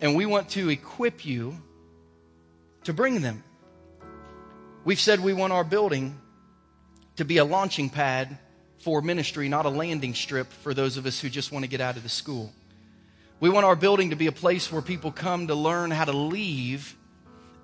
And 0.00 0.16
we 0.16 0.26
want 0.26 0.48
to 0.50 0.68
equip 0.68 1.24
you 1.24 1.56
to 2.84 2.92
bring 2.92 3.20
them. 3.20 3.42
We've 4.84 5.00
said 5.00 5.20
we 5.20 5.32
want 5.32 5.52
our 5.52 5.64
building 5.64 6.18
to 7.16 7.24
be 7.24 7.38
a 7.38 7.44
launching 7.44 7.88
pad 7.88 8.38
for 8.80 9.00
ministry, 9.00 9.48
not 9.48 9.66
a 9.66 9.70
landing 9.70 10.14
strip 10.14 10.52
for 10.52 10.74
those 10.74 10.96
of 10.96 11.06
us 11.06 11.20
who 11.20 11.28
just 11.28 11.52
want 11.52 11.64
to 11.64 11.68
get 11.68 11.80
out 11.80 11.96
of 11.96 12.02
the 12.02 12.08
school. 12.08 12.52
We 13.38 13.50
want 13.50 13.66
our 13.66 13.76
building 13.76 14.10
to 14.10 14.16
be 14.16 14.26
a 14.26 14.32
place 14.32 14.70
where 14.70 14.82
people 14.82 15.12
come 15.12 15.48
to 15.48 15.54
learn 15.54 15.90
how 15.90 16.04
to 16.04 16.12
leave 16.12 16.96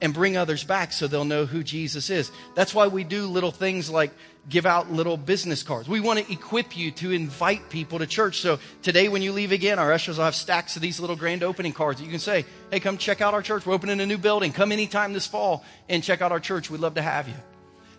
and 0.01 0.14
bring 0.14 0.36
others 0.36 0.64
back 0.64 0.92
so 0.92 1.07
they'll 1.07 1.24
know 1.24 1.46
who 1.46 1.62
Jesus 1.62 2.11
is. 2.11 2.30
That's 2.55 2.74
why 2.74 2.88
we 2.88 3.05
do 3.05 3.26
little 3.26 3.51
things 3.51 3.90
like 3.90 4.12
give 4.49 4.64
out 4.64 4.90
little 4.90 5.16
business 5.16 5.62
cards. 5.62 5.88
We 5.88 6.01
want 6.01 6.24
to 6.24 6.32
equip 6.32 6.76
you 6.76 6.90
to 6.92 7.12
invite 7.12 7.68
people 7.68 7.99
to 7.99 8.07
church. 8.07 8.40
So 8.40 8.59
today 8.82 9.09
when 9.09 9.22
you 9.22 9.32
leave 9.32 9.53
again, 9.53 9.78
our 9.78 9.92
ushers 9.92 10.18
will 10.18 10.24
have 10.24 10.34
stacks 10.34 10.76
of 10.76 10.82
these 10.82 11.01
little 11.01 11.16
grand 11.16 11.42
opening 11.42 11.72
cards 11.72 11.99
that 11.99 12.05
you 12.05 12.11
can 12.11 12.20
say, 12.20 12.44
hey, 12.70 12.80
come 12.80 12.96
check 12.96 13.20
out 13.20 13.34
our 13.34 13.42
church. 13.42 13.66
We're 13.66 13.74
opening 13.74 14.01
a 14.01 14.07
new 14.07 14.18
building. 14.18 14.53
Come 14.53 14.72
anytime 14.72 15.12
this 15.12 15.26
fall 15.26 15.64
and 15.88 16.03
check 16.03 16.22
out 16.22 16.32
our 16.32 16.40
church. 16.40 16.70
We'd 16.70 16.80
love 16.80 16.94
to 16.94 17.03
have 17.03 17.28
you. 17.28 17.34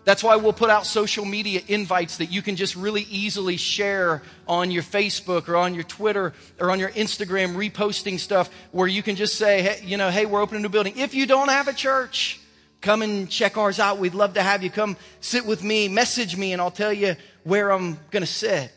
That's 0.04 0.24
why 0.24 0.36
we'll 0.36 0.54
put 0.54 0.70
out 0.70 0.86
social 0.86 1.26
media 1.26 1.60
invites 1.68 2.16
that 2.16 2.26
you 2.26 2.40
can 2.40 2.56
just 2.56 2.74
really 2.74 3.02
easily 3.02 3.58
share 3.58 4.22
on 4.48 4.70
your 4.70 4.82
Facebook 4.82 5.48
or 5.48 5.56
on 5.56 5.74
your 5.74 5.84
Twitter 5.84 6.32
or 6.58 6.70
on 6.70 6.78
your 6.78 6.90
Instagram, 6.90 7.54
reposting 7.54 8.18
stuff 8.18 8.50
where 8.72 8.88
you 8.88 9.02
can 9.02 9.14
just 9.14 9.36
say, 9.36 9.60
hey, 9.62 9.80
you 9.84 9.98
know, 9.98 10.10
hey, 10.10 10.24
we're 10.24 10.40
opening 10.40 10.60
a 10.60 10.62
new 10.62 10.70
building. 10.70 10.96
If 10.96 11.14
you 11.14 11.26
don't 11.26 11.48
have 11.48 11.68
a 11.68 11.74
church, 11.74 12.40
come 12.80 13.02
and 13.02 13.28
check 13.28 13.58
ours 13.58 13.78
out. 13.78 13.98
We'd 13.98 14.14
love 14.14 14.34
to 14.34 14.42
have 14.42 14.62
you 14.62 14.70
come 14.70 14.96
sit 15.20 15.44
with 15.44 15.62
me, 15.62 15.86
message 15.88 16.34
me, 16.34 16.54
and 16.54 16.62
I'll 16.62 16.70
tell 16.70 16.94
you 16.94 17.14
where 17.44 17.70
I'm 17.70 17.98
going 18.10 18.22
to 18.22 18.26
sit. 18.26 18.72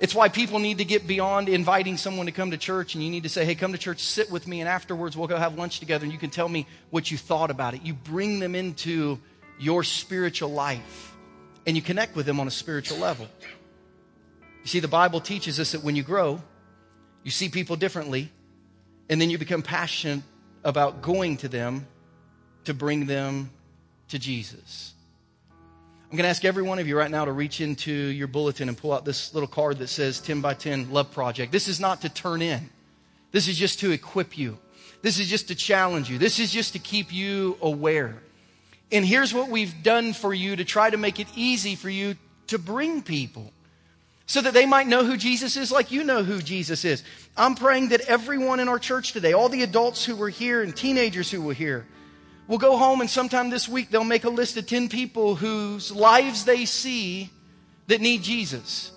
It's 0.00 0.16
why 0.16 0.28
people 0.28 0.58
need 0.58 0.78
to 0.78 0.84
get 0.84 1.06
beyond 1.06 1.48
inviting 1.48 1.96
someone 1.96 2.26
to 2.26 2.32
come 2.32 2.50
to 2.50 2.56
church 2.56 2.96
and 2.96 3.04
you 3.04 3.10
need 3.10 3.22
to 3.22 3.28
say, 3.28 3.44
hey, 3.44 3.54
come 3.54 3.70
to 3.70 3.78
church, 3.78 4.00
sit 4.00 4.28
with 4.28 4.48
me, 4.48 4.58
and 4.58 4.68
afterwards 4.68 5.16
we'll 5.16 5.28
go 5.28 5.36
have 5.36 5.56
lunch 5.56 5.78
together 5.78 6.02
and 6.02 6.12
you 6.12 6.18
can 6.18 6.30
tell 6.30 6.48
me 6.48 6.66
what 6.90 7.12
you 7.12 7.16
thought 7.16 7.52
about 7.52 7.74
it. 7.74 7.82
You 7.82 7.94
bring 7.94 8.40
them 8.40 8.56
into 8.56 9.20
your 9.62 9.84
spiritual 9.84 10.50
life 10.50 11.14
and 11.66 11.76
you 11.76 11.82
connect 11.82 12.16
with 12.16 12.26
them 12.26 12.40
on 12.40 12.48
a 12.48 12.50
spiritual 12.50 12.98
level. 12.98 13.28
You 14.62 14.68
see, 14.68 14.80
the 14.80 14.88
Bible 14.88 15.20
teaches 15.20 15.60
us 15.60 15.72
that 15.72 15.84
when 15.84 15.94
you 15.94 16.02
grow, 16.02 16.40
you 17.22 17.30
see 17.30 17.48
people 17.48 17.76
differently, 17.76 18.30
and 19.08 19.20
then 19.20 19.30
you 19.30 19.38
become 19.38 19.62
passionate 19.62 20.24
about 20.64 21.02
going 21.02 21.36
to 21.38 21.48
them 21.48 21.86
to 22.64 22.74
bring 22.74 23.06
them 23.06 23.50
to 24.08 24.18
Jesus. 24.18 24.94
I'm 26.10 26.16
going 26.16 26.24
to 26.24 26.28
ask 26.28 26.44
every 26.44 26.62
one 26.62 26.78
of 26.78 26.88
you 26.88 26.98
right 26.98 27.10
now 27.10 27.24
to 27.24 27.32
reach 27.32 27.60
into 27.60 27.92
your 27.92 28.26
bulletin 28.26 28.68
and 28.68 28.76
pull 28.76 28.92
out 28.92 29.04
this 29.04 29.32
little 29.32 29.48
card 29.48 29.78
that 29.78 29.88
says 29.88 30.20
10 30.20 30.40
by 30.40 30.54
10 30.54 30.90
Love 30.90 31.12
Project. 31.12 31.52
This 31.52 31.68
is 31.68 31.80
not 31.80 32.02
to 32.02 32.08
turn 32.08 32.42
in, 32.42 32.68
this 33.30 33.46
is 33.46 33.56
just 33.56 33.78
to 33.80 33.92
equip 33.92 34.36
you. 34.36 34.58
This 35.02 35.18
is 35.18 35.28
just 35.28 35.48
to 35.48 35.56
challenge 35.56 36.08
you. 36.08 36.18
This 36.18 36.38
is 36.38 36.52
just 36.52 36.74
to 36.74 36.78
keep 36.78 37.12
you 37.12 37.58
aware. 37.60 38.22
And 38.92 39.04
here's 39.06 39.32
what 39.32 39.48
we've 39.48 39.82
done 39.82 40.12
for 40.12 40.34
you 40.34 40.54
to 40.56 40.64
try 40.64 40.90
to 40.90 40.98
make 40.98 41.18
it 41.18 41.26
easy 41.34 41.74
for 41.74 41.88
you 41.88 42.14
to 42.48 42.58
bring 42.58 43.02
people 43.02 43.50
so 44.26 44.40
that 44.40 44.54
they 44.54 44.66
might 44.66 44.86
know 44.86 45.04
who 45.04 45.16
Jesus 45.16 45.56
is 45.56 45.72
like 45.72 45.90
you 45.90 46.04
know 46.04 46.22
who 46.22 46.40
Jesus 46.40 46.84
is. 46.84 47.02
I'm 47.36 47.54
praying 47.54 47.88
that 47.88 48.02
everyone 48.02 48.60
in 48.60 48.68
our 48.68 48.78
church 48.78 49.12
today, 49.12 49.32
all 49.32 49.48
the 49.48 49.62
adults 49.62 50.04
who 50.04 50.14
were 50.14 50.28
here 50.28 50.62
and 50.62 50.76
teenagers 50.76 51.30
who 51.30 51.40
were 51.40 51.54
here, 51.54 51.86
will 52.46 52.58
go 52.58 52.76
home 52.76 53.00
and 53.00 53.08
sometime 53.08 53.50
this 53.50 53.68
week 53.68 53.90
they'll 53.90 54.04
make 54.04 54.24
a 54.24 54.30
list 54.30 54.56
of 54.58 54.66
10 54.66 54.90
people 54.90 55.36
whose 55.36 55.90
lives 55.90 56.44
they 56.44 56.66
see 56.66 57.30
that 57.86 58.00
need 58.00 58.22
Jesus 58.22 58.92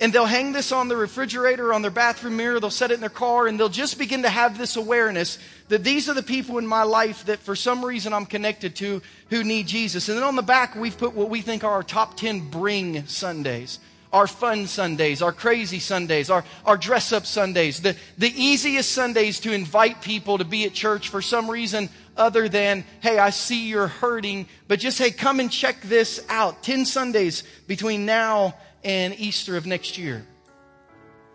and 0.00 0.12
they'll 0.12 0.26
hang 0.26 0.52
this 0.52 0.72
on 0.72 0.88
the 0.88 0.96
refrigerator, 0.96 1.72
on 1.72 1.82
their 1.82 1.90
bathroom 1.90 2.36
mirror, 2.36 2.60
they'll 2.60 2.70
set 2.70 2.90
it 2.90 2.94
in 2.94 3.00
their 3.00 3.08
car, 3.08 3.46
and 3.46 3.58
they'll 3.58 3.68
just 3.68 3.98
begin 3.98 4.22
to 4.22 4.28
have 4.28 4.58
this 4.58 4.76
awareness 4.76 5.38
that 5.68 5.84
these 5.84 6.08
are 6.08 6.14
the 6.14 6.22
people 6.22 6.58
in 6.58 6.66
my 6.66 6.82
life 6.82 7.24
that 7.26 7.38
for 7.38 7.56
some 7.56 7.84
reason 7.84 8.12
I'm 8.12 8.26
connected 8.26 8.76
to 8.76 9.00
who 9.30 9.42
need 9.42 9.66
Jesus. 9.66 10.08
And 10.08 10.18
then 10.18 10.24
on 10.24 10.36
the 10.36 10.42
back, 10.42 10.74
we've 10.74 10.96
put 10.96 11.14
what 11.14 11.30
we 11.30 11.40
think 11.40 11.64
are 11.64 11.72
our 11.72 11.82
top 11.82 12.16
10 12.16 12.50
bring 12.50 13.06
Sundays. 13.06 13.78
Our 14.12 14.26
fun 14.26 14.66
Sundays, 14.66 15.20
our 15.20 15.32
crazy 15.32 15.78
Sundays, 15.78 16.30
our, 16.30 16.44
our 16.64 16.76
dress 16.76 17.12
up 17.12 17.26
Sundays, 17.26 17.80
the, 17.80 17.96
the 18.16 18.32
easiest 18.34 18.92
Sundays 18.92 19.40
to 19.40 19.52
invite 19.52 20.00
people 20.00 20.38
to 20.38 20.44
be 20.44 20.64
at 20.64 20.72
church 20.72 21.08
for 21.08 21.20
some 21.20 21.50
reason 21.50 21.88
other 22.16 22.48
than, 22.48 22.84
hey, 23.00 23.18
I 23.18 23.30
see 23.30 23.66
you're 23.68 23.88
hurting, 23.88 24.46
but 24.68 24.78
just, 24.78 24.98
hey, 24.98 25.10
come 25.10 25.40
and 25.40 25.50
check 25.50 25.80
this 25.82 26.24
out. 26.28 26.62
10 26.62 26.86
Sundays 26.86 27.42
between 27.66 28.06
now 28.06 28.54
and 28.86 29.18
Easter 29.18 29.56
of 29.56 29.66
next 29.66 29.98
year. 29.98 30.24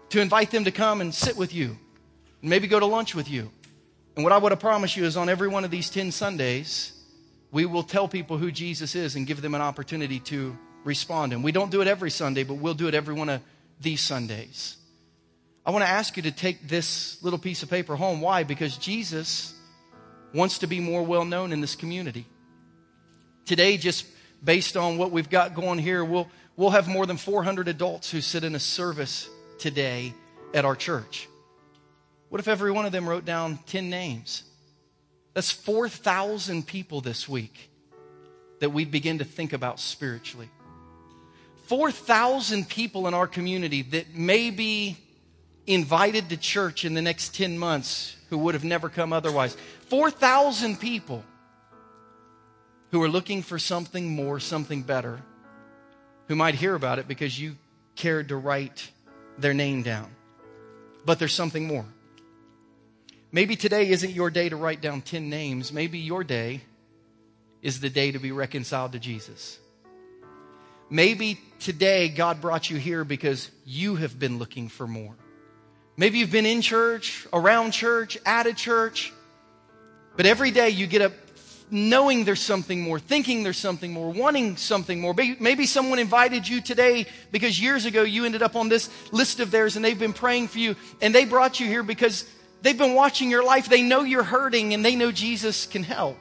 To 0.09 0.21
invite 0.21 0.51
them 0.51 0.63
to 0.63 0.71
come 0.71 1.01
and 1.01 1.13
sit 1.13 1.35
with 1.35 1.53
you, 1.53 1.77
and 2.41 2.49
maybe 2.49 2.67
go 2.67 2.79
to 2.79 2.85
lunch 2.85 3.13
with 3.13 3.29
you. 3.29 3.51
And 4.15 4.23
what 4.23 4.31
I 4.31 4.37
want 4.37 4.53
to 4.53 4.57
promise 4.57 4.95
you 4.95 5.03
is 5.03 5.17
on 5.17 5.29
every 5.29 5.49
one 5.49 5.65
of 5.65 5.71
these 5.71 5.89
10 5.89 6.11
Sundays, 6.11 6.93
we 7.51 7.65
will 7.65 7.83
tell 7.83 8.07
people 8.07 8.37
who 8.37 8.51
Jesus 8.51 8.95
is 8.95 9.15
and 9.15 9.27
give 9.27 9.41
them 9.41 9.53
an 9.53 9.61
opportunity 9.61 10.19
to 10.21 10.57
respond. 10.85 11.33
And 11.33 11.43
we 11.43 11.51
don't 11.51 11.71
do 11.71 11.81
it 11.81 11.87
every 11.87 12.09
Sunday, 12.09 12.43
but 12.43 12.55
we'll 12.55 12.73
do 12.73 12.87
it 12.87 12.95
every 12.95 13.13
one 13.13 13.29
of 13.29 13.41
these 13.81 14.01
Sundays. 14.01 14.77
I 15.65 15.71
want 15.71 15.83
to 15.83 15.89
ask 15.89 16.15
you 16.15 16.23
to 16.23 16.31
take 16.31 16.67
this 16.67 17.21
little 17.21 17.39
piece 17.39 17.63
of 17.63 17.69
paper 17.69 17.97
home. 17.97 18.21
Why? 18.21 18.43
Because 18.43 18.77
Jesus 18.77 19.53
wants 20.33 20.59
to 20.59 20.67
be 20.67 20.79
more 20.79 21.03
well 21.03 21.25
known 21.25 21.51
in 21.51 21.59
this 21.59 21.75
community. 21.75 22.25
Today, 23.45 23.77
just 23.77 24.05
based 24.43 24.77
on 24.77 24.97
what 24.97 25.11
we've 25.11 25.29
got 25.29 25.53
going 25.53 25.79
here, 25.79 26.03
we'll, 26.03 26.29
we'll 26.61 26.69
have 26.69 26.87
more 26.87 27.07
than 27.07 27.17
400 27.17 27.67
adults 27.67 28.11
who 28.11 28.21
sit 28.21 28.43
in 28.43 28.53
a 28.53 28.59
service 28.59 29.27
today 29.57 30.13
at 30.53 30.63
our 30.63 30.75
church. 30.75 31.27
What 32.29 32.39
if 32.39 32.47
every 32.47 32.71
one 32.71 32.85
of 32.85 32.91
them 32.91 33.09
wrote 33.09 33.25
down 33.25 33.57
10 33.65 33.89
names? 33.89 34.43
That's 35.33 35.49
4,000 35.49 36.67
people 36.67 37.01
this 37.01 37.27
week 37.27 37.71
that 38.59 38.69
we'd 38.69 38.91
begin 38.91 39.17
to 39.17 39.25
think 39.25 39.53
about 39.53 39.79
spiritually. 39.79 40.49
4,000 41.65 42.69
people 42.69 43.07
in 43.07 43.15
our 43.15 43.25
community 43.25 43.81
that 43.81 44.13
may 44.13 44.51
be 44.51 44.97
invited 45.65 46.29
to 46.29 46.37
church 46.37 46.85
in 46.85 46.93
the 46.93 47.01
next 47.01 47.33
10 47.33 47.57
months 47.57 48.15
who 48.29 48.37
would 48.37 48.53
have 48.53 48.63
never 48.63 48.87
come 48.87 49.13
otherwise. 49.13 49.57
4,000 49.89 50.79
people 50.79 51.25
who 52.91 53.01
are 53.01 53.09
looking 53.09 53.41
for 53.41 53.57
something 53.57 54.13
more, 54.13 54.39
something 54.39 54.83
better 54.83 55.23
who 56.31 56.35
might 56.37 56.55
hear 56.55 56.75
about 56.75 56.97
it 56.97 57.09
because 57.09 57.37
you 57.37 57.57
cared 57.97 58.29
to 58.29 58.37
write 58.37 58.89
their 59.37 59.53
name 59.53 59.83
down. 59.83 60.09
But 61.03 61.19
there's 61.19 61.33
something 61.33 61.67
more. 61.67 61.83
Maybe 63.33 63.57
today 63.57 63.89
isn't 63.89 64.11
your 64.11 64.29
day 64.29 64.47
to 64.47 64.55
write 64.55 64.79
down 64.79 65.01
10 65.01 65.29
names. 65.29 65.73
Maybe 65.73 65.99
your 65.99 66.23
day 66.23 66.61
is 67.61 67.81
the 67.81 67.89
day 67.89 68.13
to 68.13 68.19
be 68.19 68.31
reconciled 68.31 68.93
to 68.93 68.99
Jesus. 68.99 69.59
Maybe 70.89 71.37
today 71.59 72.07
God 72.07 72.39
brought 72.39 72.69
you 72.69 72.77
here 72.77 73.03
because 73.03 73.51
you 73.65 73.97
have 73.97 74.17
been 74.17 74.39
looking 74.39 74.69
for 74.69 74.87
more. 74.87 75.15
Maybe 75.97 76.19
you've 76.19 76.31
been 76.31 76.45
in 76.45 76.61
church, 76.61 77.27
around 77.33 77.71
church, 77.71 78.17
at 78.25 78.47
a 78.47 78.53
church, 78.53 79.11
but 80.15 80.25
every 80.25 80.51
day 80.51 80.69
you 80.69 80.87
get 80.87 81.01
up 81.01 81.11
knowing 81.71 82.25
there's 82.25 82.41
something 82.41 82.81
more, 82.81 82.99
thinking 82.99 83.43
there's 83.43 83.57
something 83.57 83.93
more, 83.93 84.11
wanting 84.11 84.57
something 84.57 84.99
more. 84.99 85.15
Maybe 85.39 85.65
someone 85.65 85.99
invited 85.99 86.47
you 86.47 86.59
today 86.59 87.05
because 87.31 87.59
years 87.59 87.85
ago 87.85 88.03
you 88.03 88.25
ended 88.25 88.41
up 88.41 88.57
on 88.57 88.67
this 88.67 88.89
list 89.13 89.39
of 89.39 89.51
theirs 89.51 89.77
and 89.77 89.83
they've 89.83 89.97
been 89.97 90.13
praying 90.13 90.49
for 90.49 90.59
you 90.59 90.75
and 91.01 91.15
they 91.15 91.23
brought 91.23 91.61
you 91.61 91.67
here 91.67 91.81
because 91.81 92.25
they've 92.61 92.77
been 92.77 92.93
watching 92.93 93.31
your 93.31 93.43
life. 93.43 93.69
They 93.69 93.81
know 93.81 94.01
you're 94.01 94.21
hurting 94.21 94.73
and 94.73 94.83
they 94.83 94.95
know 94.95 95.13
Jesus 95.13 95.65
can 95.65 95.83
help. 95.83 96.17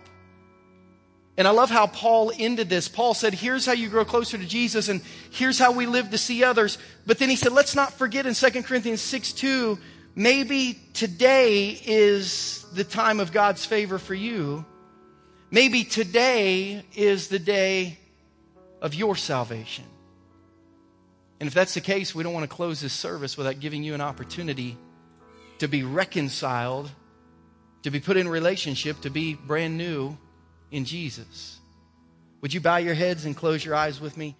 And 1.36 1.48
I 1.48 1.51
love 1.51 1.70
how 1.70 1.86
Paul 1.86 2.32
ended 2.38 2.68
this. 2.68 2.86
Paul 2.86 3.14
said, 3.14 3.34
Here's 3.34 3.66
how 3.66 3.72
you 3.72 3.88
grow 3.88 4.05
closer 4.05 4.36
to 4.36 4.44
Jesus, 4.44 4.88
and 4.88 5.01
here's 5.30 5.59
how 5.59 5.72
we 5.72 5.86
live 5.86 6.11
to 6.11 6.18
see 6.18 6.44
others. 6.44 6.76
But 7.07 7.18
then 7.18 7.30
he 7.30 7.36
said, 7.36 7.53
Let's 7.53 7.74
not 7.74 7.94
forget 7.94 8.26
in 8.26 8.34
2 8.34 8.62
Corinthians 8.62 9.01
6 9.01 9.32
2, 9.32 9.78
maybe 10.14 10.78
today 10.92 11.80
is 11.86 12.66
the 12.74 12.84
time 12.84 13.20
of 13.20 13.32
God's 13.32 13.64
favor 13.64 13.98
for 13.98 14.12
you 14.12 14.66
Maybe 15.51 15.82
today 15.82 16.84
is 16.94 17.28
the 17.28 17.40
day 17.40 17.98
of 18.80 18.94
your 18.94 19.16
salvation. 19.16 19.84
And 21.40 21.46
if 21.46 21.55
that's 21.55 21.74
the 21.74 21.80
case, 21.80 22.14
we 22.14 22.22
don't 22.22 22.32
want 22.32 22.48
to 22.48 22.55
close 22.55 22.80
this 22.80 22.92
service 22.92 23.36
without 23.36 23.59
giving 23.59 23.82
you 23.82 23.94
an 23.94 24.01
opportunity 24.01 24.76
to 25.59 25.66
be 25.66 25.82
reconciled, 25.82 26.90
to 27.82 27.90
be 27.90 27.98
put 27.98 28.16
in 28.16 28.28
relationship, 28.28 29.01
to 29.01 29.11
be 29.11 29.34
brand 29.34 29.76
new 29.76 30.16
in 30.70 30.84
Jesus. 30.84 31.59
Would 32.42 32.55
you 32.55 32.61
bow 32.61 32.76
your 32.76 32.94
heads 32.94 33.24
and 33.24 33.36
close 33.36 33.64
your 33.64 33.74
eyes 33.74 34.01
with 34.01 34.16
me? 34.16 34.36